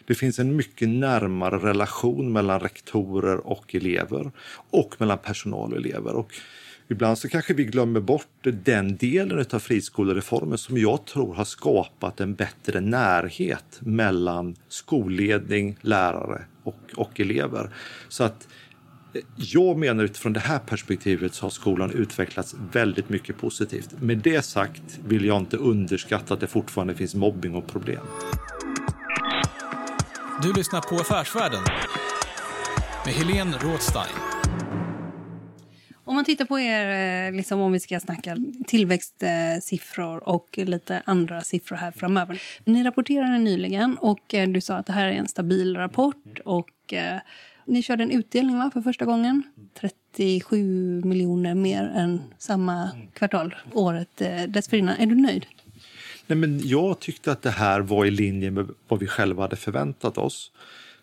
Det 0.05 0.15
finns 0.15 0.39
en 0.39 0.55
mycket 0.55 0.89
närmare 0.89 1.57
relation 1.57 2.31
mellan 2.31 2.59
rektorer 2.59 3.47
och 3.47 3.75
elever 3.75 4.31
och 4.69 4.95
mellan 4.99 5.17
personal 5.17 5.71
och 5.71 5.77
elever. 5.77 6.15
Och 6.15 6.33
Ibland 6.89 7.17
så 7.17 7.29
kanske 7.29 7.53
vi 7.53 7.63
glömmer 7.63 7.99
bort 7.99 8.27
den 8.41 8.97
delen 8.97 9.45
av 9.51 9.59
friskolereformen 9.59 10.57
som 10.57 10.77
jag 10.77 11.05
tror 11.05 11.33
har 11.33 11.45
skapat 11.45 12.19
en 12.19 12.35
bättre 12.35 12.79
närhet 12.79 13.79
mellan 13.79 14.55
skolledning, 14.67 15.77
lärare 15.81 16.45
och, 16.63 16.79
och 16.95 17.19
elever. 17.19 17.69
Så 18.09 18.23
att 18.23 18.47
jag 19.35 19.77
menar 19.77 20.03
utifrån 20.03 20.33
det 20.33 20.39
här 20.39 20.59
perspektivet 20.59 21.33
så 21.33 21.45
har 21.45 21.49
skolan 21.49 21.91
utvecklats 21.91 22.55
väldigt 22.71 23.09
mycket 23.09 23.37
positivt. 23.37 24.01
Med 24.01 24.17
det 24.17 24.41
sagt 24.41 24.99
vill 25.07 25.25
jag 25.25 25.37
inte 25.37 25.57
underskatta 25.57 26.33
att 26.33 26.39
det 26.39 26.47
fortfarande 26.47 26.95
finns 26.95 27.15
mobbing 27.15 27.55
och 27.55 27.67
problem. 27.67 28.05
Du 30.43 30.53
lyssnar 30.53 30.81
på 30.81 30.95
Affärsvärlden 30.95 31.61
med 33.05 33.13
Helene 33.13 33.57
Rådstein. 33.57 34.15
Om 36.07 36.15
man 36.15 36.25
tittar 36.25 36.45
på 36.45 36.59
er, 36.59 37.27
eh, 37.27 37.33
liksom 37.35 37.59
om 37.59 37.71
vi 37.71 37.79
ska 37.79 37.99
snacka 37.99 38.37
tillväxtsiffror 38.67 40.29
och 40.29 40.57
lite 40.57 41.01
andra 41.05 41.41
siffror 41.41 41.75
här 41.75 41.91
framöver. 41.91 42.41
Ni 42.65 42.83
rapporterade 42.83 43.37
nyligen 43.37 43.97
och 43.97 44.33
eh, 44.33 44.49
du 44.49 44.61
sa 44.61 44.75
att 44.75 44.85
det 44.85 44.93
här 44.93 45.07
är 45.07 45.11
en 45.11 45.27
stabil 45.27 45.77
rapport 45.77 46.39
och 46.45 46.93
eh, 46.93 47.19
ni 47.67 47.83
körde 47.83 48.03
en 48.03 48.11
utdelning 48.11 48.57
va, 48.57 48.71
för 48.73 48.81
första 48.81 49.05
gången. 49.05 49.43
37 49.79 51.01
miljoner 51.05 51.55
mer 51.55 51.83
än 51.83 52.21
samma 52.37 52.89
kvartal 53.13 53.55
året 53.73 54.21
eh, 54.21 54.43
dessförinnan. 54.43 54.95
Är 54.97 55.05
du 55.05 55.15
nöjd? 55.15 55.45
Nej, 56.27 56.37
men 56.37 56.61
jag 56.63 56.99
tyckte 56.99 57.31
att 57.31 57.41
det 57.41 57.49
här 57.51 57.79
var 57.79 58.05
i 58.05 58.11
linje 58.11 58.51
med 58.51 58.69
vad 58.87 58.99
vi 58.99 59.07
själva 59.07 59.41
hade 59.41 59.55
förväntat 59.55 60.17
oss. 60.17 60.51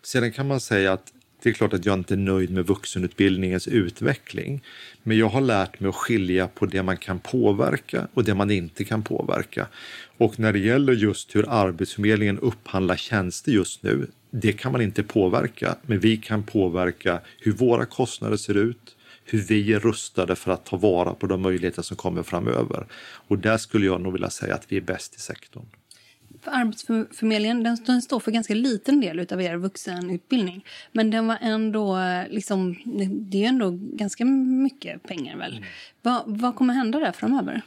Sedan 0.01 0.31
kan 0.31 0.47
man 0.47 0.59
säga 0.59 0.93
att 0.93 1.13
det 1.45 1.51
är 1.51 1.53
klart 1.53 1.73
att 1.73 1.85
jag 1.85 1.99
inte 1.99 2.13
är 2.13 2.17
nöjd 2.17 2.49
med 2.51 2.65
vuxenutbildningens 2.65 3.67
utveckling. 3.67 4.63
Men 5.03 5.17
jag 5.17 5.29
har 5.29 5.41
lärt 5.41 5.79
mig 5.79 5.89
att 5.89 5.95
skilja 5.95 6.47
på 6.47 6.65
det 6.65 6.83
man 6.83 6.97
kan 6.97 7.19
påverka 7.19 8.07
och 8.13 8.23
det 8.23 8.33
man 8.35 8.51
inte 8.51 8.83
kan 8.83 9.03
påverka. 9.03 9.67
Och 10.17 10.39
när 10.39 10.53
det 10.53 10.59
gäller 10.59 10.93
just 10.93 11.35
hur 11.35 11.45
Arbetsförmedlingen 11.49 12.39
upphandlar 12.39 12.95
tjänster 12.95 13.51
just 13.51 13.83
nu, 13.83 14.07
det 14.31 14.53
kan 14.53 14.71
man 14.71 14.81
inte 14.81 15.03
påverka. 15.03 15.75
Men 15.81 15.99
vi 15.99 16.17
kan 16.17 16.43
påverka 16.43 17.19
hur 17.39 17.51
våra 17.51 17.85
kostnader 17.85 18.37
ser 18.37 18.57
ut, 18.57 18.95
hur 19.23 19.39
vi 19.39 19.73
är 19.73 19.79
rustade 19.79 20.35
för 20.35 20.51
att 20.51 20.65
ta 20.65 20.77
vara 20.77 21.13
på 21.13 21.27
de 21.27 21.41
möjligheter 21.41 21.81
som 21.81 21.97
kommer 21.97 22.23
framöver. 22.23 22.87
Och 23.27 23.37
där 23.37 23.57
skulle 23.57 23.85
jag 23.85 24.01
nog 24.01 24.13
vilja 24.13 24.29
säga 24.29 24.55
att 24.55 24.65
vi 24.71 24.77
är 24.77 24.81
bäst 24.81 25.15
i 25.15 25.19
sektorn. 25.19 25.65
För 26.45 26.51
Arbetsförmedlingen 26.51 27.63
den, 27.63 27.77
den 27.85 28.01
står 28.01 28.19
för 28.19 28.31
ganska 28.31 28.53
liten 28.53 29.01
del 29.01 29.19
av 29.33 29.41
er 29.41 29.55
vuxenutbildning. 29.55 30.65
Men 30.91 31.11
den 31.11 31.27
var 31.27 31.37
ändå, 31.41 31.99
liksom, 32.29 32.75
det 33.09 33.43
är 33.43 33.47
ändå 33.47 33.69
ganska 33.71 34.25
mycket 34.25 35.03
pengar 35.03 35.37
väl? 35.37 35.51
Mm. 35.51 35.63
Va, 36.01 36.23
vad 36.25 36.55
kommer 36.55 36.73
hända 36.73 36.99
där 36.99 37.11
framöver? 37.11 37.61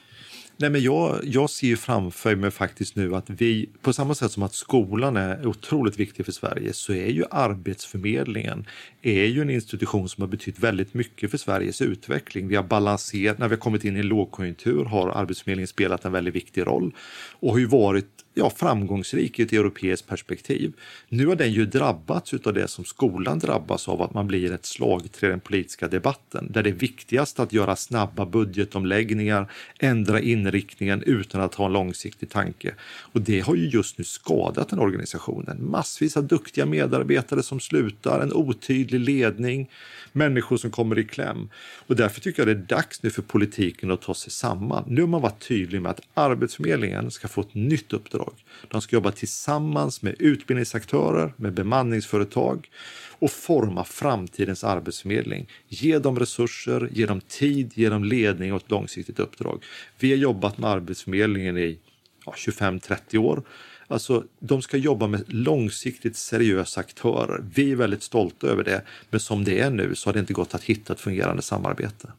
Nej, 0.60 0.70
men 0.70 0.82
jag, 0.82 1.20
jag 1.22 1.50
ser 1.50 1.76
framför 1.76 2.36
mig 2.36 2.50
faktiskt 2.50 2.96
nu 2.96 3.16
att 3.16 3.30
vi, 3.30 3.68
på 3.82 3.92
samma 3.92 4.14
sätt 4.14 4.32
som 4.32 4.42
att 4.42 4.54
skolan 4.54 5.16
är 5.16 5.46
otroligt 5.46 5.98
viktig 5.98 6.24
för 6.24 6.32
Sverige, 6.32 6.72
så 6.72 6.92
är 6.92 7.06
ju 7.06 7.24
Arbetsförmedlingen 7.30 8.66
är 9.02 9.24
ju 9.24 9.42
en 9.42 9.50
institution 9.50 10.08
som 10.08 10.22
har 10.22 10.28
betytt 10.28 10.58
väldigt 10.58 10.94
mycket 10.94 11.30
för 11.30 11.38
Sveriges 11.38 11.82
utveckling. 11.82 12.48
Vi 12.48 12.56
har 12.56 12.62
balanserat, 12.62 13.38
när 13.38 13.48
vi 13.48 13.54
har 13.54 13.60
kommit 13.60 13.84
in 13.84 13.96
i 13.96 14.00
en 14.00 14.06
lågkonjunktur 14.06 14.84
har 14.84 15.08
Arbetsförmedlingen 15.10 15.68
spelat 15.68 16.04
en 16.04 16.12
väldigt 16.12 16.34
viktig 16.34 16.66
roll 16.66 16.94
och 17.40 17.50
har 17.50 17.58
ju 17.58 17.66
varit 17.66 18.18
ja, 18.38 18.50
framgångsrik 18.50 19.38
i 19.38 19.42
ett 19.42 19.52
europeiskt 19.52 20.08
perspektiv. 20.08 20.72
Nu 21.08 21.26
har 21.26 21.36
den 21.36 21.52
ju 21.52 21.66
drabbats 21.66 22.34
av 22.34 22.54
det 22.54 22.68
som 22.68 22.84
skolan 22.84 23.38
drabbas 23.38 23.88
av, 23.88 24.02
att 24.02 24.14
man 24.14 24.26
blir 24.26 24.52
ett 24.52 24.66
slagträ 24.66 25.26
i 25.26 25.30
den 25.30 25.40
politiska 25.40 25.88
debatten, 25.88 26.52
där 26.52 26.62
det 26.62 26.70
är 26.70 26.74
viktigast 26.74 27.40
att 27.40 27.52
göra 27.52 27.76
snabba 27.76 28.26
budgetomläggningar, 28.26 29.50
ändra 29.78 30.20
inriktningen 30.20 31.02
utan 31.02 31.40
att 31.40 31.54
ha 31.54 31.66
en 31.66 31.72
långsiktig 31.72 32.30
tanke. 32.30 32.74
Och 33.12 33.20
det 33.20 33.40
har 33.40 33.54
ju 33.54 33.68
just 33.68 33.98
nu 33.98 34.04
skadat 34.04 34.68
den 34.68 34.78
organisationen. 34.78 35.70
Massvis 35.70 36.16
av 36.16 36.24
duktiga 36.24 36.66
medarbetare 36.66 37.42
som 37.42 37.60
slutar, 37.60 38.20
en 38.20 38.32
otydlig 38.32 39.00
ledning, 39.00 39.70
människor 40.12 40.56
som 40.56 40.70
kommer 40.70 40.98
i 40.98 41.04
kläm. 41.04 41.48
Och 41.86 41.96
därför 41.96 42.20
tycker 42.20 42.40
jag 42.40 42.46
det 42.46 42.62
är 42.62 42.76
dags 42.76 43.02
nu 43.02 43.10
för 43.10 43.22
politiken 43.22 43.90
att 43.90 44.02
ta 44.02 44.14
sig 44.14 44.32
samman. 44.32 44.84
Nu 44.86 45.00
har 45.00 45.08
man 45.08 45.22
varit 45.22 45.48
tydlig 45.48 45.82
med 45.82 45.90
att 45.90 46.00
Arbetsförmedlingen 46.14 47.10
ska 47.10 47.27
få 47.28 47.40
ett 47.40 47.54
nytt 47.54 47.92
uppdrag. 47.92 48.32
De 48.68 48.80
ska 48.80 48.96
jobba 48.96 49.12
tillsammans 49.12 50.02
med 50.02 50.14
utbildningsaktörer, 50.18 51.34
med 51.36 51.52
bemanningsföretag 51.52 52.70
och 53.18 53.30
forma 53.30 53.84
framtidens 53.84 54.64
arbetsförmedling. 54.64 55.48
Ge 55.68 55.98
dem 55.98 56.18
resurser, 56.18 56.88
ge 56.92 57.06
dem 57.06 57.20
tid, 57.20 57.72
ge 57.74 57.88
dem 57.88 58.04
ledning 58.04 58.52
och 58.52 58.62
ett 58.62 58.70
långsiktigt 58.70 59.18
uppdrag. 59.18 59.64
Vi 59.98 60.10
har 60.10 60.18
jobbat 60.18 60.58
med 60.58 60.70
Arbetsförmedlingen 60.70 61.58
i 61.58 61.78
ja, 62.26 62.32
25-30 62.36 63.16
år 63.16 63.42
Alltså, 63.90 64.24
de 64.38 64.62
ska 64.62 64.76
jobba 64.76 65.06
med 65.06 65.24
långsiktigt 65.26 66.16
seriösa 66.16 66.80
aktörer. 66.80 67.44
Vi 67.54 67.72
är 67.72 67.76
väldigt 67.76 68.02
stolta 68.02 68.46
över 68.46 68.64
det, 68.64 68.82
men 69.10 69.20
som 69.20 69.44
det 69.44 69.60
är 69.60 69.70
nu 69.70 69.94
så 69.94 70.08
har 70.08 70.14
det 70.14 70.20
inte 70.20 70.32
gått 70.32 70.54
att 70.54 70.64
hitta 70.64 70.92
ett 70.92 71.00
fungerande 71.00 71.42
samarbete. 71.42 72.12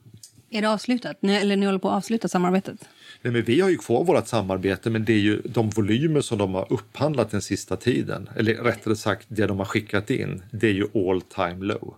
Är 0.49 0.62
det 0.62 0.70
avslutat? 0.70 1.22
Ni, 1.22 1.34
eller 1.34 1.55
ni 1.55 1.66
håller 1.66 1.80
på 1.80 1.89
att 1.89 1.97
avsluta 1.97 2.28
samarbetet? 2.28 2.89
Nej, 3.22 3.34
men 3.34 3.43
vi 3.43 3.61
har 3.61 3.70
ju 3.70 3.78
kvar 3.78 4.03
vårt 4.03 4.28
samarbete, 4.28 4.89
men 4.89 5.05
det 5.05 5.13
är 5.13 5.20
ju 5.20 5.41
de 5.45 5.70
volymer 5.70 6.22
som 6.22 6.38
de 6.38 6.53
har 6.53 6.74
upphandlat 6.74 7.32
den 7.32 7.41
sista 7.41 7.76
tiden, 7.76 8.30
eller 8.36 8.53
rättare 8.53 8.95
sagt 8.95 9.26
det 9.30 9.47
de 9.47 9.57
har 9.57 9.65
skickat 9.65 10.09
in, 10.09 10.43
det 10.51 10.67
är 10.67 10.74
ju 10.74 10.88
all 10.93 11.22
time 11.22 11.65
low. 11.65 11.95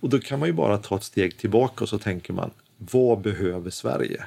Och 0.00 0.08
då 0.08 0.18
kan 0.18 0.38
man 0.38 0.48
ju 0.48 0.52
bara 0.52 0.78
ta 0.78 0.96
ett 0.96 1.04
steg 1.04 1.38
tillbaka 1.38 1.84
och 1.84 1.88
så 1.88 1.98
tänker 1.98 2.32
man, 2.32 2.50
vad 2.78 3.20
behöver 3.20 3.70
Sverige? 3.70 4.24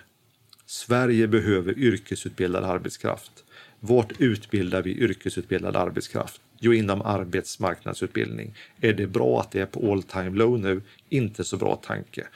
Sverige 0.66 1.28
behöver 1.28 1.80
yrkesutbildad 1.80 2.64
arbetskraft. 2.64 3.32
Vart 3.80 4.12
utbildar 4.22 4.82
vi 4.82 4.92
yrkesutbildad 4.92 5.76
arbetskraft? 5.76 6.42
Jo, 6.60 6.74
inom 6.74 7.02
arbetsmarknadsutbildning. 7.02 8.56
Är 8.82 8.94
det 8.94 9.08
bra 9.08 9.40
att 9.42 9.52
det 9.52 9.62
är 9.62 9.66
på 9.66 9.92
all 9.92 10.04
time 10.04 10.38
low 10.38 10.60
nu? 10.60 10.82
Inte 11.10 11.44
så 11.44 11.58
bra 11.58 11.76
tanke. 11.76 12.28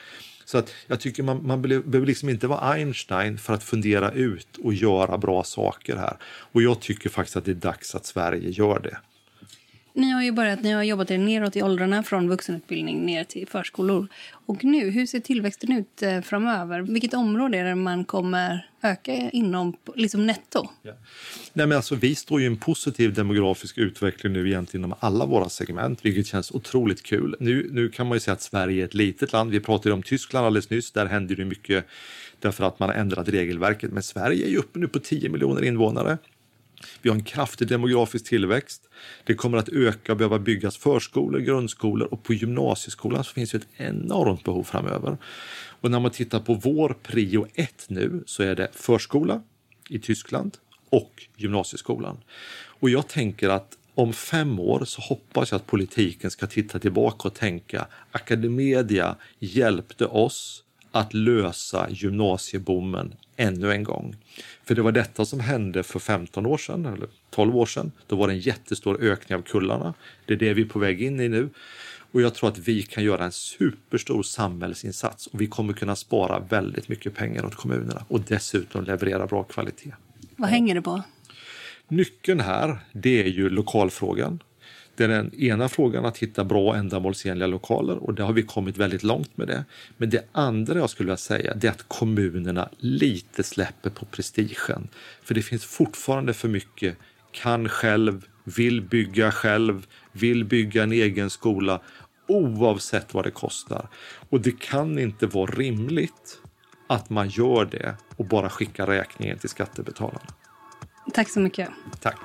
Så 0.49 0.57
att 0.57 0.73
jag 0.87 0.99
tycker 0.99 1.23
man, 1.23 1.47
man 1.47 1.61
behöver 1.61 2.05
liksom 2.05 2.29
inte 2.29 2.47
vara 2.47 2.59
Einstein 2.59 3.37
för 3.37 3.53
att 3.53 3.63
fundera 3.63 4.11
ut 4.11 4.57
och 4.57 4.73
göra 4.73 5.17
bra 5.17 5.43
saker 5.43 5.95
här. 5.95 6.17
Och 6.23 6.61
jag 6.61 6.79
tycker 6.79 7.09
faktiskt 7.09 7.37
att 7.37 7.45
det 7.45 7.51
är 7.51 7.55
dags 7.55 7.95
att 7.95 8.05
Sverige 8.05 8.49
gör 8.49 8.79
det. 8.79 8.97
Ni 9.93 10.11
har 10.11 10.23
ju 10.23 10.31
börjat, 10.31 10.61
ni 10.61 10.71
har 10.71 10.83
jobbat 10.83 11.11
er 11.11 11.17
neråt 11.17 11.55
i 11.55 11.63
åldrarna 11.63 12.03
från 12.03 12.29
vuxenutbildning 12.29 13.05
ner 13.05 13.23
till 13.23 13.47
förskolor. 13.47 14.07
Och 14.31 14.63
nu, 14.63 14.89
hur 14.89 15.05
ser 15.05 15.19
tillväxten 15.19 15.71
ut 15.71 16.01
eh, 16.01 16.21
framöver? 16.21 16.81
Vilket 16.81 17.13
område 17.13 17.57
är 17.57 17.63
det 17.63 17.75
man 17.75 18.05
kommer 18.05 18.69
öka 18.81 19.13
inom 19.13 19.73
liksom 19.95 20.25
netto? 20.25 20.69
Ja. 20.81 20.91
Nej, 21.53 21.67
men 21.67 21.75
alltså, 21.75 21.95
vi 21.95 22.15
står 22.15 22.39
ju 22.39 22.45
i 22.45 22.47
en 22.47 22.57
positiv 22.57 23.13
demografisk 23.13 23.77
utveckling 23.77 24.33
nu 24.33 24.47
egentligen 24.47 24.85
inom 24.85 24.97
alla 24.99 25.25
våra 25.25 25.49
segment, 25.49 26.05
vilket 26.05 26.27
känns 26.27 26.51
otroligt 26.51 27.03
kul. 27.03 27.35
Nu, 27.39 27.69
nu 27.71 27.89
kan 27.89 28.07
man 28.07 28.15
ju 28.15 28.19
säga 28.19 28.33
att 28.33 28.41
Sverige 28.41 28.83
är 28.83 28.85
ett 28.85 28.93
litet 28.93 29.33
land. 29.33 29.51
Vi 29.51 29.59
pratade 29.59 29.93
om 29.93 30.03
Tyskland 30.03 30.45
alldeles 30.45 30.69
nyss. 30.69 30.91
Där 30.91 31.05
händer 31.05 31.35
det 31.35 31.45
mycket 31.45 31.85
därför 32.39 32.63
att 32.63 32.79
man 32.79 32.89
har 32.89 32.95
ändrat 32.95 33.29
regelverket. 33.29 33.91
Men 33.91 34.03
Sverige 34.03 34.45
är 34.45 34.49
ju 34.49 34.57
uppe 34.57 34.79
nu 34.79 34.87
på 34.87 34.99
10 34.99 35.29
miljoner 35.29 35.63
invånare. 35.63 36.17
Vi 37.01 37.09
har 37.09 37.15
en 37.15 37.23
kraftig 37.23 37.67
demografisk 37.67 38.25
tillväxt. 38.25 38.89
Det 39.23 39.33
kommer 39.33 39.57
att 39.57 39.69
öka 39.69 40.11
och 40.11 40.17
behöva 40.17 40.39
byggas 40.39 40.77
förskolor, 40.77 41.39
grundskolor 41.39 42.07
och 42.13 42.23
på 42.23 42.33
gymnasieskolan 42.33 43.23
så 43.23 43.33
finns 43.33 43.51
det 43.51 43.57
ett 43.57 43.67
enormt 43.77 44.43
behov 44.43 44.63
framöver. 44.63 45.17
Och 45.81 45.91
när 45.91 45.99
man 45.99 46.11
tittar 46.11 46.39
på 46.39 46.53
vår 46.53 46.95
prio 47.03 47.47
1 47.55 47.85
nu 47.87 48.23
så 48.25 48.43
är 48.43 48.55
det 48.55 48.69
förskola 48.73 49.41
i 49.89 49.99
Tyskland 49.99 50.57
och 50.89 51.27
gymnasieskolan. 51.35 52.17
Och 52.79 52.89
jag 52.89 53.07
tänker 53.07 53.49
att 53.49 53.77
om 53.95 54.13
fem 54.13 54.59
år 54.59 54.85
så 54.85 55.01
hoppas 55.01 55.51
jag 55.51 55.55
att 55.59 55.67
politiken 55.67 56.31
ska 56.31 56.47
titta 56.47 56.79
tillbaka 56.79 57.27
och 57.27 57.33
tänka 57.33 57.87
Academedia 58.11 59.15
hjälpte 59.39 60.05
oss 60.05 60.63
att 60.91 61.13
lösa 61.13 61.87
gymnasiebommen 61.89 63.13
ännu 63.39 63.71
en 63.71 63.83
gång. 63.83 64.15
För 64.63 64.75
det 64.75 64.81
var 64.81 64.91
detta 64.91 65.25
som 65.25 65.39
hände 65.39 65.83
för 65.83 65.99
15 65.99 66.45
år 66.45 66.57
sedan, 66.57 66.85
eller 66.85 67.07
12 67.29 67.57
år 67.57 67.65
sedan. 67.65 67.91
Då 68.07 68.15
var 68.15 68.27
det 68.27 68.33
en 68.33 68.39
jättestor 68.39 69.01
ökning 69.01 69.37
av 69.37 69.41
kullarna. 69.41 69.93
Det 70.25 70.33
är 70.33 70.37
det 70.37 70.53
vi 70.53 70.61
är 70.61 70.65
på 70.65 70.79
väg 70.79 71.01
in 71.01 71.19
i 71.19 71.29
nu. 71.29 71.49
Och 72.11 72.21
jag 72.21 72.33
tror 72.35 72.49
att 72.49 72.57
vi 72.57 72.81
kan 72.81 73.03
göra 73.03 73.25
en 73.25 73.31
superstor 73.31 74.23
samhällsinsats 74.23 75.27
och 75.27 75.41
vi 75.41 75.47
kommer 75.47 75.73
kunna 75.73 75.95
spara 75.95 76.39
väldigt 76.39 76.89
mycket 76.89 77.15
pengar 77.15 77.45
åt 77.45 77.55
kommunerna 77.55 78.05
och 78.07 78.21
dessutom 78.21 78.83
leverera 78.83 79.27
bra 79.27 79.43
kvalitet. 79.43 79.93
Vad 80.35 80.49
hänger 80.49 80.75
det 80.75 80.81
på? 80.81 81.01
Nyckeln 81.87 82.39
här, 82.39 82.77
det 82.91 83.23
är 83.23 83.27
ju 83.27 83.49
lokalfrågan. 83.49 84.39
Det 84.99 85.05
är 85.05 85.07
den 85.07 85.35
ena 85.35 85.69
frågan 85.69 86.05
att 86.05 86.17
hitta 86.17 86.43
bra 86.43 86.75
ändamålsenliga 86.75 87.47
lokaler 87.47 87.97
och 88.03 88.13
det 88.13 88.23
har 88.23 88.33
vi 88.33 88.43
kommit 88.43 88.77
väldigt 88.77 89.03
långt 89.03 89.37
med 89.37 89.47
det. 89.47 89.65
Men 89.97 90.09
det 90.09 90.25
andra 90.31 90.79
jag 90.79 90.89
skulle 90.89 91.07
vilja 91.07 91.17
säga 91.17 91.53
det 91.55 91.67
är 91.67 91.71
att 91.71 91.87
kommunerna 91.87 92.69
lite 92.77 93.43
släpper 93.43 93.89
på 93.89 94.05
prestigen. 94.05 94.87
För 95.23 95.33
det 95.33 95.41
finns 95.41 95.65
fortfarande 95.65 96.33
för 96.33 96.47
mycket 96.47 96.97
kan 97.31 97.69
själv, 97.69 98.25
vill 98.43 98.81
bygga 98.81 99.31
själv, 99.31 99.87
vill 100.11 100.45
bygga 100.45 100.83
en 100.83 100.91
egen 100.91 101.29
skola 101.29 101.81
oavsett 102.27 103.13
vad 103.13 103.23
det 103.23 103.31
kostar. 103.31 103.87
Och 104.29 104.41
det 104.41 104.59
kan 104.59 104.99
inte 104.99 105.27
vara 105.27 105.51
rimligt 105.51 106.41
att 106.87 107.09
man 107.09 107.29
gör 107.29 107.65
det 107.65 107.95
och 108.15 108.25
bara 108.25 108.49
skickar 108.49 108.87
räkningen 108.87 109.37
till 109.37 109.49
skattebetalarna. 109.49 110.29
Tack 111.13 111.29
så 111.29 111.39
mycket. 111.39 111.69
Tack. 111.99 112.19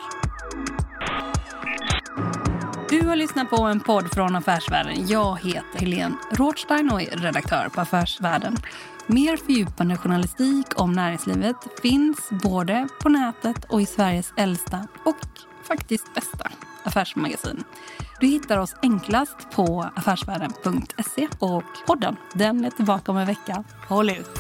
Du 3.01 3.07
har 3.07 3.16
lyssnat 3.16 3.51
på 3.51 3.62
en 3.62 3.80
podd 3.80 4.12
från 4.12 4.36
Affärsvärlden. 4.36 5.09
Jag 5.09 5.40
heter 5.40 5.78
Helene 5.78 6.16
Rothstein 6.30 6.90
och 6.90 7.03
är 7.03 7.16
redaktör 7.16 7.68
på 7.68 7.80
Affärsvärlden. 7.80 8.57
Mer 9.07 9.36
fördjupande 9.36 9.97
journalistik 9.97 10.66
om 10.80 10.92
näringslivet 10.92 11.57
finns 11.82 12.30
både 12.30 12.88
på 13.01 13.09
nätet 13.09 13.64
och 13.64 13.82
i 13.82 13.86
Sveriges 13.86 14.32
äldsta 14.36 14.88
och 15.05 15.16
faktiskt 15.68 16.14
bästa 16.14 16.51
affärsmagasin. 16.82 17.64
Du 18.20 18.26
hittar 18.26 18.59
oss 18.59 18.74
enklast 18.82 19.51
på 19.55 19.90
affärsvärlden.se 19.97 21.28
och 21.38 21.86
podden 21.86 22.16
den 22.34 22.64
är 22.64 22.70
tillbaka 22.70 23.12
om 23.12 23.18
en 23.18 23.26
vecka. 23.26 23.64
Håll 23.88 24.11
ut! 24.11 24.30